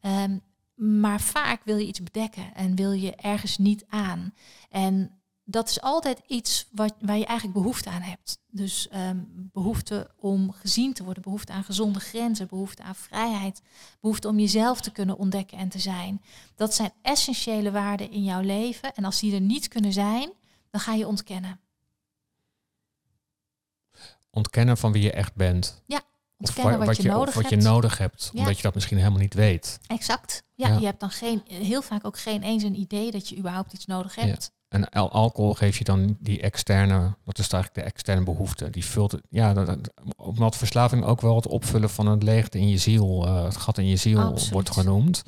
Ehm, 0.00 0.38
maar 0.74 1.20
vaak 1.20 1.64
wil 1.64 1.76
je 1.76 1.86
iets 1.86 2.02
bedekken 2.02 2.54
en 2.54 2.74
wil 2.74 2.92
je 2.92 3.14
ergens 3.14 3.58
niet 3.58 3.84
aan. 3.88 4.34
En 4.70 5.20
dat 5.48 5.68
is 5.68 5.80
altijd 5.80 6.20
iets 6.26 6.68
wat, 6.72 6.94
waar 7.00 7.18
je 7.18 7.26
eigenlijk 7.26 7.58
behoefte 7.58 7.90
aan 7.90 8.02
hebt. 8.02 8.38
Dus 8.50 8.88
ehm, 8.88 9.18
behoefte 9.28 10.10
om 10.16 10.52
gezien 10.52 10.92
te 10.92 11.04
worden, 11.04 11.22
behoefte 11.22 11.52
aan 11.52 11.64
gezonde 11.64 12.00
grenzen, 12.00 12.48
behoefte 12.48 12.82
aan 12.82 12.94
vrijheid, 12.94 13.62
behoefte 14.00 14.28
om 14.28 14.38
jezelf 14.38 14.80
te 14.80 14.90
kunnen 14.90 15.18
ontdekken 15.18 15.58
en 15.58 15.68
te 15.68 15.78
zijn. 15.78 16.22
Dat 16.54 16.74
zijn 16.74 16.92
essentiële 17.02 17.70
waarden 17.70 18.10
in 18.10 18.24
jouw 18.24 18.40
leven. 18.40 18.94
En 18.94 19.04
als 19.04 19.20
die 19.20 19.34
er 19.34 19.40
niet 19.40 19.68
kunnen 19.68 19.92
zijn, 19.92 20.32
dan 20.70 20.80
ga 20.80 20.94
je 20.94 21.06
ontkennen. 21.06 21.60
Ontkennen 24.36 24.76
van 24.76 24.92
wie 24.92 25.02
je 25.02 25.12
echt 25.12 25.34
bent. 25.34 25.82
Ontkennen 26.38 26.78
wa- 26.78 26.84
wat, 26.84 26.96
je, 26.96 27.08
nodig 27.08 27.28
of 27.28 27.34
wat 27.34 27.50
hebt. 27.50 27.62
je 27.62 27.68
nodig 27.68 27.98
hebt, 27.98 28.30
Ja. 28.32 28.38
omdat 28.40 28.56
je 28.56 28.62
dat 28.62 28.74
misschien 28.74 28.96
helemaal 28.98 29.18
niet 29.18 29.34
weet. 29.34 29.78
Exact. 29.86 30.42
Ja, 30.54 30.68
Ja. 30.68 30.78
je 30.78 30.84
hebt 30.86 31.00
dan 31.00 31.10
geen, 31.10 31.42
heel 31.48 31.82
vaak 31.82 32.04
ook 32.06 32.18
geen 32.18 32.42
eens 32.42 32.62
een 32.62 32.78
idee 32.78 33.10
dat 33.10 33.28
je 33.28 33.36
überhaupt 33.38 33.72
iets 33.72 33.86
nodig 33.86 34.16
Ja. 34.16 34.22
hebt. 34.26 34.50
En 34.68 34.88
al- 34.88 35.10
alcohol 35.10 35.54
geeft 35.54 35.78
je 35.78 35.84
dan 35.84 36.16
die 36.20 36.40
externe, 36.40 37.16
dat 37.24 37.38
is 37.38 37.48
eigenlijk 37.48 37.74
de 37.74 37.92
externe 37.92 38.24
behoefte. 38.24 38.70
Die 38.70 38.84
vult 38.84 39.12
het, 39.12 39.22
ja, 39.30 39.54
dat, 39.54 39.66
dat- 39.66 39.90
omdat 40.16 40.56
verslaving 40.56 41.04
ook 41.04 41.20
wel 41.20 41.36
het 41.36 41.46
opvullen 41.46 41.90
van 41.90 42.06
een 42.06 42.24
leegte 42.24 42.58
in 42.58 42.68
je 42.68 42.78
ziel, 42.78 43.26
eh, 43.26 43.44
het 43.44 43.56
gat 43.56 43.78
in 43.78 43.86
je 43.86 43.96
ziel 43.96 44.20
Absoluut. 44.20 44.52
wordt 44.52 44.70
genoemd. 44.70 45.22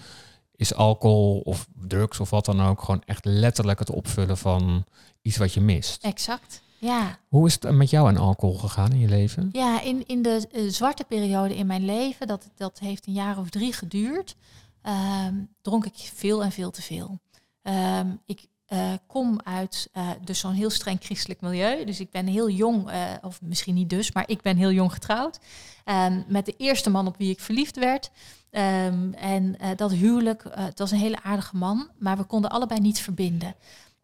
Is 0.57 0.75
alcohol 0.75 1.38
of 1.44 1.66
drugs 1.87 2.21
of 2.21 2.31
wat 2.31 2.44
dan 2.44 2.62
ook 2.62 2.81
gewoon 2.83 3.03
echt 3.05 3.25
letterlijk 3.25 3.79
het 3.79 3.90
opvullen 3.90 4.38
van 4.38 4.85
iets 5.23 5.37
wat 5.37 5.55
je 5.55 5.61
mist. 5.61 6.05
Exact. 6.05 6.62
Ja, 6.80 7.18
Hoe 7.28 7.46
is 7.46 7.52
het 7.52 7.70
met 7.70 7.90
jou 7.90 8.08
en 8.08 8.16
alcohol 8.16 8.54
gegaan 8.58 8.92
in 8.92 8.98
je 8.98 9.08
leven? 9.08 9.48
ja 9.52 9.80
in, 9.80 10.06
in 10.06 10.22
de 10.22 10.48
eh, 10.52 10.62
zwarte 10.68 11.04
periode 11.04 11.56
in 11.56 11.66
mijn 11.66 11.84
leven, 11.84 12.26
dat, 12.26 12.48
dat 12.56 12.78
heeft 12.78 13.06
een 13.06 13.12
jaar 13.12 13.38
of 13.38 13.50
drie 13.50 13.72
geduurd, 13.72 14.36
ehm, 14.82 15.34
dronk 15.62 15.86
ik 15.86 16.10
veel 16.14 16.44
en 16.44 16.52
veel 16.52 16.70
te 16.70 16.82
veel. 16.82 17.18
Ehm, 17.62 18.06
ik 18.26 18.46
eh, 18.66 18.92
kom 19.06 19.40
uit 19.44 19.88
eh, 19.92 20.10
dus 20.24 20.38
zo'n 20.38 20.52
heel 20.52 20.70
streng 20.70 20.98
christelijk 21.00 21.40
milieu. 21.40 21.84
Dus 21.84 22.00
ik 22.00 22.10
ben 22.10 22.26
heel 22.26 22.50
jong, 22.50 22.90
of 23.22 23.40
misschien 23.42 23.74
niet 23.74 23.90
dus, 23.90 24.12
maar 24.12 24.24
ik 24.26 24.42
ben 24.42 24.56
heel 24.56 24.72
jong 24.72 24.92
getrouwd. 24.92 25.38
Ehm, 25.84 26.22
met 26.26 26.46
de 26.46 26.54
eerste 26.56 26.90
man 26.90 27.06
op 27.06 27.16
wie 27.16 27.30
ik 27.30 27.40
verliefd 27.40 27.76
werd. 27.76 28.10
En 28.50 29.56
dat 29.76 29.92
huwelijk, 29.92 30.44
het 30.50 30.78
was 30.78 30.90
een 30.90 30.98
hele 30.98 31.22
aardige 31.22 31.56
man, 31.56 31.88
maar 31.98 32.16
we 32.16 32.24
konden 32.24 32.50
allebei 32.50 32.80
niet 32.80 33.00
verbinden. 33.00 33.54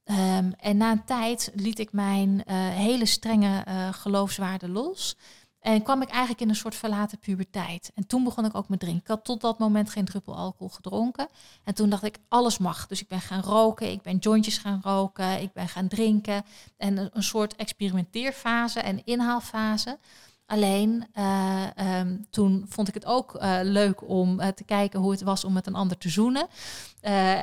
Ehm, 0.04 0.50
en 0.60 0.76
na 0.76 0.90
een 0.90 1.04
tijd 1.04 1.50
liet 1.54 1.78
ik 1.78 1.92
mijn 1.92 2.44
eh, 2.44 2.56
hele 2.56 3.06
strenge 3.06 3.62
eh 3.64 3.92
geloofswaarden 3.92 4.70
los. 4.70 5.16
En 5.64 5.82
kwam 5.82 6.02
ik 6.02 6.08
eigenlijk 6.08 6.40
in 6.40 6.48
een 6.48 6.54
soort 6.54 6.74
verlaten 6.74 7.18
puberteit. 7.18 7.90
En 7.94 8.06
toen 8.06 8.24
begon 8.24 8.44
ik 8.44 8.54
ook 8.54 8.68
met 8.68 8.80
drinken. 8.80 9.02
Ik 9.02 9.08
had 9.08 9.24
tot 9.24 9.40
dat 9.40 9.58
moment 9.58 9.90
geen 9.90 10.04
druppel 10.04 10.36
alcohol 10.36 10.68
gedronken. 10.68 11.28
En 11.64 11.74
toen 11.74 11.90
dacht 11.90 12.02
ik, 12.02 12.18
alles 12.28 12.58
mag. 12.58 12.86
Dus 12.86 13.00
ik 13.00 13.08
ben 13.08 13.20
gaan 13.20 13.40
roken, 13.40 13.90
ik 13.90 14.02
ben 14.02 14.16
jointjes 14.16 14.58
gaan 14.58 14.80
roken, 14.82 15.42
ik 15.42 15.52
ben 15.52 15.68
gaan 15.68 15.88
drinken. 15.88 16.44
En 16.76 16.96
een, 16.96 17.10
een 17.12 17.22
soort 17.22 17.56
experimenteerfase 17.56 18.80
en 18.80 19.04
inhaalfase. 19.04 19.98
Alleen 20.46 21.06
eh, 21.12 21.76
ehm, 21.76 22.16
toen 22.30 22.64
vond 22.68 22.88
ik 22.88 22.94
het 22.94 23.06
ook 23.06 23.34
eh, 23.34 23.58
leuk 23.62 24.08
om 24.08 24.40
eh, 24.40 24.48
te 24.48 24.64
kijken 24.64 25.00
hoe 25.00 25.10
het 25.10 25.22
was 25.22 25.44
om 25.44 25.52
met 25.52 25.66
een 25.66 25.74
ander 25.74 25.98
te 25.98 26.08
zoenen. 26.08 26.46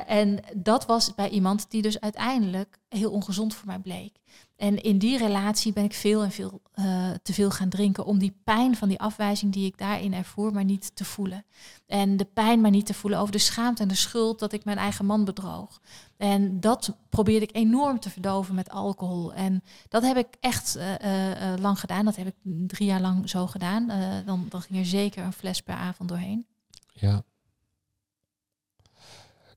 En 0.06 0.40
dat 0.56 0.86
was 0.86 1.14
bij 1.14 1.28
iemand 1.28 1.70
die 1.70 1.82
dus 1.82 2.00
uiteindelijk 2.00 2.78
heel 2.88 3.10
ongezond 3.10 3.54
voor 3.54 3.66
mij 3.66 3.78
bleek. 3.78 4.20
En 4.62 4.82
in 4.82 4.98
die 4.98 5.18
relatie 5.18 5.72
ben 5.72 5.84
ik 5.84 5.92
veel 5.92 6.22
en 6.22 6.30
veel 6.30 6.62
eh, 6.72 7.10
te 7.22 7.32
veel 7.32 7.50
gaan 7.50 7.68
drinken 7.68 8.04
om 8.04 8.18
die 8.18 8.40
pijn 8.44 8.76
van 8.76 8.88
die 8.88 9.00
afwijzing 9.00 9.52
die 9.52 9.66
ik 9.66 9.78
daarin 9.78 10.14
ervoer, 10.14 10.52
maar 10.52 10.64
niet 10.64 10.96
te 10.96 11.04
voelen. 11.04 11.44
En 11.86 12.16
de 12.16 12.24
pijn 12.24 12.60
maar 12.60 12.70
niet 12.70 12.86
te 12.86 12.94
voelen 12.94 13.20
over 13.20 13.32
de 13.32 13.38
schaamte 13.38 13.82
en 13.82 13.88
de 13.88 13.94
schuld 13.94 14.38
dat 14.38 14.52
ik 14.52 14.64
mijn 14.64 14.78
eigen 14.78 15.06
man 15.06 15.24
bedroog. 15.24 15.80
En 16.16 16.60
dat 16.60 16.96
probeerde 17.08 17.46
ik 17.46 17.56
enorm 17.56 18.00
te 18.00 18.10
verdoven 18.10 18.54
met 18.54 18.70
alcohol. 18.70 19.32
En 19.32 19.62
dat 19.88 20.02
heb 20.02 20.16
ik 20.16 20.28
echt 20.40 20.76
eh, 20.76 21.52
eh, 21.52 21.58
lang 21.60 21.80
gedaan. 21.80 22.04
Dat 22.04 22.16
heb 22.16 22.26
ik 22.26 22.36
drie 22.42 22.88
jaar 22.88 23.00
lang 23.00 23.30
zo 23.30 23.46
gedaan. 23.46 23.86
Dan, 24.26 24.46
dan 24.48 24.62
ging 24.62 24.78
er 24.78 24.86
zeker 24.86 25.24
een 25.24 25.32
fles 25.32 25.60
per 25.60 25.74
avond 25.74 26.08
doorheen. 26.08 26.46
Ja. 26.92 27.22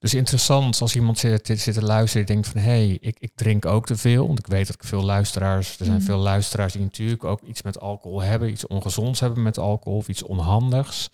Dus 0.05 0.13
interessant 0.13 0.81
als 0.81 0.95
iemand 0.95 1.19
zit, 1.19 1.47
zit 1.47 1.73
te 1.73 1.83
luisteren 1.83 2.25
die 2.25 2.35
denkt 2.35 2.49
van... 2.49 2.61
hé, 2.61 2.67
hey, 2.67 2.97
ik, 3.01 3.19
ik 3.19 3.31
drink 3.35 3.65
ook 3.65 3.85
te 3.85 3.95
veel. 3.97 4.27
Want 4.27 4.39
ik 4.39 4.47
weet 4.47 4.67
dat 4.67 4.75
ik 4.75 4.83
veel 4.83 5.03
luisteraars... 5.03 5.79
er 5.79 5.85
zijn 5.85 5.97
Mm. 5.97 6.03
veel 6.03 6.17
luisteraars 6.17 6.73
die 6.73 6.81
natuurlijk 6.81 7.23
ook 7.23 7.41
iets 7.41 7.61
met 7.61 7.79
alcohol 7.79 8.21
hebben... 8.21 8.49
iets 8.49 8.67
ongezonds 8.67 9.19
hebben 9.19 9.43
met 9.43 9.57
alcohol 9.57 9.97
of 9.97 10.07
iets 10.07 10.23
onhandigs. 10.23 11.09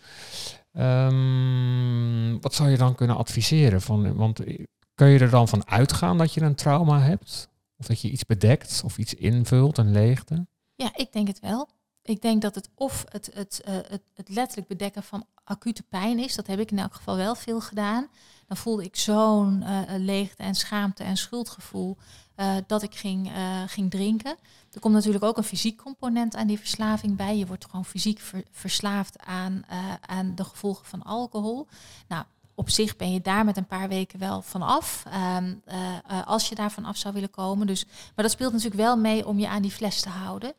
Ehm, 0.73 2.39
wat 2.39 2.53
zou 2.53 2.69
je 2.69 2.77
dan 2.77 2.95
kunnen 2.95 3.17
adviseren? 3.17 3.81
Van, 3.81 4.15
want 4.15 4.39
eh, 4.39 4.65
kun 4.95 5.07
je 5.07 5.19
er 5.19 5.29
dan 5.29 5.47
van 5.47 5.67
uitgaan 5.67 6.17
dat 6.17 6.33
je 6.33 6.41
een 6.41 6.55
trauma 6.55 6.99
hebt? 6.99 7.49
Of 7.77 7.85
dat 7.85 8.01
je 8.01 8.09
iets 8.09 8.25
bedekt 8.25 8.81
of 8.85 8.97
iets 8.97 9.13
invult, 9.13 9.77
een 9.77 9.91
leegte? 9.91 10.47
Ja, 10.75 10.91
ik 10.95 11.11
denk 11.11 11.27
het 11.27 11.39
wel. 11.39 11.69
Ik 12.03 12.21
denk 12.21 12.41
dat 12.41 12.55
het 12.55 12.69
of 12.75 13.05
het, 13.09 13.31
het, 13.33 13.61
eh, 13.65 13.73
het, 13.73 14.01
het 14.13 14.29
letterlijk 14.29 14.67
bedekken 14.67 15.03
van 15.03 15.25
acute 15.43 15.83
pijn 15.83 16.19
is. 16.19 16.35
Dat 16.35 16.47
heb 16.47 16.59
ik 16.59 16.71
in 16.71 16.79
elk 16.79 16.93
geval 16.93 17.15
wel 17.15 17.35
veel 17.35 17.61
gedaan. 17.61 18.07
Dan 18.51 18.59
voelde 18.59 18.83
ik 18.83 18.95
zo'n 18.95 19.63
eh, 19.63 19.79
leegte 19.97 20.43
en 20.43 20.55
schaamte 20.55 21.03
en 21.03 21.17
schuldgevoel 21.17 21.97
eh, 22.35 22.55
dat 22.67 22.81
ik 22.83 22.95
ging, 22.95 23.31
eh, 23.31 23.61
ging 23.67 23.91
drinken. 23.91 24.35
Er 24.71 24.79
komt 24.79 24.93
natuurlijk 24.93 25.23
ook 25.23 25.37
een 25.37 25.43
fysiek 25.43 25.77
component 25.77 26.35
aan 26.35 26.47
die 26.47 26.57
verslaving 26.57 27.15
bij. 27.15 27.37
Je 27.37 27.45
wordt 27.45 27.65
gewoon 27.65 27.85
fysiek 27.85 28.19
ver- 28.19 28.45
verslaafd 28.51 29.19
aan, 29.19 29.63
aan 30.05 30.35
de 30.35 30.43
gevolgen 30.43 30.85
van 30.85 31.03
alcohol. 31.03 31.67
Nou, 32.07 32.23
op 32.55 32.69
zich 32.69 32.95
ben 32.95 33.11
je 33.13 33.21
daar 33.21 33.45
met 33.45 33.57
een 33.57 33.65
paar 33.65 33.87
weken 33.87 34.19
wel 34.19 34.41
van 34.41 34.61
af. 34.61 35.03
ehm, 35.07 35.53
eh, 35.65 35.95
eh, 36.07 36.27
als 36.27 36.49
je 36.49 36.55
daar 36.55 36.71
van 36.71 36.85
af 36.85 36.97
zou 36.97 37.13
willen 37.13 37.29
komen. 37.31 37.67
Dus, 37.67 37.85
maar 37.85 38.23
dat 38.25 38.31
speelt 38.31 38.51
natuurlijk 38.53 38.81
wel 38.81 38.97
mee 38.97 39.27
om 39.27 39.39
je 39.39 39.47
aan 39.47 39.61
die 39.61 39.71
fles 39.71 40.01
te 40.01 40.09
houden. 40.09 40.53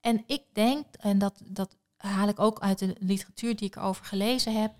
En 0.00 0.22
ik 0.26 0.42
denk, 0.52 0.84
en 1.00 1.18
dat, 1.18 1.34
dat 1.44 1.76
haal 1.96 2.28
ik 2.28 2.38
ook 2.40 2.60
uit 2.60 2.78
de 2.78 2.96
literatuur 2.98 3.56
die 3.56 3.66
ik 3.66 3.76
erover 3.76 4.04
gelezen 4.04 4.60
heb, 4.60 4.72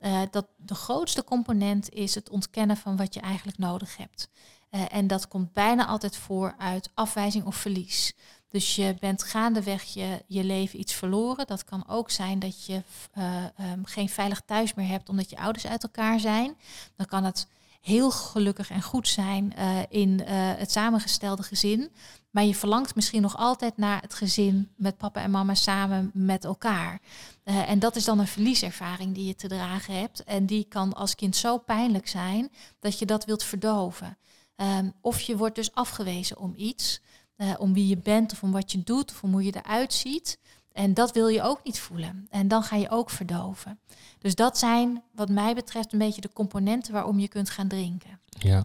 eh, 0.00 0.22
dat 0.30 0.46
de 0.56 0.74
grootste 0.74 1.24
component 1.24 1.90
is 1.90 2.14
het 2.14 2.30
ontkennen 2.30 2.76
van 2.76 2.96
wat 2.96 3.14
je 3.14 3.20
eigenlijk 3.20 3.58
nodig 3.58 3.96
hebt. 3.96 4.28
Eh, 4.70 4.82
en 4.90 5.06
dat 5.06 5.28
komt 5.28 5.52
bijna 5.52 5.86
altijd 5.86 6.16
voor 6.16 6.54
uit 6.58 6.90
afwijzing 6.94 7.44
of 7.44 7.56
verlies. 7.56 8.14
Dus 8.48 8.76
je 8.76 8.94
bent 9.00 9.22
gaandeweg 9.22 9.82
je, 9.82 10.24
je 10.26 10.44
leven 10.44 10.80
iets 10.80 10.92
verloren. 10.92 11.46
Dat 11.46 11.64
kan 11.64 11.88
ook 11.88 12.10
zijn 12.10 12.38
dat 12.38 12.66
je 12.66 12.82
eh, 13.12 13.44
ehm, 13.44 13.84
geen 13.84 14.08
veilig 14.08 14.42
thuis 14.46 14.74
meer 14.74 14.88
hebt 14.88 15.08
omdat 15.08 15.30
je 15.30 15.38
ouders 15.38 15.66
uit 15.66 15.82
elkaar 15.82 16.20
zijn. 16.20 16.56
Dan 16.96 17.06
kan 17.06 17.24
het 17.24 17.46
heel 17.80 18.10
gelukkig 18.10 18.70
en 18.70 18.82
goed 18.82 19.08
zijn 19.08 19.52
in 19.88 20.20
het 20.20 20.70
samengestelde 20.70 21.42
gezin. 21.42 21.90
Maar 22.30 22.44
je 22.44 22.54
verlangt 22.54 22.94
misschien 22.94 23.22
nog 23.22 23.36
altijd 23.36 23.76
naar 23.76 24.00
het 24.00 24.14
gezin 24.14 24.72
met 24.76 24.96
papa 24.96 25.22
en 25.22 25.30
mama 25.30 25.54
samen 25.54 26.10
met 26.14 26.44
elkaar. 26.44 27.00
Eh, 27.42 27.70
en 27.70 27.78
dat 27.78 27.96
is 27.96 28.04
dan 28.04 28.18
een 28.18 28.26
verlieservaring 28.26 29.14
die 29.14 29.26
je 29.26 29.34
te 29.34 29.48
dragen 29.48 29.98
hebt. 29.98 30.24
En 30.24 30.46
die 30.46 30.64
kan 30.64 30.92
als 30.92 31.14
kind 31.14 31.36
zo 31.36 31.58
pijnlijk 31.58 32.08
zijn 32.08 32.50
dat 32.78 32.98
je 32.98 33.06
dat 33.06 33.24
wilt 33.24 33.42
verdoven. 33.42 34.18
Ehm, 34.56 34.90
of 35.00 35.20
je 35.20 35.36
wordt 35.36 35.54
dus 35.54 35.74
afgewezen 35.74 36.38
om 36.38 36.52
iets, 36.56 37.00
eh, 37.36 37.54
om 37.58 37.72
wie 37.72 37.86
je 37.86 37.96
bent 37.96 38.32
of 38.32 38.42
om 38.42 38.52
wat 38.52 38.72
je 38.72 38.82
doet 38.82 39.10
of 39.10 39.22
om 39.22 39.32
hoe 39.32 39.44
je 39.44 39.56
eruit 39.56 39.92
ziet. 39.92 40.38
En 40.72 40.94
dat 40.94 41.12
wil 41.12 41.28
je 41.28 41.42
ook 41.42 41.64
niet 41.64 41.78
voelen. 41.78 42.26
En 42.30 42.48
dan 42.48 42.62
ga 42.62 42.76
je 42.76 42.90
ook 42.90 43.10
verdoven. 43.10 43.80
Dus 44.18 44.34
dat 44.34 44.58
zijn, 44.58 45.02
wat 45.12 45.28
mij 45.28 45.54
betreft, 45.54 45.92
een 45.92 45.98
beetje 45.98 46.20
de 46.20 46.32
componenten 46.32 46.92
waarom 46.92 47.18
je 47.18 47.28
kunt 47.28 47.50
gaan 47.50 47.68
drinken. 47.68 48.20
Ja. 48.28 48.64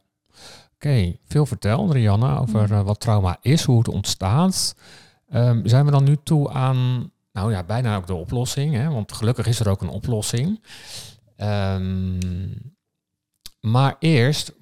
Oké, 0.76 1.16
veel 1.28 1.46
verteld, 1.46 1.92
Rianne, 1.92 2.40
over 2.40 2.68
Mm. 2.70 2.72
eh, 2.72 2.82
wat 2.82 3.00
trauma 3.00 3.38
is, 3.42 3.64
hoe 3.64 3.78
het 3.78 3.88
ontstaat. 3.88 4.76
Ehm, 5.30 5.68
zijn 5.68 5.86
we 5.86 5.92
dan 5.92 6.04
nu 6.04 6.18
toe 6.24 6.52
aan, 6.52 7.12
nou 7.34 7.52
ja, 7.52 7.64
bijna 7.64 7.96
ook 7.96 8.08
de 8.08 8.14
oplossing, 8.14 8.74
hè? 8.76 8.90
want 8.90 9.12
gelukkig 9.12 9.48
is 9.48 9.60
er 9.60 9.70
ook 9.70 9.82
een 9.82 9.90
oplossing. 9.90 10.64
Ehm, 11.36 12.18
maar 13.62 13.96
eerst, 14.00 14.54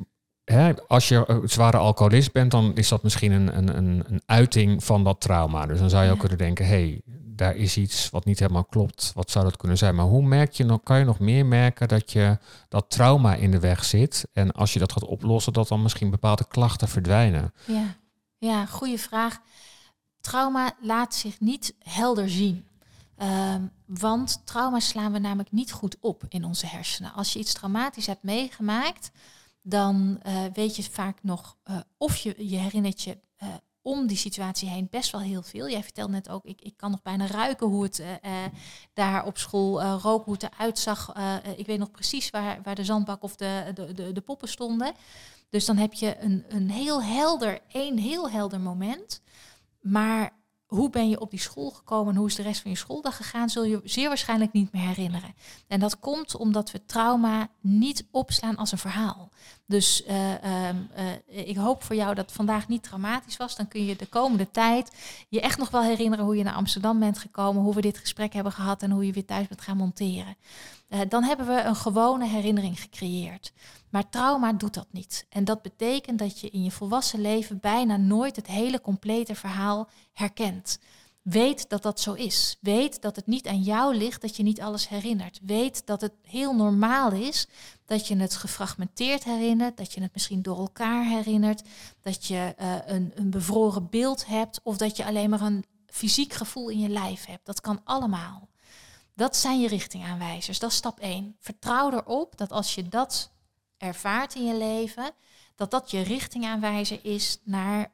hè, 0.45 0.73
als 0.87 1.07
je 1.07 1.23
een 1.27 1.49
zware 1.49 1.77
alcoholist 1.77 2.31
bent, 2.31 2.51
dan 2.51 2.75
is 2.75 2.87
dat 2.87 3.03
misschien 3.03 3.31
een, 3.31 3.57
een, 3.57 3.77
een, 3.77 4.03
een 4.07 4.21
uiting 4.25 4.83
van 4.83 5.03
dat 5.03 5.21
trauma. 5.21 5.65
Dus 5.65 5.79
dan 5.79 5.89
zou 5.89 6.03
je 6.03 6.09
ook 6.09 6.15
Ja. 6.15 6.19
kunnen 6.21 6.37
denken, 6.37 6.65
hé, 6.65 6.71
hey, 6.71 7.01
daar 7.35 7.55
is 7.55 7.77
iets 7.77 8.09
wat 8.09 8.25
niet 8.25 8.39
helemaal 8.39 8.65
klopt. 8.65 9.11
Wat 9.15 9.31
zou 9.31 9.45
dat 9.45 9.57
kunnen 9.57 9.77
zijn? 9.77 9.95
Maar 9.95 10.05
hoe 10.05 10.23
merk 10.25 10.51
je 10.51 10.63
nog, 10.63 10.83
kan 10.83 10.99
je 10.99 11.05
nog 11.05 11.19
meer 11.19 11.45
merken 11.45 11.87
dat 11.87 12.11
je 12.11 12.37
dat 12.69 12.89
trauma 12.89 13.35
in 13.35 13.51
de 13.51 13.59
weg 13.59 13.83
zit? 13.85 14.27
En 14.33 14.51
als 14.51 14.73
je 14.73 14.79
dat 14.79 14.91
gaat 14.91 15.05
oplossen, 15.05 15.53
dat 15.53 15.67
dan 15.67 15.81
misschien 15.81 16.09
bepaalde 16.09 16.47
klachten 16.47 16.87
verdwijnen. 16.87 17.53
Ja, 17.65 17.95
ja 18.37 18.65
goede 18.65 18.97
vraag. 18.97 19.39
Trauma 20.21 20.71
laat 20.81 21.15
zich 21.15 21.39
niet 21.39 21.73
helder 21.79 22.29
zien. 22.29 22.65
Ehm, 23.17 23.61
want 23.85 24.41
trauma 24.45 24.79
slaan 24.79 25.11
we 25.11 25.19
namelijk 25.19 25.51
niet 25.51 25.71
goed 25.71 25.97
op 25.99 26.23
in 26.29 26.45
onze 26.45 26.67
hersenen. 26.67 27.13
Als 27.13 27.33
je 27.33 27.39
iets 27.39 27.53
traumatisch 27.53 28.05
hebt 28.07 28.23
meegemaakt, 28.23 29.11
dan 29.63 30.19
eh, 30.21 30.43
weet 30.53 30.75
je 30.75 30.83
vaak 30.83 31.17
nog 31.21 31.57
eh, 31.63 31.77
of 31.97 32.17
je, 32.17 32.49
je 32.49 32.57
herinnert 32.57 33.01
je 33.01 33.17
eh, 33.35 33.47
om 33.81 34.07
die 34.07 34.17
situatie 34.17 34.69
heen 34.69 34.87
best 34.91 35.11
wel 35.11 35.21
heel 35.21 35.41
veel. 35.41 35.69
Jij 35.69 35.83
vertelde 35.83 36.11
net 36.11 36.29
ook, 36.29 36.45
ik, 36.45 36.61
ik 36.61 36.77
kan 36.77 36.91
nog 36.91 37.01
bijna 37.01 37.27
ruiken 37.27 37.67
hoe 37.67 37.83
het 37.83 38.03
daar 38.93 39.25
op 39.25 39.37
school 39.37 39.81
rook, 39.81 40.25
hoe 40.25 40.33
het 40.33 40.43
eruit 40.43 40.79
zag. 40.79 41.13
Ik 41.57 41.65
weet 41.65 41.79
nog 41.79 41.91
precies 41.91 42.29
waar, 42.29 42.59
waar 42.63 42.75
de 42.75 42.83
zandbak 42.83 43.23
of 43.23 43.35
de, 43.35 43.71
de, 43.73 43.93
de, 43.93 44.11
de 44.11 44.21
poppen 44.21 44.47
stonden. 44.47 44.93
Dus 45.49 45.65
dan 45.65 45.77
heb 45.77 45.93
je 45.93 46.19
een, 46.19 46.45
een 46.47 46.69
heel 46.69 47.03
helder, 47.03 47.59
één 47.67 47.97
heel 47.97 48.29
helder 48.29 48.59
moment. 48.59 49.21
Maar 49.81 50.42
hoe 50.73 50.89
ben 50.89 51.09
je 51.09 51.19
op 51.19 51.29
die 51.29 51.39
school 51.39 51.69
gekomen 51.69 52.13
en 52.13 52.19
hoe 52.19 52.27
is 52.27 52.35
de 52.35 52.41
rest 52.41 52.61
van 52.61 52.71
je 52.71 52.77
schooldag 52.77 53.15
gegaan, 53.15 53.49
zul 53.49 53.63
je 53.63 53.81
zeer 53.83 54.07
waarschijnlijk 54.07 54.51
niet 54.51 54.71
meer 54.71 54.81
herinneren. 54.81 55.35
En 55.67 55.79
dat 55.79 55.99
komt 55.99 56.35
omdat 56.35 56.71
we 56.71 56.85
trauma 56.85 57.47
niet 57.61 58.05
opslaan 58.11 58.55
als 58.57 58.71
een 58.71 58.77
verhaal. 58.77 59.29
Dus 59.65 60.03
eh, 60.03 60.43
ehm, 60.43 60.75
eh, 60.93 61.47
ik 61.47 61.55
hoop 61.55 61.83
voor 61.83 61.95
jou 61.95 62.15
dat 62.15 62.31
vandaag 62.31 62.67
niet 62.67 62.83
traumatisch 62.83 63.37
was. 63.37 63.55
Dan 63.55 63.67
kun 63.67 63.85
je 63.85 63.95
de 63.95 64.05
komende 64.05 64.51
tijd 64.51 64.91
je 65.29 65.41
echt 65.41 65.57
nog 65.57 65.69
wel 65.69 65.83
herinneren 65.83 66.25
hoe 66.25 66.37
je 66.37 66.43
naar 66.43 66.53
Amsterdam 66.53 66.99
bent 66.99 67.17
gekomen, 67.17 67.63
hoe 67.63 67.75
we 67.75 67.81
dit 67.81 67.97
gesprek 67.97 68.33
hebben 68.33 68.51
gehad 68.51 68.81
en 68.81 68.91
hoe 68.91 69.05
je 69.05 69.13
weer 69.13 69.25
thuis 69.25 69.47
bent 69.47 69.61
gaan 69.61 69.77
monteren. 69.77 70.35
Eh, 70.93 70.99
dan 71.09 71.23
hebben 71.23 71.47
we 71.47 71.61
een 71.61 71.75
gewone 71.75 72.27
herinnering 72.27 72.81
gecreëerd. 72.81 73.53
Maar 73.89 74.09
trauma 74.09 74.53
doet 74.53 74.73
dat 74.73 74.87
niet. 74.91 75.25
En 75.29 75.43
dat 75.43 75.61
betekent 75.61 76.19
dat 76.19 76.39
je 76.39 76.49
in 76.49 76.63
je 76.63 76.71
volwassen 76.71 77.21
leven 77.21 77.59
bijna 77.59 77.97
nooit 77.97 78.35
het 78.35 78.47
hele 78.47 78.81
complete 78.81 79.35
verhaal 79.35 79.89
herkent. 80.11 80.79
Weet 81.21 81.69
dat 81.69 81.83
dat 81.83 81.99
zo 81.99 82.13
is. 82.13 82.57
Weet 82.61 83.01
dat 83.01 83.15
het 83.15 83.27
niet 83.27 83.47
aan 83.47 83.61
jou 83.61 83.95
ligt 83.95 84.21
dat 84.21 84.35
je 84.35 84.43
niet 84.43 84.61
alles 84.61 84.87
herinnert. 84.87 85.39
Weet 85.43 85.85
dat 85.85 86.01
het 86.01 86.13
heel 86.21 86.55
normaal 86.55 87.11
is 87.11 87.47
dat 87.85 88.07
je 88.07 88.15
het 88.15 88.35
gefragmenteerd 88.35 89.23
herinnert, 89.23 89.77
dat 89.77 89.93
je 89.93 90.01
het 90.01 90.13
misschien 90.13 90.41
door 90.41 90.57
elkaar 90.57 91.05
herinnert, 91.05 91.61
dat 92.01 92.25
je 92.25 92.53
eh, 92.57 92.75
een, 92.85 93.11
een 93.15 93.29
bevroren 93.29 93.89
beeld 93.89 94.25
hebt 94.25 94.59
of 94.63 94.77
dat 94.77 94.97
je 94.97 95.05
alleen 95.05 95.29
maar 95.29 95.41
een 95.41 95.65
fysiek 95.87 96.33
gevoel 96.33 96.69
in 96.69 96.79
je 96.79 96.89
lijf 96.89 97.25
hebt. 97.25 97.45
Dat 97.45 97.61
kan 97.61 97.81
allemaal. 97.83 98.51
Dat 99.15 99.35
zijn 99.35 99.61
je 99.61 99.67
richtingaanwijzers. 99.67 100.59
Dat 100.59 100.69
is 100.71 100.75
stap 100.75 100.99
1. 100.99 101.35
Vertrouw 101.39 101.91
erop 101.91 102.37
dat 102.37 102.51
als 102.51 102.75
je 102.75 102.87
dat 102.87 103.31
ervaart 103.77 104.35
in 104.35 104.45
je 104.45 104.57
leven, 104.57 105.11
dat 105.55 105.71
dat 105.71 105.91
je 105.91 106.01
richtingaanwijzer 106.01 106.99
is 107.01 107.39
naar 107.43 107.91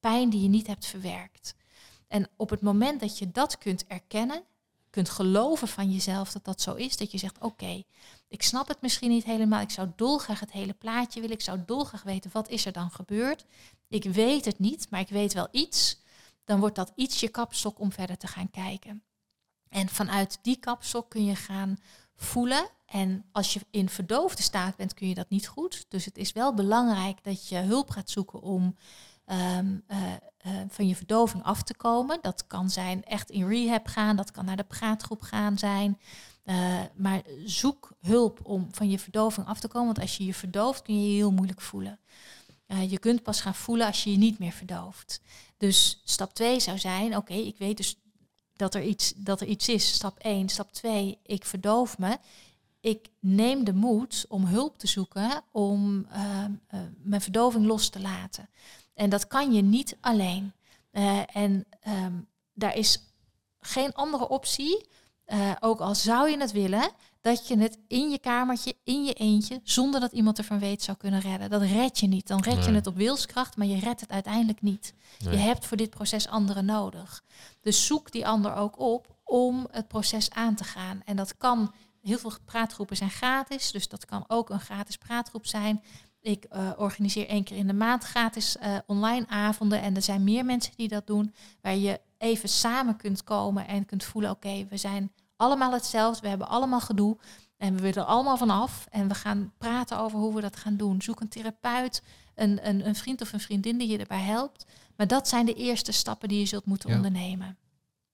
pijn 0.00 0.30
die 0.30 0.42
je 0.42 0.48
niet 0.48 0.66
hebt 0.66 0.86
verwerkt. 0.86 1.54
En 2.08 2.28
op 2.36 2.50
het 2.50 2.60
moment 2.60 3.00
dat 3.00 3.18
je 3.18 3.30
dat 3.30 3.58
kunt 3.58 3.86
erkennen, 3.86 4.44
kunt 4.90 5.08
geloven 5.08 5.68
van 5.68 5.90
jezelf 5.90 6.32
dat 6.32 6.44
dat 6.44 6.60
zo 6.60 6.74
is, 6.74 6.96
dat 6.96 7.12
je 7.12 7.18
zegt: 7.18 7.40
Oké, 7.40 7.82
ik 8.28 8.42
snap 8.42 8.68
het 8.68 8.80
misschien 8.80 9.10
niet 9.10 9.24
helemaal. 9.24 9.60
Ik 9.60 9.70
zou 9.70 9.88
dolgraag 9.96 10.40
het 10.40 10.52
hele 10.52 10.72
plaatje 10.72 11.20
willen. 11.20 11.36
Ik 11.36 11.42
zou 11.42 11.58
dolgraag 11.66 12.02
weten 12.02 12.30
wat 12.32 12.48
is 12.48 12.66
er 12.66 12.72
dan 12.72 12.90
gebeurd. 12.90 13.44
Ik 13.88 14.04
weet 14.04 14.44
het 14.44 14.58
niet, 14.58 14.90
maar 14.90 15.00
ik 15.00 15.08
weet 15.08 15.32
wel 15.32 15.48
iets. 15.50 16.00
Dan 16.44 16.60
wordt 16.60 16.76
dat 16.76 16.92
iets 16.94 17.20
je 17.20 17.28
kapstok 17.28 17.80
om 17.80 17.92
verder 17.92 18.16
te 18.16 18.26
gaan 18.26 18.50
kijken. 18.50 19.02
En 19.70 19.88
vanuit 19.88 20.38
die 20.42 20.56
kapstok 20.56 21.10
kun 21.10 21.24
je 21.24 21.36
gaan 21.36 21.78
voelen. 22.16 22.68
En 22.86 23.24
als 23.32 23.54
je 23.54 23.60
in 23.70 23.88
verdoofde 23.88 24.42
staat 24.42 24.76
bent, 24.76 24.94
kun 24.94 25.08
je 25.08 25.14
dat 25.14 25.30
niet 25.30 25.48
goed. 25.48 25.84
Dus 25.88 26.04
het 26.04 26.18
is 26.18 26.32
wel 26.32 26.54
belangrijk 26.54 27.24
dat 27.24 27.48
je 27.48 27.56
hulp 27.56 27.90
gaat 27.90 28.10
zoeken 28.10 28.40
om 28.40 28.76
um, 29.26 29.82
uh, 29.88 30.12
uh, 30.46 30.52
van 30.68 30.88
je 30.88 30.96
verdoving 30.96 31.42
af 31.42 31.62
te 31.62 31.74
komen. 31.74 32.18
Dat 32.22 32.46
kan 32.46 32.70
zijn 32.70 33.04
echt 33.04 33.30
in 33.30 33.48
rehab 33.48 33.86
gaan, 33.86 34.16
dat 34.16 34.30
kan 34.30 34.44
naar 34.44 34.56
de 34.56 34.64
praatgroep 34.64 35.22
gaan 35.22 35.58
zijn. 35.58 35.98
Uh, 36.44 36.80
maar 36.94 37.22
zoek 37.44 37.92
hulp 38.00 38.40
om 38.42 38.68
van 38.70 38.90
je 38.90 38.98
verdoving 38.98 39.46
af 39.46 39.60
te 39.60 39.68
komen. 39.68 39.86
Want 39.86 40.00
als 40.00 40.16
je 40.16 40.24
je 40.24 40.34
verdooft, 40.34 40.82
kun 40.82 41.02
je 41.02 41.08
je 41.10 41.16
heel 41.16 41.32
moeilijk 41.32 41.60
voelen. 41.60 41.98
Je 42.88 42.98
kunt 42.98 43.22
pas 43.22 43.40
gaan 43.40 43.54
voelen 43.54 43.86
als 43.86 44.04
je 44.04 44.10
je 44.10 44.16
niet 44.16 44.38
meer 44.38 44.52
verdooft. 44.52 45.20
Dus 45.56 46.00
stap 46.04 46.34
2 46.34 46.60
zou 46.60 46.78
zijn, 46.78 47.16
oké, 47.16 47.32
ik 47.32 47.58
weet 47.58 47.76
dus 47.76 47.96
dat 48.58 48.74
er, 48.74 48.82
iets, 48.82 49.12
dat 49.16 49.40
er 49.40 49.46
iets 49.46 49.68
is. 49.68 49.92
Stap 49.92 50.18
1. 50.18 50.48
Stap 50.48 50.72
2, 50.72 51.18
ik 51.22 51.44
verdoof 51.44 51.98
me. 51.98 52.18
Ik 52.80 53.08
neem 53.20 53.64
de 53.64 53.74
moed 53.74 54.24
om 54.28 54.44
hulp 54.44 54.78
te 54.78 54.86
zoeken 54.86 55.42
om 55.52 56.06
uh, 56.12 56.44
uh, 56.74 56.80
mijn 57.02 57.20
verdoving 57.20 57.66
los 57.66 57.88
te 57.88 58.00
laten. 58.00 58.48
En 58.94 59.10
dat 59.10 59.26
kan 59.26 59.52
je 59.52 59.62
niet 59.62 59.96
alleen. 60.00 60.52
Uh, 60.92 61.36
en 61.36 61.66
um, 61.88 62.28
daar 62.52 62.76
is 62.76 63.02
geen 63.60 63.94
andere 63.94 64.28
optie, 64.28 64.86
uh, 65.26 65.52
ook 65.60 65.80
al 65.80 65.94
zou 65.94 66.30
je 66.30 66.38
het 66.38 66.52
willen, 66.52 66.90
dat 67.20 67.48
je 67.48 67.58
het 67.58 67.78
in 67.88 68.10
je 68.10 68.18
kamertje, 68.18 68.76
in 68.84 69.04
je 69.04 69.12
eentje, 69.12 69.60
zonder 69.62 70.00
dat 70.00 70.12
iemand 70.12 70.38
ervan 70.38 70.58
weet, 70.58 70.82
zou 70.82 70.96
kunnen 70.96 71.20
redden. 71.20 71.50
Dat 71.50 71.62
red 71.62 71.98
je 71.98 72.06
niet. 72.06 72.26
Dan 72.26 72.42
red 72.42 72.56
nee. 72.56 72.64
je 72.64 72.72
het 72.72 72.86
op 72.86 72.96
wilskracht, 72.96 73.56
maar 73.56 73.66
je 73.66 73.78
redt 73.78 74.00
het 74.00 74.10
uiteindelijk 74.10 74.62
niet. 74.62 74.94
Nee. 75.18 75.32
Je 75.32 75.38
hebt 75.38 75.66
voor 75.66 75.76
dit 75.76 75.90
proces 75.90 76.28
anderen 76.28 76.64
nodig. 76.64 77.24
Dus 77.60 77.86
zoek 77.86 78.12
die 78.12 78.26
ander 78.26 78.54
ook 78.54 78.78
op 78.78 79.16
om 79.24 79.68
het 79.70 79.88
proces 79.88 80.30
aan 80.30 80.54
te 80.54 80.64
gaan. 80.64 81.02
En 81.04 81.16
dat 81.16 81.36
kan, 81.36 81.74
heel 82.02 82.18
veel 82.18 82.32
praatgroepen 82.44 82.96
zijn 82.96 83.10
gratis, 83.10 83.70
dus 83.70 83.88
dat 83.88 84.04
kan 84.04 84.24
ook 84.26 84.50
een 84.50 84.60
gratis 84.60 84.96
praatgroep 84.96 85.46
zijn. 85.46 85.82
Ik 86.20 86.46
uh, 86.52 86.70
organiseer 86.76 87.28
één 87.28 87.44
keer 87.44 87.56
in 87.56 87.66
de 87.66 87.72
maand 87.72 88.04
gratis 88.04 88.56
uh, 88.56 88.78
online 88.86 89.26
avonden. 89.28 89.82
En 89.82 89.96
er 89.96 90.02
zijn 90.02 90.24
meer 90.24 90.44
mensen 90.44 90.72
die 90.76 90.88
dat 90.88 91.06
doen. 91.06 91.34
Waar 91.60 91.76
je 91.76 92.00
even 92.18 92.48
samen 92.48 92.96
kunt 92.96 93.24
komen 93.24 93.66
en 93.66 93.84
kunt 93.84 94.04
voelen: 94.04 94.30
oké, 94.30 94.46
okay, 94.46 94.66
we 94.68 94.76
zijn 94.76 95.12
allemaal 95.38 95.72
hetzelfde. 95.72 96.20
We 96.22 96.28
hebben 96.28 96.48
allemaal 96.48 96.80
gedoe. 96.80 97.16
En 97.56 97.74
we 97.74 97.80
willen 97.80 98.02
er 98.02 98.08
allemaal 98.08 98.36
van 98.36 98.50
af. 98.50 98.86
En 98.90 99.08
we 99.08 99.14
gaan 99.14 99.52
praten 99.58 99.98
over 99.98 100.18
hoe 100.18 100.34
we 100.34 100.40
dat 100.40 100.56
gaan 100.56 100.76
doen. 100.76 101.02
Zoek 101.02 101.20
een 101.20 101.28
therapeut, 101.28 102.02
een, 102.34 102.68
een, 102.68 102.86
een 102.86 102.94
vriend 102.94 103.20
of 103.20 103.32
een 103.32 103.40
vriendin 103.40 103.78
die 103.78 103.88
je 103.88 103.98
erbij 103.98 104.20
helpt. 104.22 104.66
Maar 104.96 105.06
dat 105.06 105.28
zijn 105.28 105.46
de 105.46 105.54
eerste 105.54 105.92
stappen 105.92 106.28
die 106.28 106.38
je 106.38 106.46
zult 106.46 106.64
moeten 106.66 106.90
Ja. 106.90 106.96
ondernemen. 106.96 107.56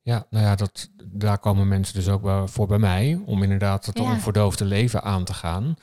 Ja, 0.03 0.27
nou 0.31 0.45
ja, 0.45 0.55
dat, 0.55 0.91
daar 1.05 1.39
komen 1.39 1.69
mensen 1.69 1.95
dus 1.95 2.09
ook 2.09 2.23
wel 2.23 2.49
voor 2.49 2.67
bij 2.67 2.79
mij. 2.79 3.23
Om 3.27 3.43
inderdaad 3.43 3.87
het 3.87 3.99
Ja. 3.99 4.05
onverdoofde 4.05 4.65
leven 4.65 5.03
aan 5.03 5.25
te 5.25 5.35
gaan. 5.35 5.75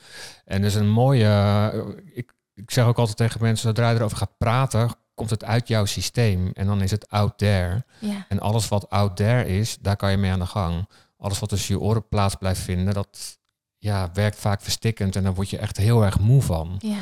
En 0.44 0.60
dat 0.62 0.70
is 0.70 0.76
een 0.76 0.90
mooie... 0.90 1.24
eh, 1.72 1.78
Ik, 2.14 2.32
ik 2.54 2.70
zeg 2.70 2.84
ook 2.84 2.98
altijd 2.98 3.16
tegen 3.16 3.40
mensen, 3.42 3.68
zodra 3.68 3.90
je 3.90 3.96
erover 3.96 4.16
gaat 4.16 4.38
praten... 4.38 4.90
komt 5.14 5.30
het 5.30 5.44
uit 5.44 5.68
jouw 5.68 5.84
systeem. 5.84 6.50
En 6.54 6.66
dan 6.66 6.80
is 6.82 6.90
het 6.90 7.08
out 7.10 7.38
there. 7.38 7.84
Ja, 7.98 8.26
En 8.28 8.40
alles 8.40 8.68
wat 8.68 8.90
out 8.90 9.16
there 9.16 9.46
is, 9.46 9.78
daar 9.80 9.96
kan 9.96 10.10
je 10.10 10.16
mee 10.16 10.30
aan 10.30 10.38
de 10.38 10.46
gang. 10.46 10.88
Alles 11.22 11.38
wat 11.38 11.48
tussen 11.48 11.74
je 11.74 11.80
oren 11.80 12.08
plaats 12.08 12.34
blijft 12.34 12.60
vinden... 12.60 12.94
dat 12.94 13.38
ja, 13.78 14.10
werkt 14.12 14.38
vaak 14.38 14.60
verstikkend. 14.60 15.16
En 15.16 15.22
daar 15.22 15.34
word 15.34 15.50
je 15.50 15.58
echt 15.58 15.76
heel 15.76 16.04
erg 16.04 16.18
moe 16.18 16.42
van. 16.42 16.74
ja. 16.78 16.98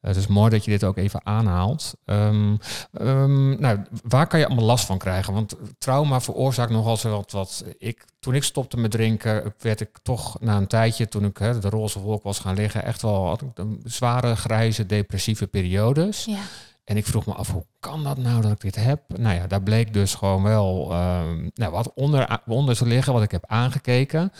Het 0.00 0.16
is 0.16 0.26
mooi 0.26 0.50
dat 0.50 0.64
je 0.64 0.70
dit 0.70 0.84
ook 0.84 0.96
even 0.96 1.26
aanhaalt. 1.26 1.94
Ehm, 2.04 2.56
ehm, 2.92 3.60
nou, 3.60 3.78
waar 4.02 4.26
kan 4.26 4.38
je 4.38 4.46
allemaal 4.46 4.64
last 4.64 4.84
van 4.84 4.98
krijgen? 4.98 5.32
Want 5.32 5.54
trauma 5.78 6.20
veroorzaakt 6.20 6.70
nogal 6.70 6.96
zo 6.96 7.10
wat, 7.10 7.30
wat. 7.30 7.64
Ik, 7.78 8.04
toen 8.18 8.34
ik 8.34 8.42
stopte 8.42 8.76
met 8.76 8.90
drinken, 8.90 9.54
werd 9.58 9.80
ik 9.80 9.98
toch 10.02 10.40
na 10.40 10.56
een 10.56 10.66
tijdje, 10.66 11.08
toen 11.08 11.24
ik 11.24 11.36
hè, 11.36 11.58
de 11.58 11.68
roze 11.68 12.00
wolk 12.00 12.22
was 12.22 12.38
gaan 12.38 12.54
liggen, 12.54 12.84
echt 12.84 13.02
wel 13.02 13.26
had 13.26 13.42
ik 13.42 13.58
een 13.58 13.80
zware, 13.84 14.36
grijze, 14.36 14.86
depressieve 14.86 15.46
periodes. 15.46 16.24
ja. 16.24 16.40
En 16.88 16.96
ik 16.96 17.06
vroeg 17.06 17.26
me 17.26 17.34
af, 17.34 17.50
hoe 17.50 17.66
kan 17.80 18.04
dat 18.04 18.16
nou 18.16 18.42
dat 18.42 18.50
ik 18.50 18.60
dit 18.60 18.76
heb? 18.76 19.18
Nou 19.18 19.34
ja, 19.34 19.46
daar 19.46 19.62
bleek 19.62 19.92
dus 19.92 20.14
gewoon 20.14 20.42
wel 20.42 20.92
ehm, 20.92 21.48
nou, 21.54 21.72
wat 21.72 21.92
onder, 21.94 22.40
onder 22.46 22.76
te 22.76 22.86
liggen, 22.86 23.12
wat 23.12 23.22
ik 23.22 23.30
heb 23.30 23.44
aangekeken. 23.46 24.32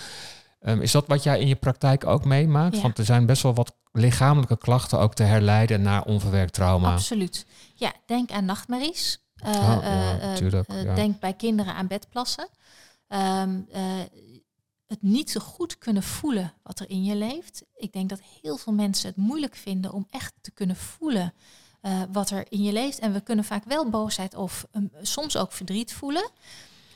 Ehm, 0.61 0.81
is 0.81 0.93
dat 0.93 1.07
wat 1.07 1.23
jij 1.23 1.41
in 1.41 1.49
je 1.49 1.57
praktijk 1.57 2.07
ook 2.07 2.25
meemaakt? 2.25 2.77
Ja. 2.77 2.83
Want 2.83 2.99
er 2.99 3.05
zijn 3.05 3.27
best 3.27 3.43
wel 3.43 3.55
wat 3.55 3.75
lichamelijke 3.93 4.59
klachten 4.59 4.99
ook 4.99 5.15
te 5.15 5.23
herleiden 5.23 5.83
naar 5.83 6.05
onverwerkt 6.05 6.53
trauma. 6.53 6.93
Absoluut. 6.93 7.47
Ja, 7.75 7.93
denk 8.07 8.31
aan 8.31 8.45
nachtmerries. 8.45 9.19
Oh, 9.47 9.79
ja, 9.83 10.35
tuurlijk, 10.35 10.73
ja. 10.73 10.95
Denk 10.95 11.21
bij 11.21 11.35
kinderen 11.35 11.75
aan 11.75 11.87
bedplassen. 11.87 12.49
Ehm, 13.09 13.61
eh, 13.71 13.83
het 14.87 15.03
niet 15.03 15.31
zo 15.31 15.41
goed 15.41 15.79
kunnen 15.79 16.03
voelen 16.03 16.53
wat 16.63 16.81
er 16.81 16.91
in 16.91 17.05
je 17.05 17.15
leeft. 17.15 17.65
Ik 17.77 17.93
denk 17.93 18.09
dat 18.09 18.21
heel 18.43 18.57
veel 18.57 18.73
mensen 18.73 19.09
het 19.09 19.17
moeilijk 19.17 19.57
vinden 19.57 19.93
om 19.93 20.07
echt 20.11 20.33
te 20.41 20.51
kunnen 20.51 20.77
voelen 20.77 21.35
eh, 21.89 22.03
wat 22.13 22.31
er 22.31 22.45
in 22.49 22.63
je 22.63 22.73
leeft. 22.73 22.99
En 22.99 23.13
we 23.13 23.21
kunnen 23.21 23.45
vaak 23.45 23.65
wel 23.65 23.91
boosheid 23.91 24.35
of 24.35 24.67
um, 24.73 24.91
soms 25.03 25.37
ook 25.37 25.53
verdriet 25.53 25.93
voelen. 25.93 26.31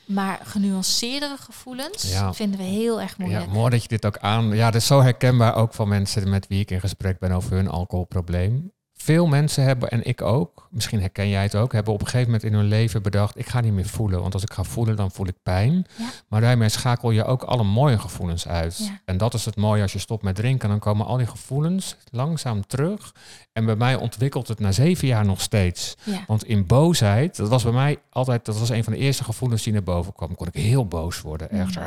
Maar 0.05 0.39
genuanceerdere 0.43 1.37
gevoelens 1.37 2.11
Ja. 2.11 2.33
vinden 2.33 2.59
we 2.59 2.65
heel 2.65 3.01
erg 3.01 3.17
moeilijk. 3.17 3.45
Ja, 3.45 3.51
mooi 3.51 3.69
dat 3.69 3.81
je 3.81 3.87
dit 3.87 4.05
ook 4.05 4.17
aan... 4.17 4.55
Ja, 4.55 4.65
dat 4.71 4.81
is 4.81 4.87
zo 4.87 5.01
herkenbaar 5.01 5.55
ook 5.55 5.73
van 5.73 5.87
mensen 5.87 6.29
met 6.29 6.47
wie 6.47 6.59
ik 6.59 6.71
in 6.71 6.79
gesprek 6.79 7.19
ben 7.19 7.31
over 7.31 7.51
hun 7.51 7.67
alcoholprobleem. 7.67 8.71
Veel 9.03 9.27
mensen 9.27 9.63
hebben, 9.63 9.89
en 9.89 10.03
ik 10.03 10.21
ook, 10.21 10.67
misschien 10.71 10.99
herken 10.99 11.29
jij 11.29 11.43
het 11.43 11.55
ook, 11.55 11.73
hebben 11.73 11.93
op 11.93 11.99
een 11.99 12.05
gegeven 12.05 12.25
moment 12.25 12.43
in 12.43 12.53
hun 12.53 12.67
leven 12.67 13.01
bedacht, 13.01 13.37
ik 13.37 13.47
ga 13.47 13.61
niet 13.61 13.73
meer 13.73 13.85
voelen, 13.85 14.21
want 14.21 14.33
als 14.33 14.43
ik 14.43 14.53
ga 14.53 14.63
voelen, 14.63 14.95
dan 14.95 15.11
voel 15.11 15.27
ik 15.27 15.35
pijn. 15.43 15.85
Ja. 15.97 16.05
Maar 16.27 16.41
daarmee 16.41 16.69
schakel 16.69 17.11
je 17.11 17.25
ook 17.25 17.43
alle 17.43 17.63
mooie 17.63 17.99
gevoelens 17.99 18.47
uit. 18.47 18.77
Ja. 18.77 18.99
En 19.05 19.17
dat 19.17 19.33
is 19.33 19.45
het 19.45 19.55
mooie 19.55 19.81
als 19.81 19.93
je 19.93 19.99
stopt 19.99 20.23
met 20.23 20.35
drinken, 20.35 20.69
dan 20.69 20.79
komen 20.79 21.05
al 21.05 21.17
die 21.17 21.27
gevoelens 21.27 21.95
langzaam 22.11 22.67
terug. 22.67 23.13
En 23.53 23.65
bij 23.65 23.75
mij 23.75 23.95
ontwikkelt 23.95 24.47
het 24.47 24.59
na 24.59 24.71
zeven 24.71 25.07
jaar 25.07 25.25
nog 25.25 25.41
steeds. 25.41 25.95
Ja. 26.03 26.23
Want 26.27 26.43
in 26.43 26.67
boosheid, 26.67 27.35
dat 27.35 27.49
was 27.49 27.63
bij 27.63 27.71
mij 27.71 27.97
altijd, 28.09 28.45
dat 28.45 28.59
was 28.59 28.69
een 28.69 28.83
van 28.83 28.93
de 28.93 28.99
eerste 28.99 29.23
gevoelens 29.23 29.63
die 29.63 29.73
naar 29.73 29.83
boven 29.83 30.13
kwam. 30.13 30.35
Kon 30.35 30.47
ik 30.47 30.53
heel 30.53 30.87
boos 30.87 31.21
worden. 31.21 31.49
Echt. 31.49 31.77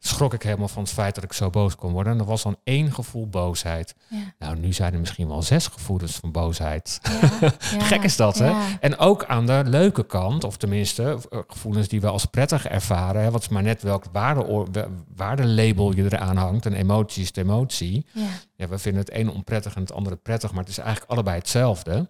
Schrok 0.00 0.34
ik 0.34 0.42
helemaal 0.42 0.68
van 0.68 0.82
het 0.82 0.92
feit 0.92 1.14
dat 1.14 1.24
ik 1.24 1.32
zo 1.32 1.50
boos 1.50 1.76
kon 1.76 1.92
worden. 1.92 2.12
En 2.12 2.18
dat 2.18 2.26
was 2.26 2.42
dan 2.42 2.56
één 2.64 2.92
gevoel 2.92 3.28
boosheid. 3.28 3.94
Ja. 4.08 4.34
Nou, 4.38 4.58
nu 4.58 4.72
zijn 4.72 4.92
er 4.92 4.98
misschien 4.98 5.28
wel 5.28 5.42
zes 5.42 5.66
gevoelens 5.66 6.16
van 6.16 6.32
boosheid. 6.32 7.00
Ja, 7.02 7.38
ja, 7.78 7.84
Gek 7.84 8.02
is 8.02 8.16
dat, 8.16 8.38
hè? 8.38 8.76
En 8.80 8.98
ook 8.98 9.24
aan 9.24 9.46
de 9.46 9.62
leuke 9.66 10.06
kant, 10.06 10.44
of 10.44 10.56
tenminste 10.56 11.18
eh, 11.30 11.38
gevoelens 11.46 11.88
die 11.88 12.00
we 12.00 12.08
als 12.08 12.24
prettig 12.24 12.66
ervaren. 12.66 13.22
Hè, 13.22 13.30
wat 13.30 13.42
is 13.42 13.48
maar 13.48 13.62
net 13.62 13.82
welk 13.82 14.04
waarde, 14.12 14.68
waardelabel 15.14 15.94
je 15.94 16.04
eraan 16.04 16.36
hangt. 16.36 16.64
Een 16.64 16.72
emotie 16.72 17.22
is 17.22 17.32
de 17.32 17.40
emotie. 17.40 18.06
Ja. 18.12 18.26
Ja, 18.56 18.68
we 18.68 18.78
vinden 18.78 19.00
het 19.00 19.10
ene 19.10 19.32
onprettig 19.32 19.74
en 19.74 19.80
het 19.80 19.92
andere 19.92 20.16
prettig, 20.16 20.50
maar 20.50 20.60
het 20.60 20.70
is 20.70 20.78
eigenlijk 20.78 21.10
allebei 21.10 21.38
hetzelfde. 21.38 22.08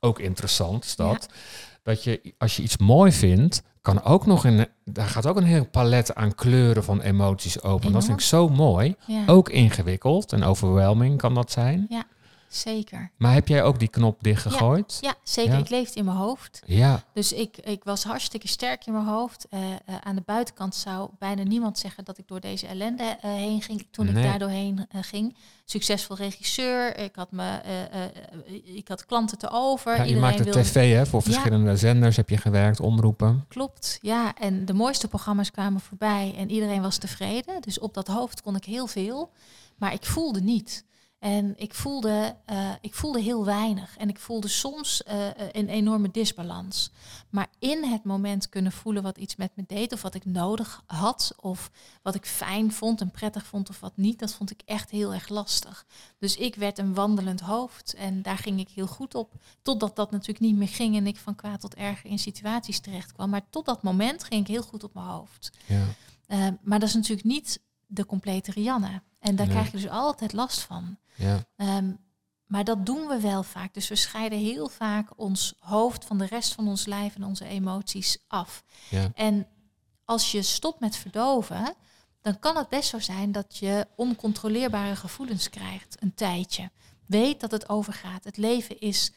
Ook 0.00 0.18
interessant 0.18 0.84
is 0.84 0.96
dat. 0.96 1.28
Dat 1.88 2.04
je, 2.04 2.34
als 2.38 2.56
je 2.56 2.62
iets 2.62 2.76
mooi 2.76 3.12
vindt, 3.12 3.62
kan 3.82 4.02
ook 4.02 4.26
nog 4.26 4.44
in, 4.44 4.66
daar 4.84 5.06
gaat 5.08 5.26
ook 5.26 5.36
een 5.36 5.44
heel 5.44 5.66
palet 5.66 6.14
aan 6.14 6.34
kleuren 6.34 6.84
van 6.84 7.00
emoties 7.00 7.62
open. 7.62 7.92
Dat 7.92 8.04
vind 8.04 8.18
ik 8.18 8.24
zo 8.24 8.48
mooi. 8.48 8.94
Ja, 9.06 9.22
Ook 9.26 9.48
ingewikkeld 9.48 10.32
en 10.32 10.42
overwhelming 10.42 11.18
kan 11.18 11.34
dat 11.34 11.50
zijn. 11.50 11.86
Zeker. 12.48 13.10
Maar 13.16 13.32
heb 13.34 13.48
jij 13.48 13.62
ook 13.62 13.78
die 13.78 13.88
knop 13.88 14.22
dichtgegooid? 14.22 14.98
Ja, 15.00 15.14
zeker. 15.22 15.52
Ja. 15.52 15.58
Ik 15.58 15.68
leefde 15.68 15.98
in 15.98 16.04
mijn 16.04 16.16
hoofd. 16.16 16.62
Ja, 16.66 17.02
Dus 17.14 17.32
ik, 17.32 17.56
ik 17.56 17.84
was 17.84 18.04
hartstikke 18.04 18.48
sterk 18.48 18.86
in 18.86 18.92
mijn 18.92 19.06
hoofd. 19.06 19.46
Eh, 19.50 19.60
eh, 19.72 19.76
aan 20.02 20.14
de 20.14 20.22
buitenkant 20.26 20.74
zou 20.74 21.10
bijna 21.18 21.42
niemand 21.42 21.78
zeggen 21.78 22.04
dat 22.04 22.18
ik 22.18 22.28
door 22.28 22.40
deze 22.40 22.66
ellende 22.66 23.02
eh, 23.20 23.30
heen 23.32 23.62
ging 23.62 23.86
toen 23.90 24.06
Nee. 24.12 24.24
ik 24.24 24.30
daar 24.30 24.38
doorheen 24.38 24.86
ging. 25.00 25.36
Succesvol 25.64 26.16
regisseur. 26.16 26.96
Ik 26.98 27.16
had, 27.16 27.32
me, 27.32 27.60
ik 28.64 28.88
had 28.88 29.06
klanten 29.06 29.38
te 29.38 29.48
over. 29.50 29.90
ja 29.92 29.96
je 30.02 30.02
Iedereen 30.08 30.28
maakte 30.28 30.42
wilde- 30.44 30.60
tv 30.62 30.92
hè, 30.94 31.06
voor 31.06 31.22
verschillende 31.22 31.76
zenders, 31.76 32.16
heb 32.16 32.28
je 32.28 32.36
gewerkt, 32.36 32.80
omroepen. 32.80 33.44
Klopt, 33.48 33.98
ja. 34.02 34.34
En 34.34 34.64
de 34.64 34.72
mooiste 34.74 35.08
programma's 35.08 35.50
kwamen 35.50 35.80
voorbij 35.80 36.34
en 36.36 36.50
iedereen 36.50 36.82
was 36.82 36.96
tevreden. 36.98 37.60
Dus 37.60 37.78
op 37.78 37.94
dat 37.94 38.06
hoofd 38.06 38.42
kon 38.42 38.56
ik 38.56 38.64
heel 38.64 38.86
veel, 38.86 39.30
maar 39.76 39.92
ik 39.92 40.04
voelde 40.04 40.40
niet. 40.40 40.84
En 41.18 41.54
ik 41.56 41.74
voelde, 41.74 42.36
eh, 42.44 42.70
ik 42.80 42.94
voelde 42.94 43.20
heel 43.20 43.44
weinig. 43.44 43.96
En 43.96 44.08
ik 44.08 44.18
voelde 44.18 44.48
soms 44.48 45.02
eh, 45.02 45.26
eh, 45.26 45.34
een 45.52 45.68
enorme 45.68 46.10
disbalans. 46.10 46.90
Maar 47.30 47.46
in 47.58 47.84
het 47.84 48.04
moment 48.04 48.48
kunnen 48.48 48.72
voelen 48.72 49.02
wat 49.02 49.18
iets 49.18 49.36
met 49.36 49.50
me 49.54 49.64
deed, 49.66 49.92
of 49.92 50.02
wat 50.02 50.14
ik 50.14 50.24
nodig 50.24 50.82
had, 50.86 51.32
of 51.40 51.70
wat 52.02 52.14
ik 52.14 52.26
fijn 52.26 52.72
vond 52.72 53.00
en 53.00 53.10
prettig 53.10 53.46
vond, 53.46 53.68
of 53.68 53.80
wat 53.80 53.96
niet, 53.96 54.18
dat 54.18 54.32
vond 54.34 54.50
ik 54.50 54.62
echt 54.64 54.90
heel 54.90 55.14
erg 55.14 55.28
lastig. 55.28 55.86
Dus 56.18 56.36
ik 56.36 56.54
werd 56.54 56.78
een 56.78 56.94
wandelend 56.94 57.40
hoofd 57.40 57.94
en 57.94 58.22
daar 58.22 58.38
ging 58.38 58.60
ik 58.60 58.68
heel 58.68 58.86
goed 58.86 59.14
op. 59.14 59.32
Totdat 59.62 59.96
dat 59.96 60.10
natuurlijk 60.10 60.40
niet 60.40 60.56
meer 60.56 60.68
ging 60.68 60.96
en 60.96 61.06
ik 61.06 61.16
van 61.16 61.34
kwaad 61.34 61.60
tot 61.60 61.74
erger 61.74 62.10
in 62.10 62.18
situaties 62.18 62.80
terecht 62.80 63.12
kwam. 63.12 63.30
Maar 63.30 63.50
tot 63.50 63.66
dat 63.66 63.82
moment 63.82 64.24
ging 64.24 64.40
ik 64.40 64.46
heel 64.48 64.62
goed 64.62 64.84
op 64.84 64.94
mijn 64.94 65.06
hoofd. 65.06 65.50
Ja. 65.66 65.84
Maar 66.62 66.78
dat 66.78 66.88
is 66.88 66.94
natuurlijk 66.94 67.28
niet 67.28 67.60
de 67.86 68.06
complete 68.06 68.50
Rianne. 68.50 69.02
En 69.20 69.36
daar 69.36 69.46
Nee. 69.46 69.54
krijg 69.54 69.70
je 69.70 69.76
dus 69.76 69.90
altijd 69.90 70.32
last 70.32 70.60
van. 70.60 70.98
Ja. 71.18 71.44
Ehm, 71.56 71.92
maar 72.46 72.64
dat 72.64 72.86
doen 72.86 73.06
we 73.06 73.20
wel 73.20 73.42
vaak. 73.42 73.74
Dus 73.74 73.88
we 73.88 73.96
scheiden 73.96 74.38
heel 74.38 74.68
vaak 74.68 75.08
ons 75.16 75.54
hoofd 75.58 76.04
van 76.04 76.18
de 76.18 76.26
rest 76.26 76.52
van 76.52 76.68
ons 76.68 76.86
lijf 76.86 77.14
en 77.14 77.24
onze 77.24 77.44
emoties 77.44 78.18
af. 78.26 78.64
Ja. 78.90 79.10
En 79.14 79.48
als 80.04 80.32
je 80.32 80.42
stopt 80.42 80.80
met 80.80 80.96
verdoven, 80.96 81.74
dan 82.20 82.38
kan 82.38 82.56
het 82.56 82.68
best 82.68 82.88
zo 82.88 82.98
zijn 82.98 83.32
dat 83.32 83.56
je 83.56 83.86
oncontroleerbare 83.96 84.96
gevoelens 84.96 85.50
krijgt 85.50 86.02
een 86.02 86.14
tijdje. 86.14 86.70
Weet 87.06 87.40
dat 87.40 87.50
het 87.50 87.68
overgaat. 87.68 88.24
Het 88.24 88.36
leven 88.36 88.80
is 88.80 89.12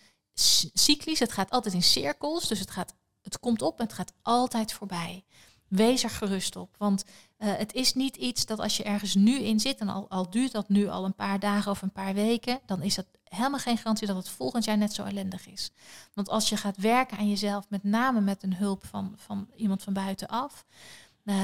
cyclisch, 0.73 1.19
het 1.19 1.31
gaat 1.31 1.49
altijd 1.49 1.73
in 1.73 1.83
cirkels, 1.83 2.47
dus 2.47 2.59
het, 2.59 2.71
gaat, 2.71 2.95
het 3.21 3.39
komt 3.39 3.61
op 3.61 3.79
en 3.79 3.85
het 3.85 3.93
gaat 3.93 4.13
altijd 4.21 4.73
voorbij. 4.73 5.25
Wees 5.71 6.03
er 6.03 6.09
gerust 6.09 6.55
op, 6.55 6.75
want 6.77 7.03
eh, 7.37 7.57
het 7.57 7.73
is 7.73 7.93
niet 7.93 8.15
iets 8.15 8.45
dat 8.45 8.59
als 8.59 8.77
je 8.77 8.83
ergens 8.83 9.15
nu 9.15 9.39
in 9.39 9.59
zit, 9.59 9.79
en 9.79 9.89
al, 9.89 10.09
al 10.09 10.29
duurt 10.29 10.51
dat 10.51 10.69
nu 10.69 10.87
al 10.87 11.05
een 11.05 11.15
paar 11.15 11.39
dagen 11.39 11.71
of 11.71 11.81
een 11.81 11.91
paar 11.91 12.13
weken, 12.13 12.59
dan 12.65 12.81
is 12.81 12.95
dat 12.95 13.05
helemaal 13.23 13.59
geen 13.59 13.77
garantie 13.77 14.07
dat 14.07 14.15
het 14.15 14.29
volgend 14.29 14.65
jaar 14.65 14.77
net 14.77 14.93
zo 14.93 15.03
ellendig 15.03 15.47
is. 15.47 15.71
Want 16.13 16.29
als 16.29 16.49
je 16.49 16.57
gaat 16.57 16.77
werken 16.77 17.17
aan 17.17 17.29
jezelf, 17.29 17.65
met 17.69 17.83
name 17.83 18.21
met 18.21 18.43
een 18.43 18.55
hulp 18.55 18.85
van, 18.85 19.13
van 19.15 19.47
iemand 19.55 19.83
van 19.83 19.93
buitenaf, 19.93 20.65
eh, 21.23 21.35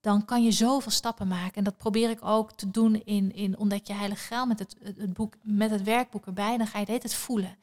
dan 0.00 0.24
kan 0.24 0.44
je 0.44 0.52
zoveel 0.52 0.90
stappen 0.90 1.28
maken. 1.28 1.54
En 1.54 1.64
dat 1.64 1.76
probeer 1.76 2.10
ik 2.10 2.24
ook 2.24 2.52
te 2.52 2.70
doen 2.70 3.02
in, 3.04 3.34
in 3.34 3.58
Ontdek 3.58 3.86
je 3.86 3.92
Heilige 3.92 4.24
Graal 4.24 4.46
met 4.46 4.58
het, 4.58 4.76
het, 4.82 5.12
boek, 5.12 5.34
met 5.42 5.70
het 5.70 5.82
werkboek 5.82 6.26
erbij. 6.26 6.56
Dan 6.56 6.66
ga 6.66 6.78
je 6.78 6.92
het 6.92 7.14
voelen. 7.14 7.56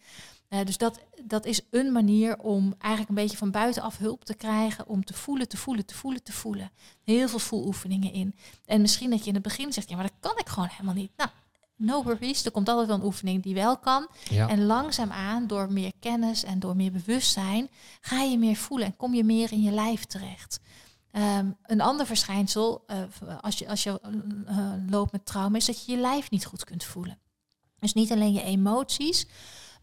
Eh, 0.54 0.66
dus 0.66 0.78
dat, 0.78 1.00
dat 1.24 1.46
is 1.46 1.62
een 1.72 1.92
manier 1.92 2.38
om 2.38 2.76
eigenlijk 2.78 3.10
een 3.10 3.24
beetje 3.24 3.38
van 3.38 3.52
buitenaf 3.52 3.98
hulp 3.98 4.26
te 4.26 4.34
krijgen. 4.34 4.88
Om 4.88 5.06
te 5.06 5.14
voelen, 5.14 5.48
te 5.48 5.58
voelen, 5.58 5.86
te 5.86 5.96
voelen, 5.96 6.24
te 6.24 6.32
voelen. 6.32 6.72
Heel 7.04 7.28
veel 7.28 7.40
voeloefeningen 7.40 8.14
in. 8.14 8.36
En 8.66 8.82
misschien 8.82 9.10
dat 9.10 9.20
je 9.20 9.28
in 9.28 9.34
het 9.34 9.44
begin 9.44 9.74
zegt, 9.74 9.90
ja, 9.90 9.96
maar 9.96 10.06
dat 10.06 10.32
kan 10.32 10.40
ik 10.40 10.50
gewoon 10.50 10.70
helemaal 10.72 10.94
niet. 10.94 11.12
Nou, 11.18 11.30
no 11.76 12.04
worries. 12.04 12.46
Er 12.46 12.52
komt 12.52 12.70
altijd 12.70 12.88
wel 12.88 12.96
een 12.96 13.04
oefening 13.04 13.44
die 13.44 13.54
wel 13.54 13.78
kan. 13.78 14.08
Ja. 14.30 14.50
En 14.50 14.66
langzaamaan, 14.66 15.48
door 15.48 15.72
meer 15.72 15.92
kennis 16.00 16.44
en 16.44 16.60
door 16.60 16.76
meer 16.76 16.92
bewustzijn, 16.92 17.70
ga 18.02 18.22
je 18.22 18.38
meer 18.38 18.56
voelen 18.56 18.88
en 18.88 18.96
kom 18.96 19.14
je 19.14 19.24
meer 19.24 19.52
in 19.52 19.62
je 19.62 19.72
lijf 19.72 20.06
terecht. 20.06 20.60
Ehm, 21.12 21.52
een 21.64 21.82
ander 21.82 22.06
verschijnsel, 22.06 22.84
eh, 22.88 22.98
als 23.42 23.60
je, 23.60 23.68
als 23.68 23.84
je 23.84 24.00
eh, 24.46 24.74
loopt 24.90 25.12
met 25.12 25.26
trauma, 25.26 25.58
is 25.58 25.66
dat 25.66 25.86
je 25.86 25.92
je 25.92 25.98
lijf 25.98 26.30
niet 26.30 26.46
goed 26.46 26.64
kunt 26.64 26.84
voelen. 26.84 27.18
Dus 27.80 27.94
niet 27.94 28.12
alleen 28.12 28.34
je 28.34 28.44
emoties, 28.44 29.28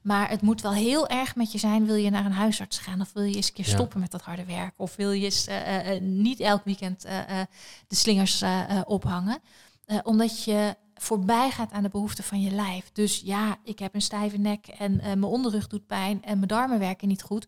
maar 0.00 0.28
het 0.28 0.42
moet 0.42 0.60
wel 0.60 0.72
heel 0.72 1.08
erg 1.08 1.34
met 1.36 1.52
je 1.52 1.58
zijn. 1.58 1.86
Wil 1.86 1.94
je 1.94 2.10
naar 2.10 2.24
een 2.24 2.32
huisarts 2.32 2.78
gaan 2.78 3.00
of 3.00 3.12
wil 3.12 3.22
je 3.22 3.34
eens 3.36 3.46
een 3.46 3.52
keer 3.54 3.66
Ja. 3.66 3.70
stoppen 3.72 4.00
met 4.00 4.10
dat 4.10 4.22
harde 4.22 4.44
werk? 4.44 4.74
Of 4.76 4.96
wil 4.96 5.10
je 5.10 5.24
eens, 5.24 5.46
eh, 5.46 5.76
eh, 5.76 5.96
eh, 5.96 6.02
niet 6.02 6.40
elk 6.40 6.64
weekend 6.64 7.02
de 7.86 7.94
slingers 7.94 8.44
ophangen? 8.84 9.38
Omdat 10.02 10.44
je 10.44 10.76
voorbij 10.94 11.50
gaat 11.50 11.72
aan 11.72 11.82
de 11.82 11.88
behoeften 11.88 12.24
van 12.24 12.40
je 12.40 12.50
lijf. 12.50 12.90
Dus 12.92 13.20
ja, 13.24 13.56
ik 13.64 13.78
heb 13.78 13.94
een 13.94 14.02
stijve 14.02 14.36
nek 14.36 14.66
en 14.66 14.96
mijn 14.96 15.24
onderrug 15.24 15.66
doet 15.66 15.86
pijn 15.86 16.24
en 16.24 16.36
mijn 16.36 16.48
darmen 16.48 16.78
werken 16.78 17.08
niet 17.08 17.22
goed. 17.22 17.46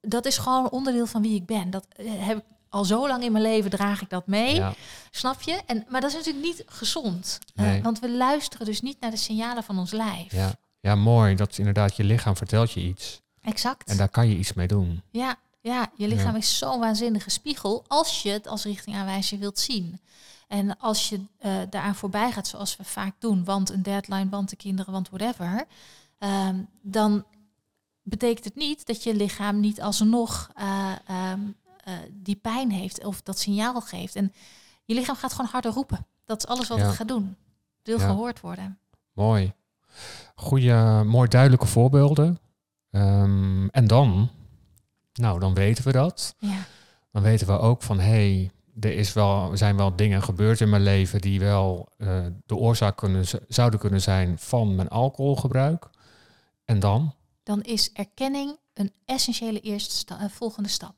Dat 0.00 0.26
is 0.26 0.38
gewoon 0.38 0.70
onderdeel 0.70 1.06
van 1.06 1.22
wie 1.22 1.34
ik 1.34 1.46
ben. 1.46 1.70
Dat 1.70 1.86
heb 2.02 2.38
ik 2.38 2.44
al 2.68 2.84
zo 2.84 3.08
lang 3.08 3.22
in 3.22 3.32
mijn 3.32 3.44
leven 3.44 3.70
draag 3.70 4.02
ik 4.02 4.10
dat 4.10 4.26
mee. 4.26 4.54
Ja. 4.54 4.74
Snap 5.10 5.42
je? 5.42 5.60
En, 5.66 5.84
maar 5.88 6.00
dat 6.00 6.10
is 6.10 6.16
natuurlijk 6.16 6.44
niet 6.46 6.62
gezond. 6.66 7.38
Nee. 7.54 7.82
want 7.82 7.98
we 7.98 8.10
luisteren 8.10 8.66
dus 8.66 8.80
niet 8.80 9.00
naar 9.00 9.10
de 9.10 9.16
signalen 9.16 9.62
van 9.62 9.78
ons 9.78 9.92
lijf. 9.92 10.32
Ja. 10.32 10.54
Ja, 10.80 10.94
mooi. 10.94 11.34
Dat 11.34 11.50
is 11.50 11.58
inderdaad, 11.58 11.96
je 11.96 12.04
lichaam 12.04 12.36
vertelt 12.36 12.72
je 12.72 12.80
iets. 12.80 13.20
Exact. 13.40 13.88
En 13.88 13.96
daar 13.96 14.08
kan 14.08 14.28
je 14.28 14.36
iets 14.36 14.52
mee 14.52 14.66
doen. 14.66 15.02
Ja, 15.10 15.36
ja, 15.60 15.90
je 15.96 16.08
lichaam 16.08 16.32
Ja. 16.32 16.38
is 16.38 16.58
zo'n 16.58 16.80
waanzinnige 16.80 17.30
spiegel 17.30 17.84
als 17.86 18.22
je 18.22 18.30
het 18.30 18.46
als 18.46 18.64
richtingaanwijzer 18.64 19.38
wilt 19.38 19.58
zien. 19.58 20.00
En 20.48 20.78
als 20.78 21.08
je 21.08 21.20
eh 21.38 21.56
daaraan 21.70 21.94
voorbij 21.94 22.32
gaat, 22.32 22.46
zoals 22.46 22.76
we 22.76 22.84
vaak 22.84 23.14
doen, 23.18 23.44
want 23.44 23.70
een 23.70 23.82
deadline, 23.82 24.28
want 24.28 24.50
de 24.50 24.56
kinderen, 24.56 24.92
want 24.92 25.08
whatever, 25.10 25.64
ehm, 26.18 26.62
dan 26.82 27.24
betekent 28.02 28.44
het 28.44 28.54
niet 28.54 28.86
dat 28.86 29.02
je 29.02 29.14
lichaam 29.14 29.60
niet 29.60 29.80
alsnog 29.82 30.50
eh, 30.54 30.92
die 32.10 32.36
pijn 32.36 32.70
heeft 32.70 33.04
of 33.04 33.22
dat 33.22 33.38
signaal 33.38 33.80
geeft. 33.80 34.16
En 34.16 34.32
je 34.84 34.94
lichaam 34.94 35.16
gaat 35.16 35.32
gewoon 35.32 35.50
harder 35.50 35.72
roepen. 35.72 36.06
Dat 36.24 36.38
is 36.38 36.46
alles 36.46 36.68
wat 36.68 36.78
Ja. 36.78 36.84
het 36.86 36.94
gaat 36.94 37.08
doen. 37.08 37.36
Wil 37.82 37.98
Ja. 37.98 38.06
gehoord 38.06 38.40
worden. 38.40 38.78
Mooi. 39.12 39.52
Goeie, 40.34 41.04
mooi 41.04 41.28
duidelijke 41.28 41.66
voorbeelden. 41.66 42.38
Ehm, 42.90 43.66
en 43.68 43.86
dan, 43.86 44.30
nou, 45.14 45.40
dan 45.40 45.54
weten 45.54 45.84
we 45.84 45.92
dat. 45.92 46.34
Ja, 46.38 46.58
Dan 47.12 47.22
weten 47.22 47.46
we 47.46 47.58
ook 47.58 47.82
van, 47.82 47.98
hé, 48.00 48.04
hey, 48.10 48.50
er 48.80 48.92
is 48.98 49.12
wel, 49.12 49.50
er 49.50 49.58
zijn 49.58 49.76
wel 49.76 49.96
dingen 49.96 50.22
gebeurd 50.22 50.60
in 50.60 50.68
mijn 50.68 50.82
leven 50.82 51.20
die 51.20 51.40
wel 51.40 51.88
eh, 51.98 52.26
de 52.46 52.56
oorzaak 52.56 52.96
kunnen, 52.96 53.24
zouden 53.48 53.80
kunnen 53.80 54.00
zijn 54.02 54.38
van 54.38 54.74
mijn 54.74 54.88
alcoholgebruik. 54.88 55.88
En 56.64 56.80
dan? 56.80 57.14
dan 57.42 57.62
is 57.62 57.92
erkenning 57.92 58.58
een 58.74 58.92
essentiële 59.04 59.60
eerste 59.60 59.94
sta- 59.96 60.20
eh, 60.20 60.28
volgende 60.28 60.68
stap. 60.68 60.94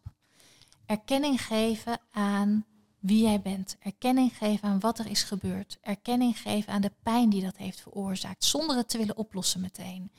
Erkenning 0.87 1.43
geven 1.43 1.99
aan 2.11 2.65
wie 2.99 3.23
jij 3.23 3.41
bent. 3.41 3.77
Erkenning 3.81 4.37
geven 4.37 4.69
aan 4.69 4.81
wat 4.81 4.99
er 4.99 5.07
is 5.07 5.23
gebeurd. 5.23 5.79
Erkenning 5.81 6.39
geven 6.39 6.73
aan 6.73 6.81
de 6.81 6.93
pijn 7.03 7.31
die 7.31 7.43
dat 7.43 7.57
heeft 7.57 7.81
veroorzaakt, 7.81 8.45
zonder 8.45 8.77
het 8.77 8.89
te 8.89 8.99
willen 8.99 9.17
oplossen 9.17 9.61
meteen. 9.61 10.11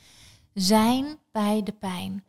Zijn 0.54 1.18
bij 1.32 1.64
de 1.64 1.72
pijn. 1.72 2.24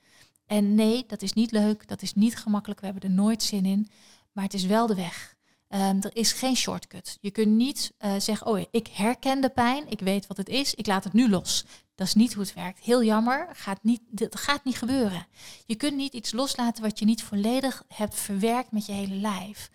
En 0.46 0.74
nee, 0.74 1.04
dat 1.06 1.22
is 1.22 1.32
niet 1.32 1.50
leuk, 1.50 1.88
dat 1.88 2.02
is 2.02 2.14
niet 2.14 2.36
gemakkelijk, 2.36 2.80
we 2.80 2.86
hebben 2.86 3.04
er 3.04 3.16
nooit 3.16 3.42
zin 3.42 3.64
in, 3.64 3.88
maar 4.32 4.44
het 4.44 4.54
is 4.54 4.64
wel 4.64 4.86
de 4.86 4.94
weg. 4.94 5.36
Ehm, 5.68 5.96
er 6.00 6.16
is 6.16 6.32
geen 6.32 6.56
shortcut. 6.56 7.18
Je 7.20 7.30
kunt 7.30 7.56
niet 7.56 7.92
uh, 8.00 8.14
zeggen, 8.18 8.46
oh 8.46 8.60
ik 8.70 8.86
herken 8.86 9.40
de 9.40 9.48
pijn, 9.48 9.90
ik 9.90 10.00
weet 10.00 10.26
wat 10.26 10.36
het 10.36 10.48
is, 10.48 10.74
ik 10.74 10.86
laat 10.86 11.04
het 11.04 11.12
nu 11.12 11.28
los. 11.28 11.64
Dat 11.94 12.06
is 12.06 12.14
niet 12.14 12.32
hoe 12.32 12.42
het 12.42 12.54
werkt. 12.54 12.80
Heel 12.80 13.04
jammer, 13.04 13.48
gaat 13.52 13.78
niet, 13.82 14.00
dat 14.08 14.36
gaat 14.36 14.64
niet 14.64 14.76
gebeuren. 14.76 15.26
Je 15.66 15.74
kunt 15.74 15.96
niet 15.96 16.12
iets 16.12 16.32
loslaten 16.32 16.82
wat 16.82 16.98
je 16.98 17.04
niet 17.04 17.22
volledig 17.22 17.84
hebt 17.88 18.14
verwerkt 18.14 18.72
met 18.72 18.86
je 18.86 18.92
hele 18.92 19.14
lijf. 19.14 19.70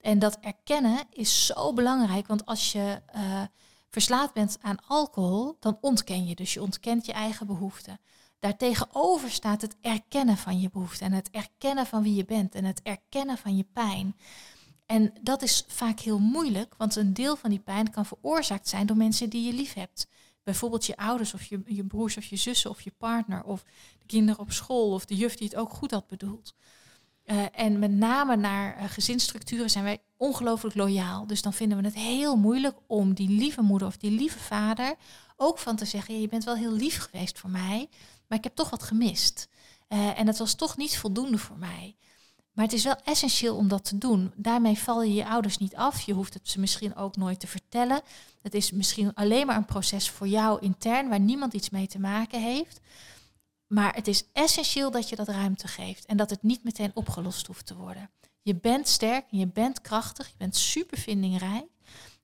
En 0.00 0.18
dat 0.18 0.38
erkennen 0.40 1.06
is 1.10 1.46
zo 1.46 1.72
belangrijk, 1.72 2.26
want 2.26 2.46
als 2.46 2.72
je 2.72 3.02
uh, 3.14 3.42
verslaafd 3.90 4.32
bent 4.32 4.58
aan 4.60 4.86
alcohol, 4.86 5.56
dan 5.60 5.78
ontken 5.80 6.26
je. 6.26 6.34
Dus 6.34 6.54
je 6.54 6.62
ontkent 6.62 7.06
je 7.06 7.12
eigen 7.12 7.46
behoeften. 7.46 8.00
Daartegenover 8.38 9.30
staat 9.30 9.62
het 9.62 9.76
erkennen 9.80 10.36
van 10.36 10.60
je 10.60 10.70
behoeften 10.70 11.06
en 11.06 11.12
het 11.12 11.30
erkennen 11.30 11.86
van 11.86 12.02
wie 12.02 12.14
je 12.14 12.24
bent 12.24 12.54
en 12.54 12.64
het 12.64 12.82
erkennen 12.82 13.38
van 13.38 13.56
je 13.56 13.66
pijn. 13.72 14.16
En 14.86 15.12
dat 15.22 15.42
is 15.42 15.64
vaak 15.66 16.00
heel 16.00 16.18
moeilijk, 16.18 16.74
want 16.76 16.96
een 16.96 17.14
deel 17.14 17.36
van 17.36 17.50
die 17.50 17.58
pijn 17.58 17.90
kan 17.90 18.06
veroorzaakt 18.06 18.68
zijn 18.68 18.86
door 18.86 18.96
mensen 18.96 19.30
die 19.30 19.46
je 19.46 19.52
lief 19.52 19.74
hebt. 19.74 20.06
Bijvoorbeeld 20.42 20.86
je 20.86 20.96
ouders 20.96 21.34
of 21.34 21.44
je, 21.44 21.62
je 21.66 21.84
broers 21.84 22.16
of 22.16 22.24
je 22.24 22.36
zussen 22.36 22.70
of 22.70 22.80
je 22.80 22.92
partner 22.98 23.44
of 23.44 23.62
de 23.98 24.06
kinderen 24.06 24.40
op 24.40 24.52
school 24.52 24.92
of 24.92 25.04
de 25.04 25.16
juf 25.16 25.36
die 25.36 25.48
het 25.48 25.56
ook 25.56 25.72
goed 25.72 25.90
had 25.90 26.06
bedoeld. 26.06 26.54
Uh, 27.30 27.44
en 27.52 27.78
met 27.78 27.90
name 27.90 28.36
naar 28.36 28.78
uh, 28.78 28.84
gezinsstructuren 28.88 29.70
zijn 29.70 29.84
wij 29.84 29.98
ongelooflijk 30.16 30.74
loyaal. 30.74 31.26
Dus 31.26 31.42
dan 31.42 31.52
vinden 31.52 31.78
we 31.78 31.84
het 31.84 31.94
heel 31.94 32.36
moeilijk 32.36 32.76
om 32.86 33.14
die 33.14 33.28
lieve 33.28 33.62
moeder 33.62 33.88
of 33.88 33.96
die 33.96 34.10
lieve 34.10 34.38
vader 34.38 34.94
ook 35.36 35.58
van 35.58 35.76
te 35.76 35.84
zeggen: 35.84 36.20
je 36.20 36.28
bent 36.28 36.44
wel 36.44 36.56
heel 36.56 36.72
lief 36.72 36.98
geweest 36.98 37.38
voor 37.38 37.50
mij, 37.50 37.88
maar 38.26 38.38
ik 38.38 38.44
heb 38.44 38.54
toch 38.54 38.70
wat 38.70 38.82
gemist. 38.82 39.48
Uh, 39.88 40.18
en 40.18 40.26
het 40.26 40.38
was 40.38 40.54
toch 40.54 40.76
niet 40.76 40.96
voldoende 40.98 41.38
voor 41.38 41.58
mij. 41.58 41.96
Maar 42.52 42.64
het 42.64 42.74
is 42.74 42.84
wel 42.84 42.96
essentieel 43.04 43.56
om 43.56 43.68
dat 43.68 43.84
te 43.84 43.98
doen. 43.98 44.32
Daarmee 44.36 44.78
val 44.78 45.02
je 45.02 45.14
je 45.14 45.26
ouders 45.26 45.58
niet 45.58 45.76
af. 45.76 46.00
Je 46.00 46.12
hoeft 46.12 46.34
het 46.34 46.48
ze 46.48 46.60
misschien 46.60 46.96
ook 46.96 47.16
nooit 47.16 47.40
te 47.40 47.46
vertellen. 47.46 48.00
Het 48.42 48.54
is 48.54 48.70
misschien 48.70 49.14
alleen 49.14 49.46
maar 49.46 49.56
een 49.56 49.64
proces 49.64 50.10
voor 50.10 50.28
jou 50.28 50.60
intern, 50.60 51.08
waar 51.08 51.20
niemand 51.20 51.52
iets 51.52 51.70
mee 51.70 51.86
te 51.86 52.00
maken 52.00 52.42
heeft. 52.42 52.80
Maar 53.72 53.94
het 53.94 54.08
is 54.08 54.24
essentieel 54.32 54.90
dat 54.90 55.08
je 55.08 55.16
dat 55.16 55.28
ruimte 55.28 55.68
geeft 55.68 56.06
en 56.06 56.16
dat 56.16 56.30
het 56.30 56.42
niet 56.42 56.64
meteen 56.64 56.90
opgelost 56.94 57.46
hoeft 57.46 57.66
te 57.66 57.76
worden. 57.76 58.10
Je 58.42 58.54
bent 58.56 58.88
sterk, 58.88 59.24
je 59.28 59.46
bent 59.46 59.80
krachtig, 59.80 60.28
je 60.28 60.34
bent 60.38 60.56
super 60.56 60.98
vindingrijk. 60.98 61.66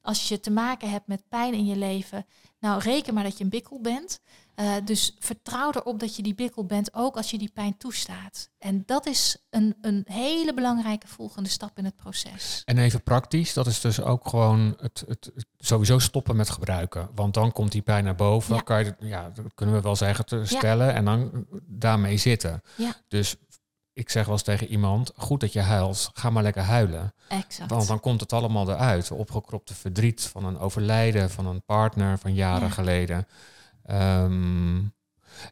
Als 0.01 0.29
je 0.29 0.41
te 0.41 0.51
maken 0.51 0.91
hebt 0.91 1.07
met 1.07 1.29
pijn 1.29 1.55
in 1.55 1.67
je 1.67 1.77
leven, 1.77 2.27
nou 2.61 2.81
reken 2.81 3.15
maar 3.15 3.23
dat 3.23 3.39
je 3.39 3.45
een 3.45 3.51
bikkel 3.51 3.81
bent. 3.81 4.21
Uh, 4.61 4.75
dus 4.85 5.17
vertrouw 5.19 5.71
erop 5.73 6.01
dat 6.01 6.17
je 6.17 6.23
die 6.23 6.35
bikkel 6.35 6.65
bent, 6.65 6.95
ook 6.95 7.17
als 7.17 7.31
je 7.31 7.39
die 7.39 7.51
pijn 7.55 7.77
toestaat. 7.77 8.51
En 8.59 8.83
dat 8.87 9.07
is 9.07 9.37
een, 9.51 9.77
een 9.81 10.05
hele 10.09 10.55
belangrijke 10.55 11.09
volgende 11.09 11.49
stap 11.49 11.79
in 11.79 11.85
het 11.85 11.97
proces. 11.97 12.63
En 12.65 12.79
even 12.79 13.03
praktisch, 13.03 13.53
dat 13.53 13.67
is 13.67 13.81
dus 13.81 14.01
ook 14.01 14.29
gewoon 14.29 14.77
het, 14.81 15.05
het, 15.09 15.33
sowieso 15.59 15.99
stoppen 15.99 16.37
met 16.37 16.51
gebruiken. 16.51 17.09
Want 17.15 17.35
dan 17.35 17.53
komt 17.53 17.73
die 17.73 17.83
pijn 17.83 18.05
naar 18.05 18.15
boven, 18.15 18.55
ja. 18.55 18.61
kan 18.61 18.85
je, 18.85 18.95
ja, 19.01 19.31
dat 19.35 19.45
kunnen 19.55 19.75
we 19.75 19.81
wel 19.81 19.97
zeggen, 19.97 20.27
te 20.27 20.45
stellen 20.45 20.87
ja. 20.87 20.93
en 20.93 21.05
dan 21.05 21.47
daarmee 21.67 22.17
zitten. 22.17 22.63
Ja. 22.77 22.95
Dus 23.09 23.37
ik 23.93 24.11
zeg 24.11 24.25
wel 24.25 24.35
eens 24.35 24.43
tegen 24.43 24.67
iemand, 24.67 25.13
goed 25.17 25.41
dat 25.41 25.53
je 25.53 25.61
huilt, 25.61 26.11
ga 26.13 26.31
maar 26.31 26.43
lekker 26.43 26.63
huilen. 26.63 27.15
Exact. 27.29 27.71
Want 27.71 27.87
dan 27.87 28.01
komt 28.01 28.21
het 28.21 28.33
allemaal 28.33 28.71
eruit. 28.71 29.11
Opgekropte 29.11 29.75
verdriet 29.75 30.23
van 30.23 30.45
een 30.45 30.59
overlijden 30.59 31.31
van 31.31 31.47
een 31.47 31.63
partner 31.65 32.19
van 32.19 32.35
jaren 32.35 32.71
geleden. 32.71 33.27
Um, 33.91 34.95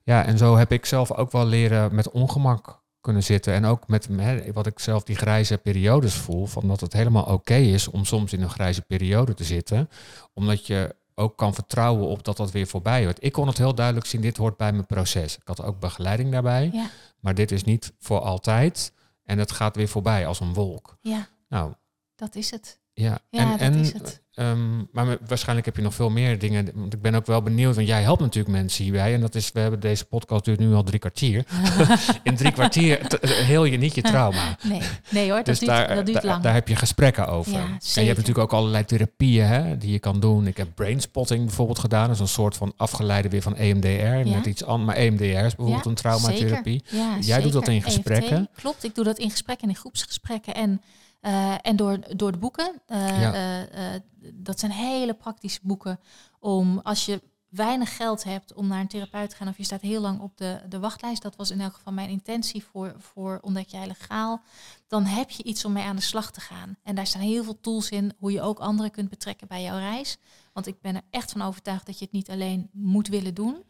ja, 0.05 0.25
en 0.25 0.39
zo 0.39 0.57
heb 0.57 0.73
ik 0.73 0.87
zelf 0.87 1.13
ook 1.13 1.33
wel 1.33 1.47
leren 1.47 1.95
met 1.95 2.11
ongemak 2.11 2.83
kunnen 3.01 3.23
zitten. 3.23 3.53
En 3.53 3.65
ook 3.65 3.89
met 3.89 4.09
hè, 4.17 4.53
wat 4.53 4.67
ik 4.67 4.79
zelf 4.79 5.03
die 5.03 5.17
grijze 5.17 5.59
periodes 5.59 6.15
voel. 6.15 6.47
Van 6.47 6.69
dat 6.69 6.81
het 6.81 6.93
helemaal 6.93 7.23
oké 7.23 7.33
okay 7.33 7.63
is 7.63 7.89
om 7.89 8.05
soms 8.05 8.33
in 8.33 8.43
een 8.43 8.51
grijze 8.51 8.83
periode 8.83 9.35
te 9.35 9.45
zitten. 9.45 9.89
Omdat 10.33 10.67
je 10.67 10.95
ook 11.15 11.37
kan 11.37 11.55
vertrouwen 11.55 12.07
op 12.07 12.25
dat 12.25 12.37
dat 12.37 12.51
weer 12.51 12.67
voorbij 12.67 13.05
wordt. 13.05 13.25
Ik 13.25 13.33
kon 13.33 13.47
het 13.47 13.59
heel 13.59 13.75
duidelijk 13.75 14.07
zien, 14.07 14.21
dit 14.21 14.37
hoort 14.37 14.57
bij 14.57 14.73
mijn 14.73 14.87
proces. 14.87 15.37
Ik 15.37 15.47
had 15.47 15.63
ook 15.63 15.81
begeleiding 15.81 16.33
daarbij. 16.33 16.71
Ja. 16.73 16.91
Maar 17.21 17.35
dit 17.35 17.53
is 17.53 17.65
niet 17.65 17.93
voor 17.99 18.21
altijd. 18.21 18.93
En 19.25 19.39
het 19.39 19.53
gaat 19.53 19.77
weer 19.77 19.89
voorbij 19.89 20.27
als 20.27 20.41
een 20.41 20.55
wolk. 20.55 20.97
Ja, 21.01 21.29
Nou, 21.49 21.73
dat 22.15 22.35
is 22.35 22.51
het. 22.51 22.83
Ja. 22.95 23.19
Ja, 23.31 23.41
en, 23.41 23.49
dat 23.51 23.59
en, 23.61 23.75
is 23.75 23.93
het. 23.93 24.21
ehm, 24.35 24.77
maar 24.93 25.17
waarscheinlijk 25.27 25.67
heb 25.67 25.77
je 25.77 25.83
nog 25.83 25.95
veel 25.95 26.11
meer 26.11 26.39
dingen. 26.39 26.71
Want 26.75 26.93
ik 26.93 27.03
ben 27.03 27.15
ook 27.15 27.27
wel 27.27 27.43
benieuwd, 27.43 27.75
want 27.75 27.87
jij 27.87 28.03
helpt 28.03 28.21
natuurlijk 28.21 28.55
mensen 28.55 28.85
hierbij. 28.85 29.15
En 29.15 29.21
dat 29.21 29.35
is, 29.35 29.53
we 29.53 29.61
hebben 29.61 29.81
deze 29.81 30.05
podcast 30.05 30.45
duurt 30.45 30.59
nu 30.59 30.75
al 30.75 30.83
drie 30.83 30.99
kwartier. 30.99 31.45
In 32.23 32.37
drie 32.37 32.53
kwartier 32.53 33.09
t- 33.09 33.29
heel 33.29 33.65
je 33.65 33.77
niet 33.77 33.95
je 33.95 34.03
trauma. 34.03 34.57
Nee, 34.63 34.81
nee 35.11 35.27
hoor, 35.29 35.37
dat, 35.37 35.47
Dus 35.47 35.59
duurt, 35.59 35.71
daar, 35.71 35.95
dat 35.95 36.07
duurt 36.07 36.23
lang. 36.23 36.43
daar 36.43 36.55
heb 36.55 36.69
je 36.69 36.77
gesprekken 36.77 37.27
over. 37.29 37.53
Ja, 37.53 37.59
en 37.59 37.65
je 37.67 37.71
hebt 37.73 37.85
zeker. 37.85 38.09
natuurlijk 38.17 38.39
ook 38.39 38.53
allerlei 38.53 38.85
therapieën 38.85 39.47
hè, 39.47 39.79
die 39.79 39.93
je 39.93 39.99
kan 39.99 40.21
doen. 40.21 40.47
Ik 40.47 40.57
heb 40.57 40.69
brainspotting 40.75 41.45
bijvoorbeeld 41.45 41.79
gedaan. 41.79 42.07
Dat 42.07 42.15
is 42.15 42.21
een 42.21 42.29
soort 42.29 42.57
van 42.57 42.73
afgeleide 42.77 43.29
weer 43.29 43.43
van 43.43 43.57
EMDR. 43.57 44.29
Net 44.29 44.47
iets 44.47 44.65
anders, 44.65 44.87
maar 44.87 44.97
EMDR 45.07 45.25
is 45.25 45.55
bijvoorbeeld 45.57 45.85
Ja, 45.85 45.91
een 45.91 45.97
traumatherapie. 45.97 46.83
Zeker. 46.87 47.07
Ja, 47.07 47.17
Jij 47.21 47.41
doet 47.41 47.53
dat 47.53 47.65
zeker. 47.67 47.87
in 47.87 47.93
gesprekken? 47.93 48.39
EFT, 48.39 48.61
klopt, 48.61 48.85
ik 48.85 48.95
doe 48.95 49.05
dat 49.05 49.19
in 49.19 49.31
gesprekken 49.31 49.69
en 49.69 49.75
in 49.75 49.81
groepsgesprekken 49.81 50.55
en, 50.55 50.83
eh, 51.25 51.55
en 51.63 51.77
door, 51.77 52.17
door 52.17 52.33
de 52.33 52.39
boeken. 52.39 52.83
Eh, 52.87 53.21
Ja. 53.21 53.67
eh, 53.67 54.01
dat 54.35 54.61
zijn 54.61 54.73
hele 54.73 55.15
praktische 55.15 55.61
boeken 55.63 56.01
om 56.41 56.79
als 56.79 57.05
je 57.07 57.23
weinig 57.49 57.97
geld 57.97 58.25
hebt 58.25 58.55
om 58.55 58.67
naar 58.67 58.81
een 58.81 58.89
therapeut 58.89 59.31
te 59.31 59.37
gaan 59.37 59.49
of 59.49 59.57
je 59.57 59.65
staat 59.65 59.81
heel 59.81 60.01
lang 60.01 60.21
op 60.21 60.37
de, 60.37 60.61
de 60.69 60.79
wachtlijst. 60.79 61.23
Dat 61.23 61.37
was 61.37 61.51
in 61.51 61.61
elk 61.61 61.75
geval 61.75 61.93
mijn 61.93 62.09
intentie 62.09 62.65
voor, 62.65 62.95
voor 62.99 63.39
Ontdek 63.41 63.69
jij 63.69 63.87
legaal. 63.87 64.43
Dan 64.87 65.05
heb 65.05 65.31
je 65.31 65.43
iets 65.43 65.65
om 65.65 65.73
mee 65.73 65.85
aan 65.85 65.97
de 65.97 66.03
slag 66.03 66.31
te 66.33 66.41
gaan. 66.41 66.77
En 66.83 66.95
daar 66.95 67.07
staan 67.07 67.23
heel 67.23 67.45
veel 67.45 67.61
tools 67.61 67.89
in 67.89 68.13
hoe 68.19 68.33
je 68.33 68.43
ook 68.43 68.59
anderen 68.59 68.91
kunt 68.91 69.09
betrekken 69.09 69.47
bij 69.47 69.63
jouw 69.63 69.79
reis. 69.79 70.17
Want 70.53 70.67
ik 70.67 70.81
ben 70.81 70.95
er 70.95 71.03
echt 71.11 71.33
van 71.33 71.43
overtuigd 71.43 71.87
dat 71.87 71.99
je 71.99 72.05
het 72.05 72.15
niet 72.15 72.31
alleen 72.31 72.69
moet 72.73 73.09
willen 73.09 73.35
doen. 73.35 73.65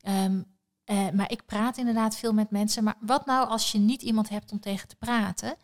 Ehm, 0.00 0.42
eh, 0.84 1.10
maar 1.10 1.30
ik 1.30 1.46
praat 1.46 1.76
inderdaad 1.76 2.16
veel 2.16 2.32
met 2.32 2.50
mensen. 2.50 2.84
Maar 2.84 2.96
wat 3.00 3.26
nou 3.26 3.48
als 3.48 3.72
je 3.72 3.78
niet 3.78 4.02
iemand 4.02 4.28
hebt 4.28 4.52
om 4.52 4.60
tegen 4.60 4.88
te 4.88 4.96
praten? 4.96 5.56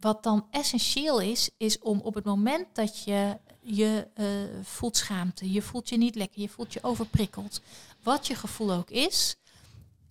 Wat 0.00 0.22
dan 0.22 0.46
essentieel 0.50 1.20
is, 1.20 1.50
is 1.56 1.78
om 1.78 2.00
op 2.00 2.14
het 2.14 2.24
moment 2.24 2.66
dat 2.72 3.04
je 3.04 3.38
je 3.60 4.08
eh, 4.14 4.26
voelt 4.62 4.96
schaamte, 4.96 5.52
je 5.52 5.62
voelt 5.62 5.88
je 5.88 5.96
niet 5.96 6.14
lekker, 6.14 6.40
je 6.40 6.48
voelt 6.48 6.72
je 6.72 6.82
overprikkeld, 6.82 7.60
wat 8.02 8.26
je 8.26 8.34
gevoel 8.34 8.72
ook 8.72 8.90
is, 8.90 9.36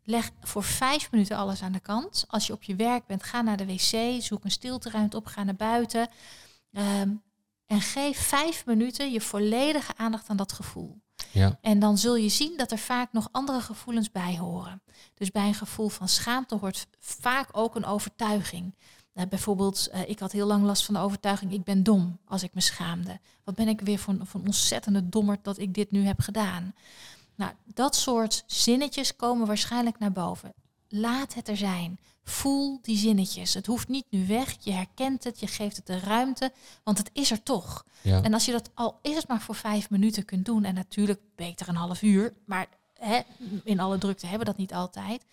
leg 0.03 0.31
voor 0.41 0.63
vijf 0.63 1.11
minuten 1.11 1.37
alles 1.37 1.61
aan 1.61 1.71
de 1.71 1.79
kant. 1.79 2.25
Als 2.27 2.47
je 2.47 2.53
op 2.53 2.63
je 2.63 2.75
werk 2.75 3.05
bent, 3.05 3.23
ga 3.23 3.41
naar 3.41 3.57
de 3.57 3.65
wc, 3.65 4.21
zoek 4.23 4.43
een 4.43 4.51
stilteruimte 4.51 5.17
op, 5.17 5.25
ga 5.25 5.43
naar 5.43 5.55
buiten. 5.55 6.09
ehm, 6.71 7.09
en 7.65 7.81
geef 7.81 8.17
vijf 8.19 8.65
minuten 8.65 9.11
je 9.11 9.21
volledige 9.21 9.97
aandacht 9.97 10.29
aan 10.29 10.37
dat 10.37 10.51
gevoel. 10.51 11.01
Ja. 11.31 11.57
En 11.61 11.79
dan 11.79 11.97
zul 11.97 12.15
je 12.15 12.29
zien 12.29 12.57
dat 12.57 12.71
er 12.71 12.77
vaak 12.77 13.13
nog 13.13 13.29
andere 13.31 13.61
gevoelens 13.61 14.11
bij 14.11 14.37
horen. 14.37 14.81
Dus 15.13 15.31
bij 15.31 15.47
een 15.47 15.53
gevoel 15.53 15.89
van 15.89 16.07
schaamte 16.07 16.55
hoort 16.55 16.87
vaak 16.99 17.49
ook 17.51 17.75
een 17.75 17.85
overtuiging. 17.85 18.75
Eh, 19.15 19.25
bijvoorbeeld, 19.29 19.87
eh, 19.87 20.09
ik 20.09 20.19
had 20.19 20.31
heel 20.31 20.47
lang 20.47 20.63
last 20.63 20.85
van 20.85 20.93
de 20.93 20.99
overtuiging, 20.99 21.51
ik 21.51 21.63
ben 21.63 21.83
dom 21.83 22.17
als 22.25 22.43
ik 22.43 22.53
me 22.53 22.61
schaamde. 22.61 23.19
Wat 23.43 23.55
ben 23.55 23.67
ik 23.67 23.81
weer 23.81 23.99
voor, 23.99 24.15
voor 24.21 24.39
een 24.39 24.45
ontzettende 24.45 25.09
dommerd 25.09 25.43
dat 25.43 25.57
ik 25.57 25.73
dit 25.73 25.91
nu 25.91 26.05
heb 26.05 26.19
gedaan. 26.19 26.73
Nou, 27.35 27.51
dat 27.65 27.95
soort 27.95 28.43
zinnetjes 28.47 29.15
komen 29.15 29.47
waarschijnlijk 29.47 29.99
naar 29.99 30.11
boven. 30.11 30.53
Laat 30.89 31.33
het 31.33 31.47
er 31.47 31.57
zijn. 31.57 31.99
Voel 32.23 32.79
die 32.81 32.97
zinnetjes. 32.97 33.53
Het 33.53 33.65
hoeft 33.65 33.87
niet 33.87 34.05
nu 34.09 34.27
weg. 34.27 34.55
Je 34.59 34.71
herkent 34.71 35.23
het, 35.23 35.39
je 35.39 35.47
geeft 35.47 35.75
het 35.75 35.85
de 35.85 35.99
ruimte, 35.99 36.51
want 36.83 36.97
het 36.97 37.09
is 37.13 37.31
er 37.31 37.43
toch. 37.43 37.85
Ja. 38.01 38.21
En 38.21 38.33
als 38.33 38.45
je 38.45 38.51
dat 38.51 38.69
al 38.73 38.99
is 39.01 39.15
het 39.15 39.27
maar 39.27 39.41
voor 39.41 39.55
vijf 39.55 39.89
minuten 39.89 40.25
kunt 40.25 40.45
doen, 40.45 40.63
en 40.63 40.73
natuurlijk 40.73 41.19
beter 41.35 41.67
een 41.67 41.75
half 41.75 42.01
uur, 42.01 42.33
maar 42.45 42.67
hè, 42.93 43.19
in 43.63 43.79
alle 43.79 43.97
drukte 43.97 44.27
hebben 44.27 44.45
we 44.47 44.51
dat 44.51 44.61
niet 44.61 44.73
altijd. 44.73 45.25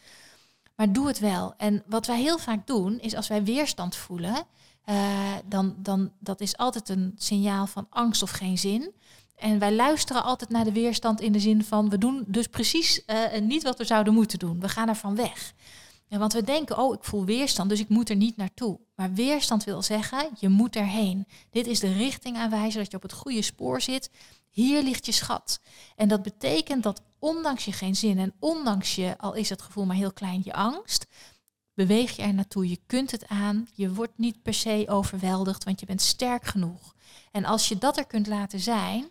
Maar 0.82 0.92
doe 0.92 1.06
het 1.06 1.18
wel. 1.18 1.54
En 1.56 1.82
wat 1.86 2.06
wij 2.06 2.20
heel 2.20 2.38
vaak 2.38 2.66
doen, 2.66 3.00
is 3.00 3.14
als 3.14 3.28
wij 3.28 3.44
weerstand 3.44 3.96
voelen, 3.96 4.44
eh, 4.84 5.34
dan, 5.44 5.74
dan 5.78 6.12
dat 6.18 6.40
is 6.40 6.56
altijd 6.56 6.88
een 6.88 7.12
signaal 7.16 7.66
van 7.66 7.86
angst 7.90 8.22
of 8.22 8.30
geen 8.30 8.58
zin. 8.58 8.92
En 9.36 9.58
wij 9.58 9.74
luisteren 9.74 10.24
altijd 10.24 10.50
naar 10.50 10.64
de 10.64 10.72
weerstand 10.72 11.20
in 11.20 11.32
de 11.32 11.40
zin 11.40 11.64
van 11.64 11.88
we 11.88 11.98
doen 11.98 12.24
dus 12.26 12.46
precies 12.46 13.04
eh, 13.04 13.40
niet 13.40 13.62
wat 13.62 13.78
we 13.78 13.84
zouden 13.84 14.14
moeten 14.14 14.38
doen. 14.38 14.60
We 14.60 14.68
gaan 14.68 14.88
ervan 14.88 15.16
weg. 15.16 15.52
Ja, 16.06 16.18
want 16.18 16.32
we 16.32 16.42
denken, 16.42 16.78
oh, 16.78 16.94
ik 16.94 17.04
voel 17.04 17.24
weerstand, 17.24 17.68
dus 17.68 17.80
ik 17.80 17.88
moet 17.88 18.10
er 18.10 18.16
niet 18.16 18.36
naartoe. 18.36 18.78
Maar 18.94 19.12
weerstand 19.12 19.64
wil 19.64 19.82
zeggen, 19.82 20.28
je 20.38 20.48
moet 20.48 20.76
erheen. 20.76 21.26
Dit 21.50 21.66
is 21.66 21.80
de 21.80 21.92
richting 21.92 22.36
aanwijzen 22.36 22.80
dat 22.80 22.90
je 22.90 22.96
op 22.96 23.02
het 23.02 23.12
goede 23.12 23.42
spoor 23.42 23.80
zit. 23.80 24.10
Hier 24.50 24.82
ligt 24.82 25.06
je 25.06 25.12
schat. 25.12 25.60
En 25.96 26.08
dat 26.08 26.22
betekent 26.22 26.82
dat 26.82 27.02
ondanks 27.22 27.64
je 27.64 27.72
geen 27.72 27.96
zin 27.96 28.18
en 28.18 28.34
ondanks 28.38 28.94
je, 28.94 29.14
al 29.18 29.34
is 29.34 29.48
het 29.48 29.62
gevoel 29.62 29.84
maar 29.84 29.96
heel 29.96 30.12
klein, 30.12 30.40
je 30.44 30.52
angst, 30.52 31.06
beweeg 31.74 32.16
je 32.16 32.22
er 32.22 32.34
naartoe. 32.34 32.68
Je 32.68 32.80
kunt 32.86 33.10
het 33.10 33.28
aan. 33.28 33.68
Je 33.74 33.92
wordt 33.92 34.18
niet 34.18 34.42
per 34.42 34.54
se 34.54 34.84
overweldigd, 34.88 35.64
want 35.64 35.80
je 35.80 35.86
bent 35.86 36.02
sterk 36.02 36.44
genoeg. 36.44 36.94
En 37.30 37.44
als 37.44 37.68
je 37.68 37.78
dat 37.78 37.96
er 37.96 38.06
kunt 38.06 38.26
laten 38.26 38.60
zijn, 38.60 39.04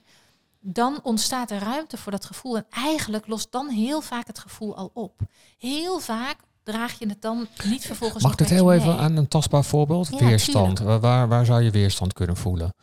dan 0.59 0.99
ontstaat 1.03 1.51
er 1.51 1.59
ruimte 1.59 1.97
voor 1.97 2.11
dat 2.11 2.25
gevoel. 2.25 2.57
En 2.57 2.65
eigenlijk 2.69 3.27
lost 3.27 3.51
dan 3.51 3.69
heel 3.69 4.01
vaak 4.01 4.27
het 4.27 4.39
gevoel 4.39 4.75
al 4.75 4.91
op. 4.93 5.21
Heel 5.57 5.99
vaak 5.99 6.35
draag 6.63 6.99
je 6.99 7.07
het 7.07 7.21
dan 7.21 7.47
niet 7.63 7.85
vervolgens 7.85 8.23
Mag 8.23 8.31
ik 8.31 8.37
dit 8.37 8.49
heel 8.49 8.73
even 8.73 8.97
aan 8.97 9.15
een 9.15 9.27
tastbaar 9.27 9.63
voorbeeld? 9.63 10.07
Ja, 10.09 10.17
weerstand. 10.17 10.79
Waar, 10.79 11.27
waar 11.27 11.45
zou 11.45 11.61
je 11.61 11.71
weerstand 11.71 12.13
kunnen 12.13 12.37
voelen? 12.37 12.73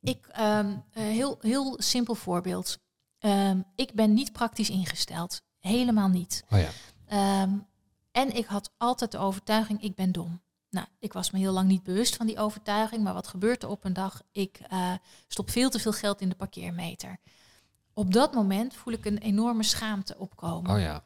Ik, 0.00 0.26
eh, 0.26 0.66
heel, 0.90 1.38
heel 1.40 1.76
simpel 1.78 2.14
voorbeeld. 2.14 2.78
Ehm, 3.18 3.60
ik 3.74 3.92
ben 3.92 4.12
niet 4.12 4.32
praktisch 4.32 4.70
ingesteld. 4.70 5.42
Helemaal 5.58 6.08
niet. 6.08 6.44
Oh 6.50 6.58
ja. 6.58 6.68
Ehm, 7.06 7.58
en 8.10 8.36
ik 8.36 8.46
had 8.46 8.70
altijd 8.76 9.12
de 9.12 9.18
overtuiging, 9.18 9.82
ik 9.82 9.94
ben 9.94 10.12
dom. 10.12 10.40
Nou, 10.70 10.86
ik 10.98 11.12
was 11.12 11.30
me 11.30 11.38
heel 11.38 11.52
lang 11.52 11.68
niet 11.68 11.82
bewust 11.82 12.16
van 12.16 12.26
die 12.26 12.38
overtuiging. 12.38 13.02
Maar 13.02 13.14
wat 13.14 13.26
gebeurt 13.26 13.62
er 13.62 13.68
op 13.68 13.84
een 13.84 13.92
dag? 13.92 14.22
Ik 14.32 14.60
eh, 14.68 14.92
stop 15.28 15.50
veel 15.50 15.70
te 15.70 15.78
veel 15.78 15.92
geld 15.92 16.20
in 16.20 16.28
de 16.28 16.34
parkeermeter. 16.34 17.18
Op 17.94 18.12
dat 18.12 18.34
moment 18.34 18.74
voel 18.74 18.92
ik 18.92 19.04
een 19.04 19.18
enorme 19.18 19.62
schaamte 19.62 20.18
opkomen. 20.18 20.70
Oh 20.70 20.80
ja. 20.80 21.02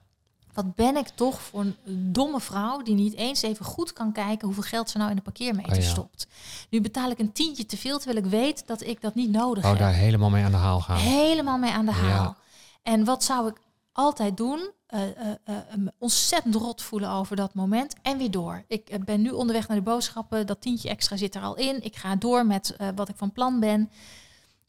Wat 0.54 0.74
ben 0.74 0.96
ik 0.96 1.08
toch 1.08 1.40
voor 1.40 1.60
een 1.60 1.76
domme 2.12 2.40
vrouw 2.40 2.82
die 2.82 2.94
niet 2.94 3.14
eens 3.14 3.42
even 3.42 3.64
goed 3.64 3.92
kan 3.92 4.12
kijken 4.12 4.46
hoeveel 4.46 4.62
geld 4.62 4.90
ze 4.90 4.98
nou 4.98 5.10
in 5.10 5.16
de 5.16 5.22
parkeermeter 5.22 5.72
Oh 5.76 5.78
ja. 5.82 5.88
stopt. 5.90 6.26
Nu 6.70 6.80
betaal 6.80 7.10
ik 7.10 7.18
een 7.18 7.32
tientje 7.32 7.66
te 7.66 7.76
veel 7.76 7.98
terwijl 7.98 8.24
ik 8.24 8.30
weet 8.30 8.66
dat 8.66 8.82
ik 8.82 9.00
dat 9.00 9.14
niet 9.14 9.30
nodig 9.30 9.64
Oh, 9.64 9.70
heb. 9.70 9.78
daar 9.78 9.92
helemaal 9.92 10.30
mee 10.30 10.44
aan 10.44 10.50
de 10.50 10.56
haal 10.56 10.80
gaan. 10.80 10.96
Helemaal 10.98 11.58
mee 11.58 11.70
aan 11.72 11.86
de 11.86 11.92
haal. 11.92 12.22
Ja. 12.24 12.36
En 12.82 13.04
wat 13.04 13.24
zou 13.24 13.48
ik 13.48 13.56
altijd 13.92 14.36
doen? 14.36 14.70
Me 15.76 15.92
ontzettend 15.98 16.54
rot 16.54 16.82
voelen 16.82 17.10
over 17.10 17.36
dat 17.36 17.54
moment 17.54 17.94
en 18.02 18.18
weer 18.18 18.30
door. 18.30 18.64
Ik 18.68 19.04
ben 19.04 19.22
nu 19.22 19.30
onderweg 19.30 19.68
naar 19.68 19.76
de 19.76 19.82
boodschappen. 19.82 20.46
Dat 20.46 20.60
tientje 20.60 20.88
extra 20.88 21.16
zit 21.16 21.34
er 21.34 21.42
al 21.42 21.56
in. 21.56 21.84
Ik 21.84 21.96
ga 21.96 22.16
door 22.16 22.46
met 22.46 22.76
wat 22.94 23.08
ik 23.08 23.16
van 23.16 23.32
plan 23.32 23.60
ben. 23.60 23.90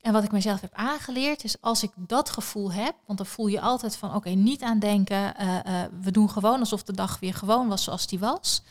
En 0.06 0.14
wat 0.14 0.24
ik 0.24 0.32
mezelf 0.32 0.62
heb 0.62 0.74
aangeleerd 0.74 1.43
is 1.43 1.62
als 1.62 1.84
ik 1.84 1.91
dat 1.95 2.30
gevoel 2.30 2.72
heb, 2.72 2.95
want 3.06 3.18
dan 3.18 3.28
voel 3.28 3.47
je 3.47 3.62
altijd 3.62 3.95
van 3.97 4.16
oké, 4.16 4.30
niet 4.30 4.62
aan 4.62 4.80
denken. 4.80 5.36
eh, 5.36 5.84
eh, 5.84 5.91
we 6.01 6.12
doen 6.12 6.30
gewoon 6.30 6.60
alsof 6.60 6.84
de 6.84 6.93
dag 6.93 7.20
weer 7.20 7.34
gewoon 7.34 7.68
was 7.68 7.84
zoals 7.84 8.08
die 8.08 8.20
was. 8.20 8.62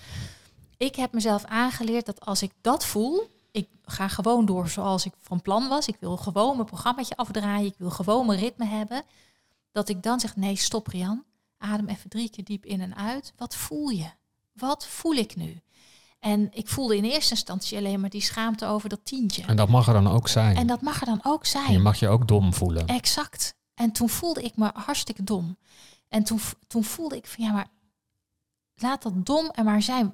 Ik 0.77 0.97
heb 0.97 1.13
mezelf 1.13 1.45
aangeleerd 1.45 2.07
dat 2.07 2.21
als 2.27 2.43
ik 2.43 2.53
dat 2.61 2.85
voel, 2.85 3.31
ik 3.51 3.69
ga 3.85 4.09
gewoon 4.09 4.47
door 4.47 4.69
zoals 4.69 5.05
ik 5.05 5.13
van 5.21 5.43
plan 5.43 5.69
was. 5.69 5.89
Ik 5.89 5.97
wil 6.01 6.17
gewoon 6.17 6.55
mijn 6.55 6.69
programmaatje 6.69 7.17
afdraaien. 7.17 7.67
Ik 7.67 7.79
wil 7.79 7.91
gewoon 7.91 8.27
mijn 8.27 8.39
ritme 8.39 8.67
hebben. 8.67 9.03
Dat 9.73 9.89
ik 9.89 10.03
dan 10.03 10.21
zeg, 10.21 10.37
nee, 10.37 10.57
stop 10.57 10.87
Rian. 10.87 11.25
Adem 11.59 11.89
even 11.89 12.11
drie 12.11 12.31
keer 12.31 12.45
diep 12.45 12.65
in 12.65 12.81
en 12.81 12.97
uit. 12.97 13.33
Wat 13.37 13.55
voel 13.55 13.89
je? 13.89 14.11
Wat 14.53 14.87
voel 14.87 15.15
ik 15.15 15.37
nu? 15.37 15.61
En 16.25 16.49
ik 16.53 16.69
voelde 16.69 16.97
in 16.97 17.05
eerste 17.05 17.31
instantie 17.35 17.79
alleen 17.79 18.01
maar 18.01 18.11
die 18.11 18.21
schaamte 18.21 18.67
over 18.67 18.89
dat 18.89 19.01
tientje. 19.05 19.43
En 19.43 19.57
dat 19.57 19.69
mag 19.69 19.87
er 19.87 19.93
dan 19.93 20.07
ook 20.07 20.29
zijn. 20.29 20.57
En 20.57 20.67
dat 20.67 20.81
mag 20.81 21.01
er 21.01 21.07
dan 21.07 21.21
ook 21.23 21.45
En 21.45 21.61
je 21.61 21.67
zijn. 21.67 21.83
mag 21.83 21.99
je 21.99 22.09
ook 22.09 22.29
dom 22.29 22.55
voelen. 22.55 22.87
Exact. 22.87 23.55
En 23.75 23.93
toen 23.93 24.09
voelde 24.09 24.43
ik 24.43 24.57
me 24.57 24.71
hartstikke 24.75 25.25
dom. 25.25 25.59
En 26.09 26.25
toen, 26.25 26.41
toen 26.67 26.85
voelde 26.85 27.17
ik 27.17 27.27
van 27.27 27.45
ja, 27.45 27.53
maar 27.53 27.67
laat 28.75 29.03
dat 29.03 29.27
dom 29.27 29.51
er 29.51 29.65
maar 29.65 29.83
zijn. 29.83 30.13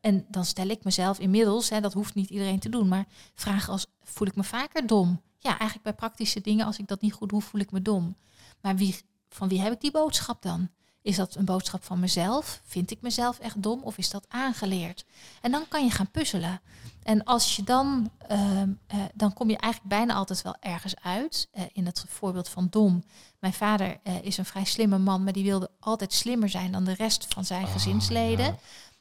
En 0.00 0.26
dan 0.28 0.44
stel 0.44 0.68
ik 0.68 0.84
mezelf 0.84 1.18
inmiddels, 1.18 1.68
hè, 1.68 1.80
dat 1.80 1.92
hoeft 1.92 2.14
niet 2.14 2.30
iedereen 2.30 2.58
te 2.58 2.68
doen, 2.68 2.88
maar 2.88 3.06
vraag 3.34 3.68
als 3.68 3.86
voel 4.02 4.28
ik 4.28 4.36
me 4.36 4.44
vaker 4.44 4.86
dom? 4.86 5.20
Ja, 5.38 5.50
eigenlijk 5.50 5.82
bij 5.82 5.94
praktische 5.94 6.40
dingen, 6.40 6.66
als 6.66 6.78
ik 6.78 6.88
dat 6.88 7.00
niet 7.00 7.12
goed 7.12 7.28
doe, 7.28 7.42
voel 7.42 7.60
ik 7.60 7.70
me 7.70 7.82
dom. 7.82 8.16
Maar 8.60 8.76
wie, 8.76 8.96
van 9.28 9.48
wie 9.48 9.60
heb 9.60 9.72
ik 9.72 9.80
die 9.80 9.90
boodschap 9.90 10.42
dan? 10.42 10.68
Is 11.02 11.16
dat 11.16 11.34
een 11.34 11.44
boodschap 11.44 11.84
van 11.84 12.00
mezelf? 12.00 12.60
Vind 12.64 12.90
ik 12.90 13.00
mezelf 13.00 13.38
echt 13.38 13.62
dom 13.62 13.80
of 13.82 13.98
is 13.98 14.10
dat 14.10 14.24
aangeleerd? 14.28 15.04
En 15.40 15.50
dan 15.50 15.68
kan 15.68 15.84
je 15.84 15.90
gaan 15.90 16.10
puzzelen. 16.10 16.60
En 17.02 17.24
als 17.24 17.56
je 17.56 17.62
dan, 17.62 18.10
ehm, 18.28 18.70
eh, 18.86 18.98
dan 19.14 19.32
kom 19.32 19.50
je 19.50 19.56
eigenlijk 19.56 19.94
bijna 19.94 20.14
altijd 20.14 20.42
wel 20.42 20.56
ergens 20.60 20.94
uit. 21.02 21.48
Eh, 21.52 21.62
in 21.72 21.86
het 21.86 22.04
voorbeeld 22.08 22.48
van 22.48 22.66
dom. 22.70 23.04
Mijn 23.38 23.52
vader 23.52 23.98
eh, 24.02 24.22
is 24.22 24.36
een 24.38 24.44
vrij 24.44 24.64
slimme 24.64 24.98
man, 24.98 25.24
maar 25.24 25.32
die 25.32 25.44
wilde 25.44 25.70
altijd 25.80 26.12
slimmer 26.12 26.48
zijn 26.48 26.72
dan 26.72 26.84
de 26.84 26.94
rest 26.94 27.26
van 27.28 27.44
zijn 27.44 27.64
Ah, 27.64 27.72
gezinsleden. 27.72 28.44
ja. 28.44 28.56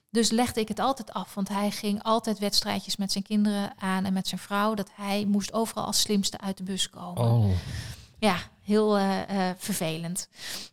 Dus 0.10 0.30
legde 0.30 0.60
ik 0.60 0.68
het 0.68 0.80
altijd 0.80 1.14
af, 1.14 1.34
want 1.34 1.50
hij 1.50 1.72
ging 1.72 2.04
altijd 2.04 2.40
wedstrijdjes 2.40 2.96
met 2.96 3.12
zijn 3.12 3.24
kinderen 3.24 3.74
aan 3.80 4.06
en 4.06 4.14
met 4.14 4.28
zijn 4.28 4.42
vrouw. 4.42 4.74
Dat 4.74 4.90
hij 4.94 5.26
moest 5.26 5.54
overal 5.54 5.86
als 5.86 6.00
slimste 6.00 6.40
uit 6.40 6.58
de 6.58 6.64
bus 6.64 6.90
komen. 6.90 7.24
Oh, 7.24 7.52
Ja, 8.22 8.38
heel 8.62 8.98
eh, 8.98 9.50
eh, 9.50 9.56
vervelend. 9.58 10.30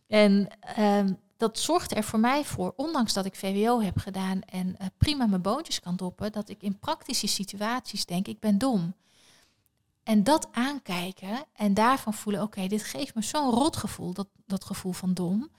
En 0.07 0.47
ehm, 0.75 1.13
dat 1.37 1.59
zorgde 1.59 1.95
er 1.95 2.03
voor 2.03 2.19
mij 2.19 2.45
voor, 2.45 2.73
ondanks 2.75 3.13
dat 3.13 3.25
ik 3.25 3.35
VWO 3.35 3.81
heb 3.81 3.97
gedaan 3.97 4.41
en 4.41 4.77
eh, 4.77 4.87
prima 4.97 5.25
mijn 5.25 5.41
boontjes 5.41 5.79
kan 5.79 5.95
doppen, 5.95 6.31
dat 6.31 6.49
ik 6.49 6.61
in 6.61 6.79
praktische 6.79 7.27
situaties 7.27 8.05
denk, 8.05 8.27
ik 8.27 8.39
ben 8.39 8.57
dom. 8.57 8.93
En 10.03 10.23
dat 10.23 10.47
aankijken 10.51 11.43
en 11.53 11.73
daarvan 11.73 12.13
voelen, 12.13 12.41
oké, 12.41 12.67
dit 12.67 12.83
geeft 12.83 13.15
me 13.15 13.21
zo'n 13.21 13.51
rotgevoel, 13.51 14.13
dat, 14.13 14.27
dat 14.45 14.65
gevoel 14.65 14.93
van 14.93 15.13
dom. 15.13 15.49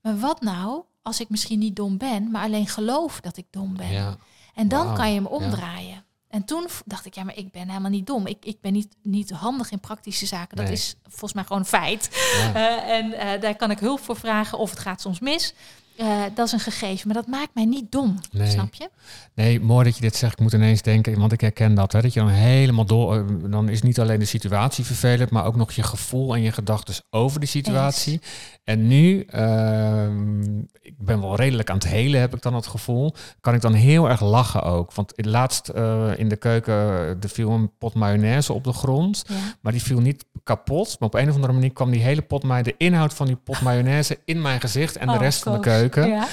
Maar 0.00 0.18
wat 0.18 0.40
nou 0.40 0.84
als 1.02 1.20
ik 1.20 1.28
misschien 1.28 1.58
niet 1.58 1.76
dom 1.76 1.98
ben, 1.98 2.30
maar 2.30 2.42
alleen 2.42 2.66
geloof 2.66 3.20
dat 3.20 3.36
ik 3.36 3.46
dom 3.50 3.76
ben? 3.76 3.90
ja. 3.90 4.16
En 4.54 4.68
dan 4.68 4.94
kan 4.94 5.12
je 5.12 5.20
hem 5.20 5.42
ja. 5.80 6.04
En 6.28 6.44
toen 6.44 6.66
dacht 6.84 7.06
ik, 7.06 7.14
ja, 7.14 7.24
maar 7.24 7.36
ik 7.36 7.50
ben 7.52 7.68
helemaal 7.68 7.90
niet 7.90 8.06
dom. 8.06 8.26
Ik, 8.26 8.44
ik 8.44 8.60
ben 8.60 8.72
niet, 8.72 8.88
niet 9.02 9.30
handig 9.30 9.70
in 9.70 9.80
praktische 9.80 10.26
zaken. 10.26 10.56
Dat 10.56 10.64
Nee. 10.66 10.74
is 10.74 10.94
volgens 11.02 11.32
mij 11.32 11.42
gewoon 11.44 11.58
een 11.58 11.64
feit. 11.68 12.08
ja. 12.38 12.54
Eh, 12.54 12.96
en 12.96 13.12
eh, 13.12 13.40
daar 13.40 13.56
kan 13.56 13.70
ik 13.70 13.78
hulp 13.78 14.00
voor 14.00 14.16
vragen 14.16 14.58
of 14.58 14.70
het 14.70 14.78
gaat 14.78 15.00
soms 15.00 15.20
mis. 15.20 15.54
Eh, 15.98 16.22
dat 16.34 16.46
is 16.46 16.52
een 16.52 16.60
gegeven, 16.60 17.06
maar 17.06 17.16
dat 17.16 17.26
maakt 17.26 17.54
mij 17.54 17.64
niet 17.64 17.92
dom. 17.92 18.18
Nee. 18.32 18.50
Snap 18.50 18.74
je? 18.74 18.88
Nee, 19.34 19.60
mooi 19.60 19.84
dat 19.84 19.94
je 19.94 20.00
dit 20.00 20.16
zegt. 20.16 20.32
Ik 20.32 20.38
moet 20.38 20.52
ineens 20.52 20.82
denken, 20.82 21.18
want 21.18 21.32
ik 21.32 21.40
herken 21.40 21.74
dat. 21.74 21.92
Hè, 21.92 22.00
dat 22.02 22.12
je 22.12 22.20
dan 22.20 22.28
helemaal 22.28 22.84
door... 22.84 23.14
eh, 23.16 23.24
Dan 23.50 23.68
is 23.68 23.82
niet 23.82 24.00
alleen 24.00 24.18
de 24.18 24.24
situatie 24.24 24.84
vervelend, 24.84 25.30
maar 25.30 25.44
ook 25.44 25.56
nog 25.56 25.72
je 25.72 25.82
gevoel 25.82 26.34
en 26.34 26.42
je 26.42 26.52
gedachten 26.52 26.94
over 27.10 27.40
die 27.40 27.48
situatie. 27.48 28.20
En 28.64 28.86
nu, 28.86 29.20
ehm, 29.22 30.58
ik 30.82 30.94
ben 30.98 31.20
wel 31.20 31.36
redelijk 31.36 31.70
aan 31.70 31.76
het 31.76 31.86
helen, 31.88 32.20
heb 32.20 32.34
ik 32.34 32.42
dan 32.42 32.54
het 32.54 32.66
gevoel. 32.66 33.14
Kan 33.40 33.54
ik 33.54 33.60
dan 33.60 33.72
heel 33.72 34.08
erg 34.08 34.20
lachen 34.20 34.62
ook. 34.62 34.92
Want 34.92 35.12
laatst 35.16 35.68
eh, 35.68 36.10
in 36.16 36.28
de 36.28 36.36
keuken, 36.36 36.74
er 36.74 37.18
viel 37.28 37.50
een 37.50 37.70
pot 37.78 37.94
mayonaise 37.94 38.52
op 38.52 38.64
de 38.64 38.72
grond. 38.72 39.24
Ja. 39.28 39.34
Maar 39.60 39.72
die 39.72 39.82
viel 39.82 40.00
niet 40.00 40.24
kapot. 40.44 40.96
Maar 40.98 41.08
op 41.08 41.14
een 41.14 41.28
of 41.28 41.34
andere 41.34 41.52
manier 41.52 41.72
kwam 41.72 41.90
die 41.90 42.02
hele 42.02 42.22
pot 42.22 42.42
de 42.42 42.74
inhoud 42.76 43.14
van 43.14 43.26
die 43.26 43.36
pot 43.36 43.60
mayonaise 43.60 44.18
in 44.24 44.42
mijn 44.42 44.60
gezicht 44.60 44.96
en 44.96 45.06
de 45.06 45.12
Oh, 45.12 45.20
rest 45.20 45.42
van 45.42 45.52
de 45.52 45.58
Koos. 45.60 45.87
Ja. 45.94 46.26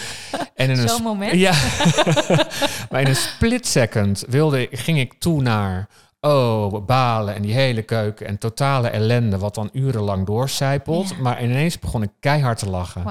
En 0.54 0.70
in 0.70 0.80
een 0.80 0.90
Zo'n 0.90 1.04
moment. 1.04 1.34
Ja. 1.34 1.54
maar 2.90 3.02
in 3.02 3.08
een 3.08 3.16
split 3.16 3.68
second 3.68 4.24
wilde, 4.28 4.68
ging 4.72 5.00
ik 5.00 5.14
toe 5.14 5.42
naar 5.42 5.88
oh, 6.22 6.86
balen 6.86 7.36
en 7.36 7.42
die 7.42 7.54
hele 7.54 7.82
keuken 7.82 8.28
en 8.28 8.38
totale 8.38 8.88
ellende, 8.88 9.38
wat 9.38 9.56
dan 9.56 9.70
urenlang 9.74 10.26
doorcijpelt. 10.26 11.10
Ja. 11.10 11.16
Maar 11.22 11.44
ineens 11.44 11.80
begon 11.80 12.04
ik 12.04 12.12
keihard 12.20 12.60
te 12.60 12.70
lachen. 12.70 13.04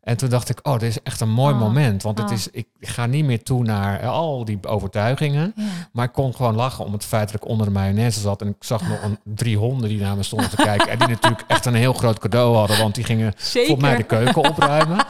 En 0.00 0.16
toen 0.16 0.28
dacht 0.28 0.48
ik, 0.48 0.58
oh, 0.62 0.78
dit 0.78 0.88
is 0.88 1.02
echt 1.02 1.20
een 1.20 1.30
mooi 1.30 1.54
Oh, 1.54 1.60
moment. 1.60 2.02
Want 2.02 2.18
het 2.18 2.28
oh. 2.28 2.36
is, 2.36 2.48
ik 2.48 2.66
ga 2.80 3.06
niet 3.06 3.24
meer 3.24 3.42
toe 3.42 3.62
naar 3.62 4.06
al 4.06 4.44
die 4.44 4.58
overtuigingen. 4.66 5.52
Ja. 5.56 5.64
Maar 5.92 6.04
ik 6.04 6.12
kon 6.12 6.34
gewoon 6.34 6.54
lachen 6.54 6.84
om 6.84 6.92
het 6.92 7.04
feit 7.04 7.32
dat 7.32 7.42
ik 7.42 7.48
onder 7.48 7.66
de 7.66 7.72
mayonaise 7.72 8.20
zat. 8.20 8.40
En 8.40 8.48
ik 8.48 8.54
zag 8.58 8.88
nog 8.88 9.02
een, 9.02 9.18
drie 9.34 9.56
honden 9.56 9.88
die 9.88 10.00
naar 10.00 10.16
me 10.16 10.22
stonden 10.22 10.50
te 10.50 10.56
kijken. 10.56 10.88
En 10.88 10.98
die 10.98 11.08
natuurlijk 11.08 11.44
echt 11.46 11.66
een 11.66 11.74
heel 11.74 11.92
groot 11.92 12.18
cadeau 12.18 12.56
hadden. 12.56 12.78
Want 12.78 12.94
die 12.94 13.04
gingen 13.04 13.32
Zeker. 13.36 13.68
voor 13.68 13.80
mij 13.80 13.96
de 13.96 14.02
keuken 14.02 14.44
opruimen. 14.48 14.98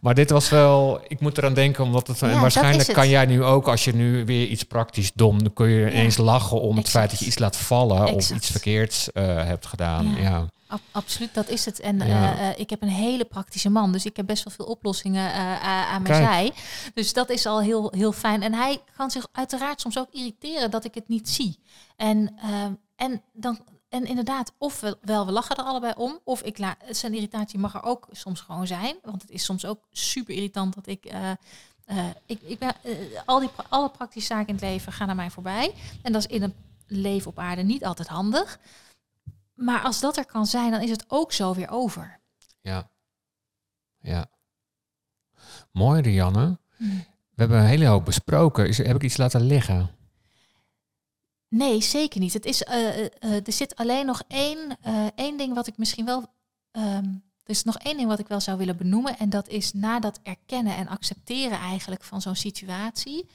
Maar 0.00 0.14
dit 0.14 0.30
was 0.30 0.48
wel... 0.48 1.00
Ik 1.06 1.20
moet 1.20 1.38
eraan 1.38 1.54
denken, 1.54 1.84
omdat 1.84 2.06
het... 2.06 2.18
Ja, 2.18 2.28
en 2.28 2.40
waarschijnlijk 2.40 2.86
het. 2.86 2.96
kan 2.96 3.08
jij 3.08 3.26
nu 3.26 3.44
ook, 3.44 3.68
als 3.68 3.84
je 3.84 3.94
nu 3.94 4.24
weer 4.24 4.46
iets 4.46 4.62
praktisch 4.62 5.12
dom... 5.14 5.42
dan 5.42 5.52
kun 5.52 5.68
je 5.68 5.90
ineens 5.90 6.16
lachen 6.16 6.60
om 6.60 6.76
het 6.76 6.88
feit 6.88 7.10
dat 7.10 7.18
je 7.18 7.26
iets 7.26 7.38
laat 7.38 7.56
vallen... 7.56 8.12
of 8.12 8.30
iets 8.30 8.50
verkeerds 8.50 9.12
eh, 9.12 9.24
hebt 9.24 9.66
gedaan. 9.66 10.14
Ja. 10.20 10.46
Ab- 10.72 10.80
absoluut, 10.92 11.34
dat 11.34 11.48
is 11.48 11.64
het. 11.64 11.80
En 11.80 11.98
Ja. 11.98 12.04
eh, 12.06 12.48
eh, 12.50 12.58
ik 12.58 12.70
heb 12.70 12.82
een 12.82 12.88
hele 12.88 13.24
praktische 13.24 13.68
man, 13.70 13.92
dus 13.92 14.04
ik 14.04 14.16
heb 14.16 14.26
best 14.26 14.44
wel 14.44 14.52
veel 14.54 14.64
oplossingen 14.64 15.32
eh, 15.32 15.62
aan 15.92 16.02
mijn 16.02 16.14
zij. 16.14 16.52
Dus 16.94 17.12
dat 17.12 17.30
is 17.30 17.46
al 17.46 17.60
heel, 17.60 17.92
heel 17.96 18.12
fijn. 18.12 18.42
En 18.42 18.54
hij 18.54 18.80
kan 18.96 19.10
zich 19.10 19.26
uiteraard 19.32 19.80
soms 19.80 19.98
ook 19.98 20.08
irriteren 20.10 20.70
dat 20.70 20.84
ik 20.84 20.94
het 20.94 21.08
niet 21.08 21.28
zie. 21.28 21.58
En, 21.96 22.34
eh, 22.42 22.64
en, 22.96 23.22
dan, 23.32 23.58
en 23.88 24.04
inderdaad, 24.04 24.52
ofwel 24.58 24.94
wel, 25.00 25.26
we 25.26 25.32
lachen 25.32 25.56
er 25.56 25.64
allebei 25.64 25.92
om, 25.96 26.18
of 26.24 26.42
ik 26.42 26.58
laat 26.58 26.76
zijn 26.90 27.14
irritatie 27.14 27.58
mag 27.58 27.74
er 27.74 27.82
ook 27.82 28.08
soms 28.10 28.40
gewoon 28.40 28.66
zijn. 28.66 28.96
Want 29.02 29.22
het 29.22 29.30
is 29.30 29.44
soms 29.44 29.64
ook 29.64 29.78
super 29.90 30.34
irritant 30.34 30.74
dat 30.74 30.86
ik. 30.86 31.12
ik, 32.26 32.40
ik 32.42 32.58
ben, 32.58 32.72
al 33.24 33.40
die, 33.40 33.48
alle 33.68 33.88
praktische 33.90 34.26
zaken 34.34 34.46
in 34.48 34.54
het 34.54 34.64
leven 34.64 34.92
gaan 34.92 35.08
aan 35.08 35.16
mij 35.16 35.30
voorbij. 35.30 35.74
En 36.02 36.12
dat 36.12 36.24
is 36.26 36.34
in 36.36 36.42
een 36.42 36.54
leven 36.86 37.30
op 37.30 37.38
aarde 37.38 37.62
niet 37.62 37.84
altijd 37.84 38.08
handig. 38.08 38.58
Maar 39.62 39.82
als 39.82 40.00
dat 40.00 40.16
er 40.16 40.26
kan 40.26 40.46
zijn, 40.46 40.70
dan 40.70 40.80
is 40.80 40.90
het 40.90 41.04
ook 41.08 41.32
zo 41.32 41.54
weer 41.54 41.70
over. 41.70 42.20
Ja. 42.60 42.90
Ja. 44.00 44.30
Mooi, 45.70 46.02
Rianne. 46.02 46.58
Hmm. 46.76 47.04
We 47.34 47.40
hebben 47.42 47.58
een 47.58 47.66
hele 47.66 47.86
hoop 47.86 48.04
besproken. 48.04 48.68
Is, 48.68 48.78
heb 48.78 48.96
ik 48.96 49.02
iets 49.02 49.16
laten 49.16 49.40
liggen? 49.40 49.90
Nee, 51.48 51.80
zeker 51.82 52.20
niet. 52.20 52.32
Het 52.32 52.44
is, 52.44 52.62
eh, 52.62 52.88
eh, 52.88 53.10
eh, 53.18 53.46
er 53.46 53.52
zit 53.52 53.76
alleen 53.76 54.06
nog 54.06 54.22
één, 54.28 54.78
één 55.14 55.36
ding 55.36 55.54
wat 55.54 55.66
ik 55.66 55.76
misschien 55.78 56.04
wel. 56.04 56.26
ehm, 56.70 57.04
er 57.42 57.50
is 57.50 57.62
nog 57.62 57.78
één 57.78 57.96
ding 57.96 58.08
wat 58.08 58.18
ik 58.18 58.28
wel 58.28 58.40
zou 58.40 58.58
willen 58.58 58.76
benoemen. 58.76 59.18
En 59.18 59.30
dat 59.30 59.48
is 59.48 59.72
na 59.72 60.00
dat 60.00 60.20
erkennen 60.22 60.76
en 60.76 60.88
accepteren 60.88 61.58
eigenlijk 61.58 62.02
van 62.02 62.20
zo'n 62.20 62.34
situatie. 62.34 63.28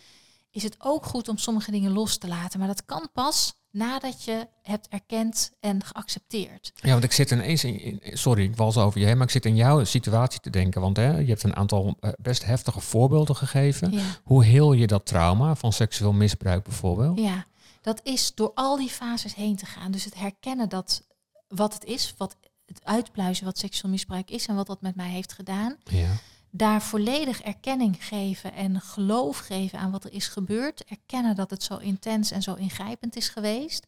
Is 0.58 0.64
het 0.64 0.76
ook 0.80 1.06
goed 1.06 1.28
om 1.28 1.38
sommige 1.38 1.72
dingen 1.72 1.92
los 1.92 2.18
te 2.18 2.28
laten. 2.28 2.60
Maar 2.60 2.68
dat 2.68 2.86
kan 2.86 3.10
pas 3.14 3.54
nadat 3.72 4.24
je 4.24 4.48
hebt 4.62 4.88
erkend 4.88 5.52
en 5.60 5.84
geaccepteerd. 5.84 6.72
Ja, 6.76 6.92
want 6.92 7.04
ik 7.04 7.12
zit 7.12 7.32
ineens 7.32 7.64
in, 7.64 8.02
sorry, 8.04 8.44
ik 8.44 8.56
was 8.56 8.78
over 8.78 9.00
je 9.00 9.06
heen, 9.06 9.18
maar 9.18 9.26
ik 9.26 9.32
zit 9.32 9.46
in 9.46 9.56
jouw 9.56 9.84
situatie 9.84 10.40
te 10.40 10.50
denken. 10.50 10.82
Want 10.82 10.98
hè, 10.98 11.18
je 11.18 11.28
hebt 11.28 11.44
een 11.44 11.56
aantal 11.56 11.98
eh, 12.00 12.10
best 12.22 12.46
heftige 12.46 12.80
voorbeelden 12.80 13.36
gegeven. 13.36 13.92
Ja. 13.92 14.04
Hoe 14.24 14.44
heel 14.44 14.74
je 14.74 14.88
dat 14.88 15.06
trauma 15.06 15.56
van 15.56 15.74
seksueel 15.74 16.14
misbruik 16.14 16.64
bijvoorbeeld? 16.64 17.20
Ja, 17.20 17.46
dat 17.82 18.00
is 18.04 18.32
door 18.36 18.52
al 18.54 18.78
die 18.78 18.90
fases 18.90 19.36
heen 19.36 19.56
te 19.56 19.66
gaan. 19.66 19.92
Dus 19.92 20.06
het 20.06 20.16
herkennen 20.16 20.70
dat 20.70 21.08
wat 21.48 21.74
het 21.74 21.84
is, 21.84 22.14
wat 22.18 22.38
het 22.66 22.82
uitpluizen 22.84 23.46
wat 23.46 23.58
seksueel 23.58 23.92
misbruik 23.92 24.30
is 24.30 24.46
en 24.46 24.56
wat 24.56 24.68
dat 24.68 24.82
met 24.82 24.96
mij 24.96 25.10
heeft 25.10 25.34
gedaan. 25.34 25.78
Ja. 25.84 26.10
Daar 26.58 26.82
volledig 26.82 27.42
erkenning 27.42 28.06
geven 28.06 28.54
en 28.54 28.82
geloof 28.82 29.38
geven 29.38 29.80
aan 29.80 29.92
wat 29.92 30.04
er 30.04 30.14
is 30.14 30.28
gebeurd. 30.28 30.84
Erkennen 30.86 31.36
dat 31.36 31.50
het 31.50 31.64
zo 31.64 31.78
intens 31.78 32.32
en 32.32 32.42
zo 32.42 32.54
ingrijpend 32.54 33.16
is 33.16 33.30
geweest. 33.30 33.88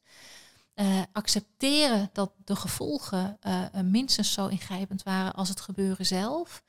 Eh, 0.74 1.02
accepteren 1.12 2.10
dat 2.14 2.32
de 2.46 2.56
gevolgen 2.56 3.38
eh, 3.42 3.64
minstens 3.84 4.34
zo 4.34 4.48
ingrijpend 4.48 5.04
waren 5.04 5.34
als 5.34 5.50
het 5.50 5.62
gebeuren 5.62 6.06
zelf. 6.06 6.64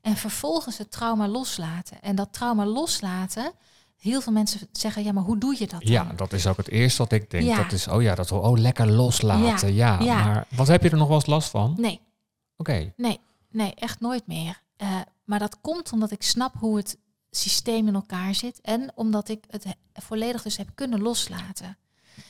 En 0.00 0.16
vervolgens 0.16 0.78
het 0.78 0.90
trauma 0.90 1.28
loslaten. 1.28 2.02
En 2.02 2.16
dat 2.16 2.32
trauma 2.32 2.66
loslaten, 2.66 3.52
heel 3.96 4.20
veel 4.20 4.32
mensen 4.32 4.68
zeggen, 4.72 5.04
ja, 5.04 5.12
maar 5.12 5.24
hoe 5.24 5.38
doe 5.38 5.52
je 5.58 5.66
dat 5.66 5.80
dan? 5.80 5.92
Ja, 5.92 6.12
dat 6.16 6.32
is 6.32 6.46
ook 6.46 6.56
het 6.56 6.68
eerste 6.68 7.02
wat 7.02 7.12
ik 7.12 7.30
denk. 7.30 7.44
Ja. 7.44 7.56
Dat 7.56 7.72
is, 7.72 7.88
oh 7.88 8.02
ja, 8.02 8.14
dat 8.14 8.32
oh, 8.32 8.58
lekker 8.58 8.90
loslaten. 8.90 9.74
Ja, 9.74 10.00
ja. 10.00 10.24
maar 10.24 10.46
wat 10.50 10.66
heb 10.66 10.82
je 10.82 10.90
er 10.90 10.96
nog 10.96 11.08
wel 11.08 11.16
eens 11.16 11.26
last 11.26 11.50
van? 11.50 11.74
Nee, 11.76 12.00
Oké, 12.56 12.92
nee, 12.96 13.20
nee, 13.50 13.74
echt 13.74 14.00
nooit 14.00 14.26
meer. 14.26 14.62
Eh, 14.76 15.00
maar 15.26 15.38
dat 15.38 15.60
komt 15.60 15.92
omdat 15.92 16.10
ik 16.10 16.22
snap 16.22 16.54
hoe 16.58 16.76
het 16.76 16.98
systeem 17.30 17.88
in 17.88 17.94
elkaar 17.94 18.34
zit. 18.34 18.60
En 18.60 18.92
omdat 18.94 19.28
ik 19.28 19.44
het 19.50 19.64
he- 19.64 19.70
volledig 20.02 20.42
dus 20.42 20.56
heb 20.56 20.68
kunnen 20.74 21.00
loslaten. 21.02 21.76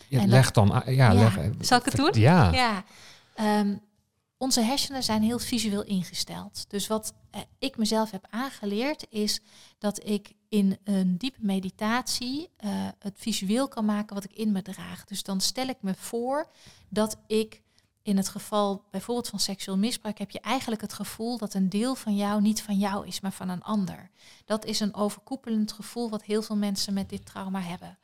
ja, 0.09 0.21
En 0.21 0.29
leg 0.29 0.51
dat- 0.51 0.55
dan, 0.69 0.77
a- 0.77 0.91
ja, 0.91 1.13
Ja. 1.13 1.19
leg, 1.19 1.37
eh, 1.39 1.51
Zal 1.61 1.79
ik 1.79 1.85
het 1.85 1.97
doen? 1.97 2.13
Ja, 2.13 2.53
Ja, 2.53 2.85
ehm, 3.35 3.77
onze 4.39 4.61
hersenen 4.61 5.03
zijn 5.03 5.23
heel 5.23 5.39
visueel 5.39 5.85
ingesteld. 5.85 6.71
Dus 6.71 6.87
wat 6.87 7.15
eh, 7.31 7.41
ik 7.59 7.77
mezelf 7.77 8.11
heb 8.11 8.27
aangeleerd 8.31 9.07
is 9.11 9.41
dat 9.79 10.09
ik 10.09 10.33
in 10.49 10.79
een 10.85 11.19
diepe 11.19 11.39
meditatie 11.41 12.49
eh, 12.57 12.71
het 12.99 13.15
visueel 13.19 13.69
kan 13.69 13.85
maken 13.85 14.15
wat 14.15 14.25
ik 14.25 14.33
in 14.33 14.53
me 14.53 14.63
draag. 14.63 15.05
Dus 15.05 15.23
dan 15.23 15.41
stel 15.41 15.67
ik 15.69 15.77
me 15.81 15.95
voor 15.95 16.51
dat 16.89 17.17
ik 17.27 17.63
in 18.07 18.17
het 18.17 18.29
geval 18.29 18.85
bijvoorbeeld 18.91 19.29
van 19.29 19.39
seksueel 19.39 19.77
misbruik 19.77 20.19
heb 20.19 20.31
je 20.31 20.41
eigenlijk 20.41 20.81
het 20.81 20.93
gevoel 20.93 21.39
dat 21.39 21.55
een 21.55 21.69
deel 21.69 21.95
van 21.95 22.17
jou 22.17 22.41
niet 22.41 22.63
van 22.63 22.79
jou 22.79 23.07
is, 23.07 23.21
maar 23.21 23.33
van 23.33 23.49
een 23.49 23.63
ander. 23.63 24.11
Dat 24.45 24.65
is 24.65 24.81
een 24.81 24.95
overkoepelend 24.95 25.73
gevoel 25.73 26.11
wat 26.11 26.23
heel 26.23 26.43
veel 26.43 26.57
mensen 26.57 26.95
met 26.95 27.09
dit 27.09 27.27
trauma 27.27 27.61
hebben. 27.61 27.99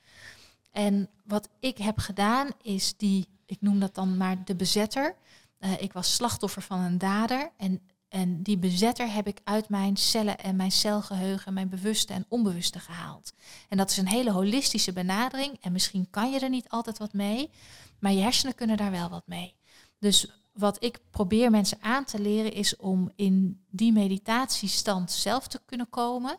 En 0.72 1.08
wat 1.24 1.48
ik 1.60 1.78
heb 1.78 1.98
gedaan 1.98 2.50
is 2.62 2.96
die, 2.96 3.28
ik 3.46 3.60
noem 3.60 3.80
dat 3.80 3.94
dan 3.94 4.16
maar 4.16 4.44
de 4.44 4.54
bezetter. 4.54 5.16
Eh, 5.58 5.80
ik 5.80 5.92
was 5.92 6.14
slachtoffer 6.14 6.62
van 6.62 6.80
een 6.80 6.98
dader 6.98 7.50
en, 7.56 7.80
en 8.08 8.42
die 8.42 8.58
bezetter 8.58 9.12
heb 9.12 9.26
ik 9.26 9.40
uit 9.44 9.68
mijn 9.68 9.96
cellen 9.96 10.38
en 10.38 10.56
mijn 10.56 10.72
celgeheugen, 10.72 11.52
mijn 11.52 11.68
bewuste 11.68 12.12
en 12.12 12.26
onbewuste 12.28 12.78
gehaald. 12.78 13.34
En 13.68 13.76
dat 13.76 13.90
is 13.90 13.96
een 13.96 14.08
hele 14.08 14.32
holistische 14.32 14.92
benadering 14.92 15.58
en 15.60 15.72
misschien 15.72 16.10
kan 16.10 16.30
je 16.30 16.38
er 16.38 16.50
niet 16.50 16.68
altijd 16.68 16.98
wat 16.98 17.12
mee, 17.12 17.50
maar 17.98 18.12
je 18.12 18.22
hersenen 18.22 18.54
kunnen 18.54 18.76
daar 18.76 18.90
wel 18.90 19.08
wat 19.08 19.26
mee. 19.26 19.54
Dus 20.02 20.26
wat 20.52 20.84
ik 20.84 21.00
probeer 21.10 21.50
mensen 21.50 21.78
aan 21.80 22.04
te 22.04 22.20
leren 22.20 22.52
is 22.52 22.76
om 22.76 23.12
in 23.16 23.64
die 23.70 23.92
meditatiestand 23.92 25.10
zelf 25.10 25.48
te 25.48 25.60
kunnen 25.64 25.88
komen, 25.88 26.36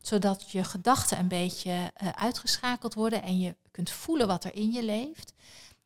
zodat 0.00 0.50
je 0.50 0.64
gedachten 0.64 1.18
een 1.18 1.28
beetje 1.28 1.90
eh, 1.94 2.08
uitgeschakeld 2.08 2.94
worden 2.94 3.22
en 3.22 3.38
je 3.38 3.56
kunt 3.70 3.90
voelen 3.90 4.26
wat 4.26 4.44
er 4.44 4.54
in 4.54 4.72
je 4.72 4.82
leeft. 4.82 5.32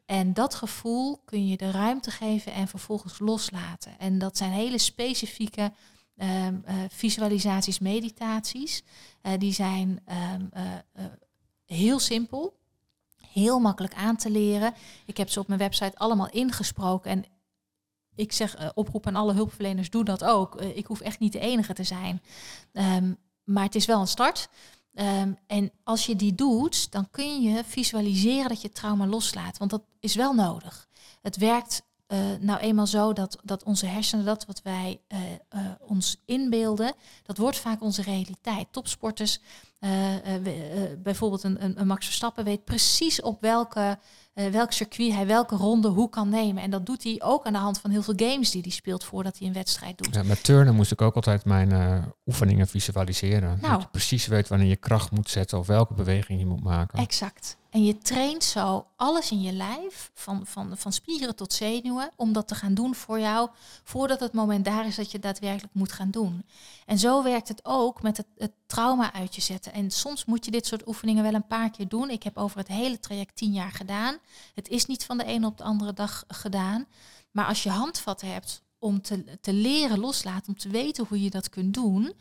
En 0.06 0.32
dat 0.32 0.54
gevoel 0.54 1.22
kun 1.24 1.46
je 1.48 1.56
de 1.56 1.70
ruimte 1.70 2.10
geven 2.10 2.52
en 2.52 2.68
vervolgens 2.68 3.18
loslaten. 3.18 3.98
En 3.98 4.18
dat 4.18 4.36
zijn 4.36 4.52
hele 4.52 4.78
specifieke 4.78 5.72
eh, 6.16 6.46
visualisaties, 6.88 7.78
meditaties. 7.78 8.82
Eh, 9.22 9.32
die 9.38 9.52
zijn 9.52 10.00
ehm, 10.04 10.46
eh, 10.52 10.74
eh, 10.92 11.04
heel 11.66 11.98
simpel, 11.98 12.59
heel 13.32 13.58
makkelijk 13.58 13.94
aan 13.94 14.16
te 14.16 14.30
leren. 14.30 14.74
Ik 15.06 15.16
heb 15.16 15.28
ze 15.30 15.40
op 15.40 15.46
mijn 15.46 15.60
website 15.60 15.98
allemaal 15.98 16.30
ingesproken. 16.30 17.10
En 17.10 17.24
ik 18.20 18.32
zeg 18.32 18.56
eh, 18.56 18.68
oproep 18.74 19.06
aan 19.06 19.16
alle 19.16 19.32
hulpverleners, 19.32 19.90
doe 19.90 20.04
dat 20.04 20.24
ook. 20.24 20.56
Eh, 20.56 20.76
ik 20.76 20.86
hoef 20.86 21.00
echt 21.00 21.18
niet 21.18 21.32
de 21.32 21.38
enige 21.38 21.72
te 21.72 21.84
zijn. 21.84 22.22
Ehm, 22.72 23.12
maar 23.44 23.64
het 23.64 23.74
is 23.74 23.86
wel 23.86 24.00
een 24.00 24.06
start. 24.06 24.48
Ehm, 24.94 25.32
en 25.46 25.70
als 25.84 26.06
je 26.06 26.16
die 26.16 26.34
doet, 26.34 26.92
dan 26.92 27.10
kun 27.10 27.42
je 27.42 27.64
visualiseren 27.64 28.48
dat 28.48 28.60
je 28.60 28.72
trauma 28.72 29.06
loslaat. 29.06 29.58
Want 29.58 29.70
dat 29.70 29.82
is 30.00 30.14
wel 30.14 30.34
nodig. 30.34 30.88
Het 31.22 31.36
werkt 31.36 31.88
eh, 32.06 32.18
nou 32.40 32.60
eenmaal 32.60 32.86
zo 32.86 33.12
dat, 33.12 33.38
dat 33.44 33.62
onze 33.62 33.86
hersenen, 33.86 34.24
dat 34.24 34.46
wat 34.46 34.62
wij 34.62 35.00
ons 35.80 36.16
inbeelden, 36.24 36.94
dat 37.22 37.36
wordt 37.36 37.56
vaak 37.58 37.82
onze 37.82 38.02
realiteit. 38.02 38.72
Topsporters, 38.72 39.40
eh, 39.80 39.90
bijvoorbeeld 41.02 41.42
een, 41.42 41.64
een, 41.64 41.80
een 41.80 41.86
Max 41.86 42.06
Verstappen, 42.06 42.44
weet 42.44 42.64
precies 42.64 43.22
op 43.22 43.40
welke, 43.40 43.98
eh, 44.34 44.46
welk 44.46 44.72
circuit 44.72 45.12
hij 45.12 45.26
welke 45.26 45.56
ronde 45.56 45.88
hoe 45.88 46.10
kan 46.10 46.28
nemen. 46.28 46.62
En 46.62 46.70
dat 46.70 46.86
doet 46.86 47.02
hij 47.02 47.20
ook 47.24 47.46
aan 47.46 47.52
de 47.52 47.58
hand 47.58 47.78
van 47.78 47.90
heel 47.90 48.02
veel 48.02 48.14
games 48.16 48.50
die 48.50 48.62
hij 48.62 48.70
speelt 48.70 49.04
voordat 49.04 49.38
hij 49.38 49.46
een 49.46 49.52
wedstrijd 49.52 49.98
doet. 49.98 50.14
Ja, 50.14 50.22
met 50.22 50.44
turnen 50.44 50.74
moest 50.74 50.92
ik 50.92 51.02
ook 51.02 51.14
altijd 51.14 51.44
mijn 51.44 52.04
oefeningen 52.26 52.66
visualiseren. 52.66 53.58
Nou. 53.60 53.72
Dat 53.72 53.82
je 53.82 53.88
precies 53.90 54.26
weet 54.26 54.48
wanneer 54.48 54.68
je 54.68 54.76
kracht 54.76 55.10
moet 55.10 55.30
zetten 55.30 55.58
of 55.58 55.66
welke 55.66 55.94
beweging 55.94 56.38
je 56.38 56.46
moet 56.46 56.62
maken. 56.62 56.98
Exact. 56.98 57.56
En 57.70 57.84
je 57.84 57.98
traint 57.98 58.44
zo 58.44 58.86
alles 58.96 59.30
in 59.30 59.42
je 59.42 59.52
lijf, 59.52 60.10
van, 60.14 60.46
van, 60.46 60.76
van 60.76 60.92
spieren 60.92 61.36
tot 61.36 61.52
zenuwen, 61.52 62.10
om 62.16 62.32
dat 62.32 62.48
te 62.48 62.54
gaan 62.54 62.74
doen 62.74 62.94
voor 62.94 63.20
jou, 63.20 63.48
voordat 63.84 64.20
het 64.20 64.32
moment 64.32 64.64
daar 64.64 64.86
is 64.86 64.96
dat 64.96 65.10
je 65.10 65.18
daadwerkelijk 65.18 65.74
moet 65.74 65.92
gaan 65.92 66.10
doen. 66.10 66.44
En 66.86 66.98
zo 66.98 67.22
werkt 67.22 67.48
het 67.48 67.64
ook 67.64 68.02
met 68.02 68.24
het, 68.36 68.52
trauma 68.66 69.12
uit 69.12 69.34
je 69.34 69.40
zetten. 69.40 69.72
En 69.72 69.90
soms 69.90 70.24
moet 70.24 70.44
je 70.44 70.50
dit 70.50 70.66
soort 70.66 70.86
oefeningen 70.86 71.22
wel 71.22 71.34
een 71.34 71.46
paar 71.46 71.70
keer 71.70 71.88
doen. 71.88 72.10
Ik 72.10 72.22
heb 72.22 72.36
over 72.38 72.58
het 72.58 72.68
hele 72.68 72.98
traject 72.98 73.36
tien 73.36 73.52
jaar 73.52 73.72
gedaan. 73.72 74.18
Het 74.54 74.68
is 74.68 74.86
niet 74.86 75.04
van 75.04 75.18
de 75.18 75.24
ene 75.24 75.46
op 75.46 75.58
de 75.58 75.64
andere 75.64 75.92
dag 75.92 76.24
gedaan. 76.28 76.86
Maar 77.30 77.46
als 77.46 77.62
je 77.62 77.70
handvatten 77.70 78.32
hebt 78.32 78.62
om 78.78 79.02
te, 79.02 79.38
te 79.40 79.52
leren 79.52 79.98
loslaten, 79.98 80.48
om 80.48 80.58
te 80.58 80.68
weten 80.68 81.06
hoe 81.08 81.22
je 81.22 81.30
dat 81.30 81.48
kunt 81.48 81.74
doen, 81.74 82.12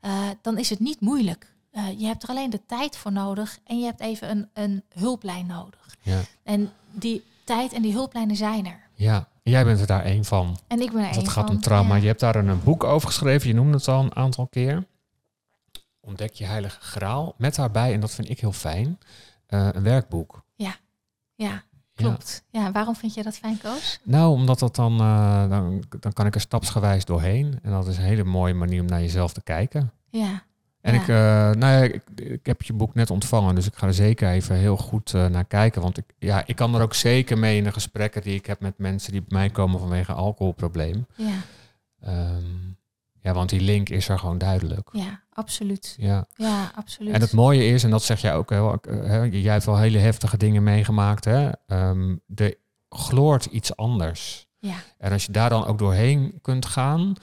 eh, 0.00 0.28
dan 0.42 0.58
is 0.58 0.70
het 0.70 0.80
niet 0.80 1.00
moeilijk. 1.00 1.53
Eh, 1.74 2.00
je 2.00 2.06
hebt 2.06 2.22
er 2.22 2.28
alleen 2.28 2.50
de 2.50 2.66
tijd 2.66 2.96
voor 2.96 3.12
nodig 3.12 3.58
en 3.64 3.78
je 3.78 3.84
hebt 3.84 4.00
even 4.00 4.30
een, 4.30 4.48
een 4.52 4.82
hulplijn 4.88 5.46
nodig. 5.46 5.96
Ja. 6.02 6.20
En 6.42 6.72
die 6.92 7.24
tijd 7.44 7.72
en 7.72 7.82
die 7.82 7.92
hulplijnen 7.92 8.36
zijn 8.36 8.66
er. 8.66 8.80
ja, 8.94 9.28
jij 9.42 9.64
bent 9.64 9.80
er 9.80 9.86
daar 9.86 10.04
één 10.04 10.24
van. 10.24 10.58
En 10.66 10.80
ik 10.80 10.92
ben 10.92 11.00
er 11.00 11.08
één 11.08 11.18
het 11.18 11.28
gaat 11.28 11.46
van. 11.46 11.54
om 11.54 11.60
trauma. 11.60 11.94
Ja. 11.94 12.00
Je 12.00 12.06
hebt 12.06 12.20
daar 12.20 12.36
een, 12.36 12.48
een 12.48 12.62
boek 12.62 12.84
over 12.84 13.08
geschreven. 13.08 13.48
Je 13.48 13.54
noemde 13.54 13.76
het 13.76 13.88
al 13.88 14.02
een 14.02 14.16
aantal 14.16 14.46
keer. 14.46 14.86
Ontdek 16.00 16.32
je 16.32 16.44
heilige 16.44 16.80
graal. 16.80 17.34
Met 17.36 17.54
daarbij, 17.54 17.92
en 17.92 18.00
dat 18.00 18.10
vind 18.10 18.30
ik 18.30 18.40
heel 18.40 18.52
fijn, 18.52 18.98
eh, 19.46 19.68
een 19.72 19.82
werkboek. 19.82 20.42
Ja, 21.36 21.62
klopt. 21.94 22.42
Ja. 22.50 22.72
waarom 22.72 22.96
vind 22.96 23.14
je 23.14 23.22
dat 23.22 23.36
fijn, 23.36 23.58
Koos? 23.58 24.00
Nou, 24.02 24.32
omdat 24.32 24.58
dat 24.58 24.74
dan, 24.76 25.00
eh, 25.00 25.48
dan, 25.48 25.84
dan 26.00 26.12
kan 26.12 26.26
ik 26.26 26.34
er 26.34 26.40
stapsgewijs 26.40 27.04
doorheen. 27.04 27.58
En 27.62 27.70
dat 27.70 27.86
is 27.86 27.96
een 27.96 28.02
hele 28.02 28.24
mooie 28.24 28.54
manier 28.54 28.80
om 28.80 28.86
naar 28.86 29.00
jezelf 29.00 29.32
te 29.32 29.42
kijken. 29.42 29.92
Ja, 30.10 30.42
En 30.84 30.94
Ja. 30.94 31.00
ik, 31.00 31.08
eh, 31.08 31.14
nou 31.60 31.72
ja, 31.72 31.82
ik, 31.82 32.02
ik 32.14 32.46
heb 32.46 32.62
je 32.62 32.72
boek 32.72 32.94
net 32.94 33.10
ontvangen, 33.10 33.54
dus 33.54 33.66
ik 33.66 33.74
ga 33.74 33.86
er 33.86 33.94
zeker 33.94 34.28
even 34.30 34.56
heel 34.56 34.76
goed 34.76 35.14
eh, 35.14 35.26
naar 35.26 35.44
kijken. 35.44 35.82
Want 35.82 35.98
ik, 35.98 36.04
ja, 36.18 36.42
ik 36.46 36.56
kan 36.56 36.74
er 36.74 36.82
ook 36.82 36.94
zeker 36.94 37.38
mee 37.38 37.56
in 37.56 37.64
de 37.64 37.72
gesprekken 37.72 38.22
die 38.22 38.34
ik 38.34 38.46
heb 38.46 38.60
met 38.60 38.78
mensen 38.78 39.12
die 39.12 39.20
bij 39.20 39.38
mij 39.38 39.50
komen 39.50 39.80
vanwege 39.80 40.12
alcoholprobleem. 40.12 41.06
ja, 41.16 41.36
Ehm, 42.00 42.44
ja, 43.20 43.32
want 43.32 43.48
die 43.50 43.60
link 43.60 43.88
is 43.88 44.08
er 44.08 44.18
gewoon 44.18 44.38
duidelijk. 44.38 44.88
ja, 44.92 45.22
absoluut. 45.32 45.94
Ja. 45.98 46.26
Ja, 46.34 46.70
absoluut. 46.74 47.14
En 47.14 47.20
het 47.20 47.32
mooie 47.32 47.66
is, 47.66 47.84
en 47.84 47.90
dat 47.90 48.02
zeg 48.02 48.20
jij 48.20 48.34
ook 48.34 48.50
heel, 48.50 48.78
eh, 48.80 48.96
hè, 49.04 49.22
jij 49.22 49.52
hebt 49.52 49.64
wel 49.64 49.78
hele 49.78 49.98
heftige 49.98 50.36
dingen 50.36 50.62
meegemaakt, 50.62 51.24
hè? 51.24 51.50
Ehm, 51.66 52.16
er 52.34 52.54
gloort 52.88 53.44
iets 53.44 53.76
anders. 53.76 54.46
Ja, 54.58 54.76
En 54.98 55.12
als 55.12 55.24
je 55.26 55.32
daar 55.32 55.50
dan 55.50 55.66
ook 55.66 55.78
doorheen 55.78 56.38
kunt 56.42 56.66
gaan, 56.66 57.14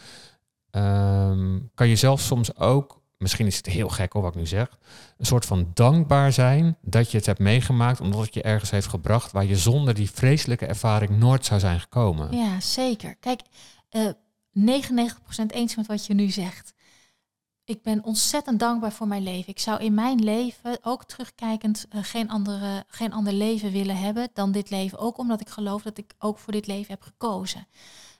ehm, 0.71 1.59
kan 1.75 1.87
je 1.87 1.95
zelf 1.95 2.21
soms 2.21 2.55
ook, 2.57 3.00
misschien 3.21 3.47
is 3.47 3.57
het 3.57 3.65
heel 3.65 3.89
gek 3.89 4.13
hoor 4.13 4.21
wat 4.21 4.31
ik 4.31 4.39
nu 4.39 4.47
zeg, 4.47 4.77
een 5.17 5.25
soort 5.25 5.45
van 5.45 5.71
dankbaar 5.73 6.31
zijn 6.31 6.77
dat 6.81 7.11
je 7.11 7.17
het 7.17 7.25
hebt 7.25 7.39
meegemaakt, 7.39 8.01
omdat 8.01 8.21
het 8.21 8.33
je 8.33 8.41
ergens 8.41 8.69
heeft 8.69 8.87
gebracht 8.87 9.31
waar 9.31 9.45
je 9.45 9.57
zonder 9.57 9.93
die 9.93 10.11
vreselijke 10.11 10.65
ervaring 10.65 11.19
nooit 11.19 11.45
zou 11.45 11.59
zijn 11.59 11.79
gekomen. 11.79 12.37
ja, 12.37 12.59
zeker. 12.59 13.15
Kijk, 13.15 13.41
eh 13.89 14.09
99% 14.53 15.45
eens 15.47 15.75
met 15.75 15.87
wat 15.87 16.05
je 16.05 16.13
nu 16.13 16.29
zegt. 16.29 16.73
Ik 17.63 17.81
ben 17.81 18.03
ontzettend 18.03 18.59
dankbaar 18.59 18.91
voor 18.91 19.07
mijn 19.07 19.23
leven. 19.23 19.49
Ik 19.49 19.59
zou 19.59 19.83
in 19.83 19.93
mijn 19.93 20.23
leven, 20.23 20.77
ook 20.81 21.05
terugkijkend, 21.05 21.85
eh, 21.89 22.03
geen, 22.03 22.29
andere, 22.29 22.83
geen 22.87 23.13
ander 23.13 23.33
leven 23.33 23.71
willen 23.71 23.97
hebben 23.97 24.29
dan 24.33 24.51
dit 24.51 24.69
leven. 24.69 24.97
Ook 24.97 25.17
omdat 25.17 25.41
ik 25.41 25.49
geloof 25.49 25.81
dat 25.81 25.97
ik 25.97 26.13
ook 26.19 26.37
voor 26.37 26.53
dit 26.53 26.67
leven 26.67 26.91
heb 26.91 27.01
gekozen. 27.01 27.67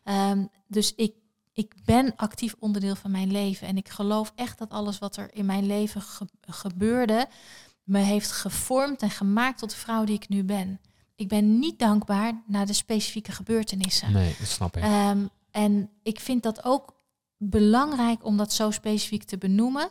Ehm, 0.03 0.45
dus 0.67 0.95
ik, 0.95 1.13
ik 1.53 1.73
ben 1.85 2.13
actief 2.15 2.55
onderdeel 2.59 2.95
van 2.95 3.11
mijn 3.11 3.31
leven. 3.31 3.67
En 3.67 3.77
ik 3.77 3.89
geloof 3.89 4.31
echt 4.35 4.57
dat 4.57 4.69
alles 4.69 4.99
wat 4.99 5.17
er 5.17 5.29
in 5.33 5.45
mijn 5.45 5.65
leven 5.65 6.01
ge- 6.01 6.27
gebeurde, 6.41 7.27
me 7.83 7.99
heeft 7.99 8.31
gevormd 8.31 9.01
en 9.01 9.09
gemaakt 9.09 9.59
tot 9.59 9.69
de 9.69 9.75
vrouw 9.75 10.03
die 10.03 10.15
ik 10.15 10.29
nu 10.29 10.43
ben. 10.43 10.79
Ik 11.15 11.27
ben 11.27 11.59
niet 11.59 11.79
dankbaar 11.79 12.41
naar 12.47 12.65
de 12.65 12.73
specifieke 12.73 13.31
gebeurtenissen. 13.31 14.11
Nee, 14.11 14.35
dat 14.39 14.47
snap 14.47 14.77
ik. 14.77 14.83
Ehm, 14.83 15.25
en 15.51 15.89
ik 16.03 16.19
vind 16.19 16.43
dat 16.43 16.63
ook 16.63 16.93
belangrijk 17.37 18.25
om 18.25 18.37
dat 18.37 18.53
zo 18.53 18.71
specifiek 18.71 19.23
te 19.23 19.37
benoemen 19.37 19.89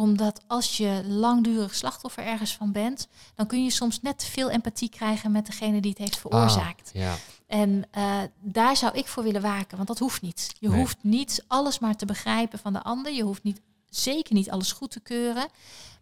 omdat 0.00 0.40
als 0.46 0.76
je 0.76 1.02
langdurig 1.06 1.74
slachtoffer 1.74 2.24
ergens 2.24 2.54
van 2.54 2.72
bent, 2.72 3.08
dan 3.34 3.46
kun 3.46 3.64
je 3.64 3.70
soms 3.70 4.00
net 4.02 4.18
te 4.18 4.26
veel 4.26 4.50
empathie 4.50 4.88
krijgen 4.88 5.32
met 5.32 5.46
degene 5.46 5.80
die 5.80 5.90
het 5.90 5.98
heeft 5.98 6.18
veroorzaakt. 6.18 6.90
Ah, 6.94 7.00
ja. 7.00 7.14
En 7.46 7.84
eh, 7.90 8.18
daar 8.40 8.76
zou 8.76 8.92
ik 8.98 9.06
voor 9.06 9.22
willen 9.22 9.42
waken, 9.42 9.76
want 9.76 9.88
dat 9.88 9.98
hoeft 9.98 10.22
niet. 10.22 10.54
Je 10.58 10.68
Nee. 10.68 10.78
hoeft 10.78 10.96
niet 11.00 11.44
alles 11.46 11.78
maar 11.78 11.96
te 11.96 12.06
begrijpen 12.06 12.58
van 12.58 12.72
de 12.72 12.82
ander. 12.82 13.12
Je 13.12 13.22
hoeft 13.22 13.42
niet, 13.42 13.60
zeker 13.88 14.34
niet 14.34 14.50
alles 14.50 14.72
goed 14.72 14.90
te 14.90 15.00
keuren. 15.00 15.48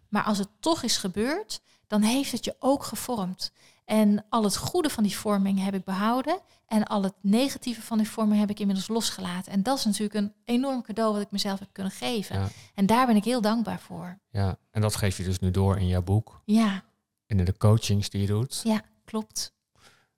Maar 0.09 0.23
als 0.23 0.37
het 0.37 0.49
toch 0.59 0.83
is 0.83 0.97
gebeurd, 0.97 1.61
dan 1.87 2.01
heeft 2.01 2.31
het 2.31 2.45
je 2.45 2.55
ook 2.59 2.83
gevormd. 2.83 3.51
En 3.89 4.25
al 4.29 4.43
het 4.43 4.57
goede 4.57 4.89
van 4.89 5.03
die 5.03 5.17
vorming 5.17 5.63
heb 5.63 5.73
ik 5.73 5.83
behouden. 5.83 6.39
En 6.67 6.83
al 6.83 7.03
het 7.03 7.13
negatieve 7.21 7.81
van 7.81 7.97
die 7.97 8.09
vorming 8.09 8.39
heb 8.39 8.49
ik 8.49 8.59
inmiddels 8.59 8.87
losgelaten. 8.87 9.51
En 9.51 9.63
dat 9.63 9.77
is 9.77 9.85
natuurlijk 9.85 10.13
een 10.13 10.33
enorm 10.45 10.81
cadeau 10.81 11.13
wat 11.13 11.21
ik 11.21 11.31
mezelf 11.31 11.59
heb 11.59 11.69
kunnen 11.71 11.91
geven. 11.91 12.39
Ja. 12.39 12.47
En 12.75 12.85
daar 12.85 13.05
ben 13.05 13.15
ik 13.15 13.23
heel 13.23 13.41
dankbaar 13.41 13.79
voor. 13.79 14.19
ja, 14.29 14.57
en 14.71 14.81
dat 14.81 14.95
geef 14.95 15.17
je 15.17 15.23
dus 15.23 15.39
nu 15.39 15.51
door 15.51 15.77
in 15.77 15.87
jouw 15.87 16.01
boek 16.01 16.41
Ja, 16.45 16.83
en 17.25 17.39
in 17.39 17.45
de 17.45 17.57
coachings 17.57 18.09
die 18.09 18.21
je 18.21 18.27
doet. 18.27 18.61
ja, 18.63 18.81
klopt. 19.05 19.53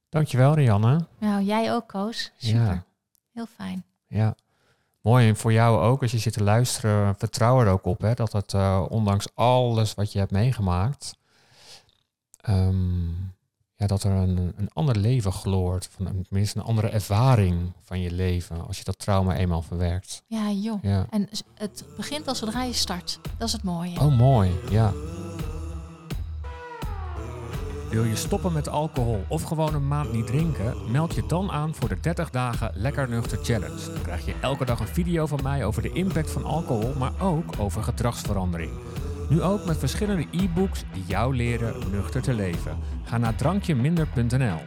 Dankjewel, 0.10 0.54
Rianne. 0.54 1.08
Nou, 1.20 1.44
jij 1.44 1.74
ook, 1.74 1.88
Koos. 1.88 2.32
Super. 2.38 2.62
Ja. 2.62 2.84
Heel 3.34 3.46
fijn. 3.56 3.84
Ja. 4.08 4.36
Mooi, 5.02 5.28
en 5.28 5.36
voor 5.36 5.54
jou 5.54 5.80
ook, 5.80 6.02
als 6.02 6.12
je 6.12 6.18
zit 6.18 6.34
te 6.34 6.44
luisteren, 6.44 7.16
vertrouw 7.18 7.62
er 7.62 7.68
ook 7.68 7.86
op 7.86 8.02
hè, 8.02 8.14
dat 8.14 8.32
het 8.32 8.54
eh, 8.54 8.86
ondanks 8.90 9.28
alles 9.36 9.94
wat 9.94 10.12
je 10.12 10.20
hebt 10.20 10.32
meegemaakt, 10.32 11.16
ehm, 12.42 13.10
ja, 13.82 13.88
dat 13.88 14.04
er 14.04 14.12
een, 14.12 14.54
een 14.58 14.70
ander 14.74 14.98
leven 14.98 15.32
gloort, 15.32 15.90
van 15.92 16.06
een, 16.06 16.26
tenminste 16.28 16.60
een 16.60 16.66
andere 16.66 16.88
ervaring 16.90 17.72
van 17.84 18.02
je 18.02 18.12
leven, 18.12 18.68
als 18.68 18.78
je 18.78 18.84
dat 18.84 19.00
trauma 19.00 19.36
eenmaal 19.36 19.62
verwerkt. 19.62 20.24
Ja, 20.28 20.52
joh. 20.52 20.84
Ja. 20.84 21.06
En 21.10 21.30
het 21.56 21.86
begint 21.98 22.28
al 22.28 22.36
zodra 22.36 22.64
je 22.64 22.74
start. 22.74 23.20
Dat 23.38 23.48
is 23.48 23.54
het 23.54 23.64
mooie. 23.64 24.00
Oh, 24.00 24.18
mooi, 24.18 24.52
ja. 24.70 24.94
Wil 27.90 28.04
je 28.04 28.16
stoppen 28.16 28.54
met 28.54 28.70
alcohol 28.70 29.24
of 29.28 29.44
gewoon 29.44 29.74
een 29.74 29.88
maand 29.88 30.14
niet 30.14 30.28
drinken? 30.28 30.92
Meld 30.92 31.16
je 31.16 31.24
dan 31.28 31.52
aan 31.52 31.76
voor 31.76 31.90
de 31.90 32.00
30 32.00 32.30
dagen 32.30 32.72
Lekker 32.76 33.10
Nuchter 33.10 33.38
Challenge. 33.44 33.92
Dan 33.94 34.02
krijg 34.02 34.26
je 34.26 34.36
elke 34.42 34.66
dag 34.66 34.80
een 34.80 34.88
video 34.88 35.26
van 35.26 35.40
mij 35.44 35.66
over 35.66 35.82
de 35.82 35.92
impact 35.92 36.32
van 36.32 36.44
alcohol, 36.44 36.94
maar 36.98 37.14
ook 37.20 37.54
over 37.58 37.84
gedragsverandering. 37.84 38.72
Nu 39.32 39.42
ook 39.42 39.66
met 39.66 39.78
verschillende 39.78 40.26
e-books 40.32 40.84
die 40.94 41.04
jou 41.08 41.36
leren 41.36 41.74
nuchter 41.92 42.22
te 42.22 42.34
leven. 42.34 42.78
Ga 43.04 43.18
naar 43.18 43.36
drankjeminder.nl. 43.36 44.60